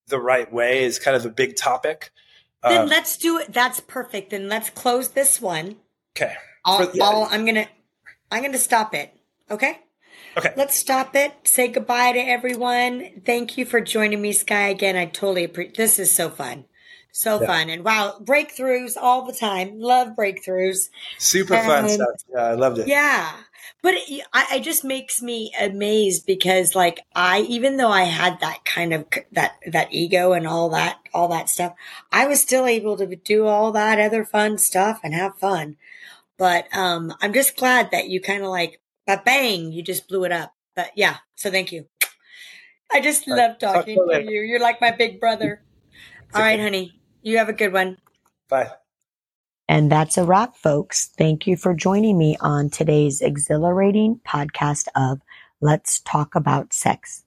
the 0.08 0.18
right 0.18 0.52
way 0.52 0.84
is 0.84 0.98
kind 0.98 1.16
of 1.16 1.24
a 1.24 1.30
big 1.30 1.56
topic. 1.56 2.10
Then 2.62 2.82
um, 2.82 2.88
let's 2.88 3.16
do 3.16 3.38
it. 3.38 3.52
That's 3.52 3.80
perfect. 3.80 4.30
Then 4.30 4.48
let's 4.48 4.70
close 4.70 5.10
this 5.10 5.40
one. 5.40 5.76
Okay. 6.16 6.34
I'll, 6.64 6.86
the, 6.86 7.00
I'll, 7.02 7.28
I'm 7.30 7.44
gonna 7.44 7.68
I'm 8.30 8.42
gonna 8.42 8.58
stop 8.58 8.94
it. 8.94 9.14
Okay. 9.50 9.80
Okay. 10.36 10.52
Let's 10.56 10.76
stop 10.76 11.14
it. 11.14 11.32
Say 11.44 11.68
goodbye 11.68 12.12
to 12.12 12.18
everyone. 12.18 13.22
Thank 13.24 13.56
you 13.56 13.64
for 13.64 13.80
joining 13.80 14.20
me, 14.20 14.32
Sky. 14.32 14.68
Again, 14.68 14.96
I 14.96 15.06
totally 15.06 15.44
appreciate 15.44 15.76
this 15.76 15.98
is 15.98 16.14
so 16.14 16.28
fun. 16.28 16.64
So 17.12 17.40
yeah. 17.40 17.46
fun. 17.46 17.70
And 17.70 17.84
wow, 17.84 18.16
breakthroughs 18.20 18.96
all 19.00 19.24
the 19.24 19.32
time. 19.32 19.78
Love 19.78 20.16
breakthroughs. 20.16 20.88
Super 21.18 21.56
fun 21.58 21.88
stuff. 21.88 22.08
Yeah, 22.32 22.42
I 22.42 22.54
loved 22.54 22.78
it. 22.78 22.88
Yeah. 22.88 23.32
But 23.80 23.94
it, 23.94 24.24
I, 24.32 24.56
it 24.56 24.64
just 24.64 24.82
makes 24.82 25.22
me 25.22 25.52
amazed 25.60 26.26
because 26.26 26.74
like 26.74 27.06
I, 27.14 27.42
even 27.42 27.76
though 27.76 27.90
I 27.90 28.02
had 28.02 28.40
that 28.40 28.64
kind 28.64 28.92
of, 28.92 29.06
that, 29.30 29.52
that 29.70 29.92
ego 29.92 30.32
and 30.32 30.48
all 30.48 30.70
that, 30.70 30.98
all 31.12 31.28
that 31.28 31.48
stuff, 31.48 31.74
I 32.10 32.26
was 32.26 32.40
still 32.40 32.66
able 32.66 32.96
to 32.96 33.14
do 33.14 33.46
all 33.46 33.70
that 33.72 34.00
other 34.00 34.24
fun 34.24 34.58
stuff 34.58 34.98
and 35.04 35.14
have 35.14 35.38
fun. 35.38 35.76
But, 36.36 36.66
um, 36.76 37.14
I'm 37.20 37.32
just 37.32 37.56
glad 37.56 37.92
that 37.92 38.08
you 38.08 38.20
kind 38.20 38.42
of 38.42 38.48
like 38.48 38.80
but 39.06 39.24
bang, 39.24 39.72
you 39.72 39.82
just 39.82 40.08
blew 40.08 40.24
it 40.24 40.32
up. 40.32 40.52
But 40.74 40.90
yeah, 40.96 41.16
so 41.34 41.50
thank 41.50 41.72
you. 41.72 41.86
I 42.92 43.00
just 43.00 43.28
All 43.28 43.36
love 43.36 43.50
right. 43.50 43.60
talking 43.60 43.96
to 43.96 44.22
you. 44.22 44.40
You're 44.40 44.60
like 44.60 44.80
my 44.80 44.90
big 44.90 45.20
brother. 45.20 45.62
All 46.34 46.42
right, 46.42 46.60
honey. 46.60 47.00
You 47.22 47.38
have 47.38 47.48
a 47.48 47.52
good 47.52 47.72
one. 47.72 47.98
Bye. 48.48 48.70
And 49.68 49.90
that's 49.90 50.18
a 50.18 50.24
wrap, 50.24 50.56
folks. 50.56 51.10
Thank 51.16 51.46
you 51.46 51.56
for 51.56 51.74
joining 51.74 52.18
me 52.18 52.36
on 52.40 52.68
today's 52.68 53.22
exhilarating 53.22 54.20
podcast 54.26 54.88
of 54.94 55.20
Let's 55.60 56.00
Talk 56.00 56.34
About 56.34 56.74
Sex. 56.74 57.24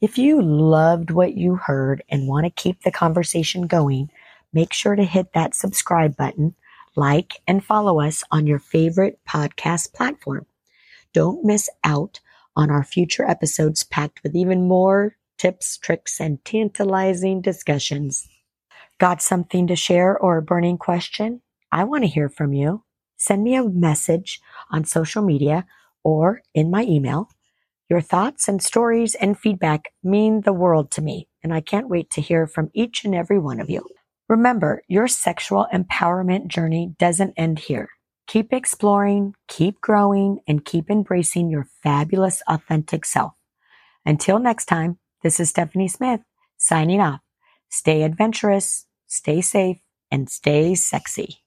If 0.00 0.16
you 0.16 0.40
loved 0.40 1.10
what 1.10 1.34
you 1.34 1.56
heard 1.56 2.02
and 2.08 2.28
want 2.28 2.44
to 2.44 2.50
keep 2.50 2.82
the 2.82 2.92
conversation 2.92 3.66
going, 3.66 4.10
make 4.52 4.72
sure 4.72 4.94
to 4.94 5.04
hit 5.04 5.32
that 5.32 5.54
subscribe 5.54 6.16
button, 6.16 6.54
like, 6.96 7.34
and 7.48 7.64
follow 7.64 8.00
us 8.00 8.22
on 8.30 8.46
your 8.46 8.58
favorite 8.58 9.18
podcast 9.28 9.92
platform. 9.92 10.46
Don't 11.12 11.44
miss 11.44 11.68
out 11.84 12.20
on 12.56 12.70
our 12.70 12.84
future 12.84 13.24
episodes 13.24 13.82
packed 13.82 14.22
with 14.22 14.34
even 14.34 14.68
more 14.68 15.16
tips, 15.38 15.78
tricks, 15.78 16.20
and 16.20 16.44
tantalizing 16.44 17.40
discussions. 17.40 18.28
Got 18.98 19.22
something 19.22 19.66
to 19.68 19.76
share 19.76 20.18
or 20.18 20.36
a 20.36 20.42
burning 20.42 20.76
question? 20.76 21.40
I 21.72 21.84
want 21.84 22.04
to 22.04 22.08
hear 22.08 22.28
from 22.28 22.52
you. 22.52 22.84
Send 23.16 23.42
me 23.42 23.54
a 23.54 23.64
message 23.64 24.40
on 24.70 24.84
social 24.84 25.22
media 25.22 25.66
or 26.04 26.42
in 26.54 26.70
my 26.70 26.82
email. 26.82 27.30
Your 27.88 28.00
thoughts 28.00 28.48
and 28.48 28.62
stories 28.62 29.14
and 29.14 29.38
feedback 29.38 29.92
mean 30.04 30.42
the 30.42 30.52
world 30.52 30.90
to 30.92 31.02
me, 31.02 31.28
and 31.42 31.52
I 31.52 31.60
can't 31.60 31.88
wait 31.88 32.10
to 32.10 32.20
hear 32.20 32.46
from 32.46 32.70
each 32.74 33.04
and 33.04 33.14
every 33.14 33.38
one 33.38 33.60
of 33.60 33.70
you. 33.70 33.84
Remember, 34.28 34.82
your 34.86 35.08
sexual 35.08 35.66
empowerment 35.72 36.46
journey 36.48 36.94
doesn't 36.98 37.34
end 37.36 37.58
here. 37.58 37.88
Keep 38.30 38.52
exploring, 38.52 39.34
keep 39.48 39.80
growing, 39.80 40.38
and 40.46 40.64
keep 40.64 40.88
embracing 40.88 41.50
your 41.50 41.66
fabulous, 41.82 42.44
authentic 42.46 43.04
self. 43.04 43.32
Until 44.06 44.38
next 44.38 44.66
time, 44.66 45.00
this 45.24 45.40
is 45.40 45.48
Stephanie 45.48 45.88
Smith 45.88 46.20
signing 46.56 47.00
off. 47.00 47.22
Stay 47.70 48.04
adventurous, 48.04 48.86
stay 49.08 49.40
safe, 49.40 49.78
and 50.12 50.30
stay 50.30 50.76
sexy. 50.76 51.39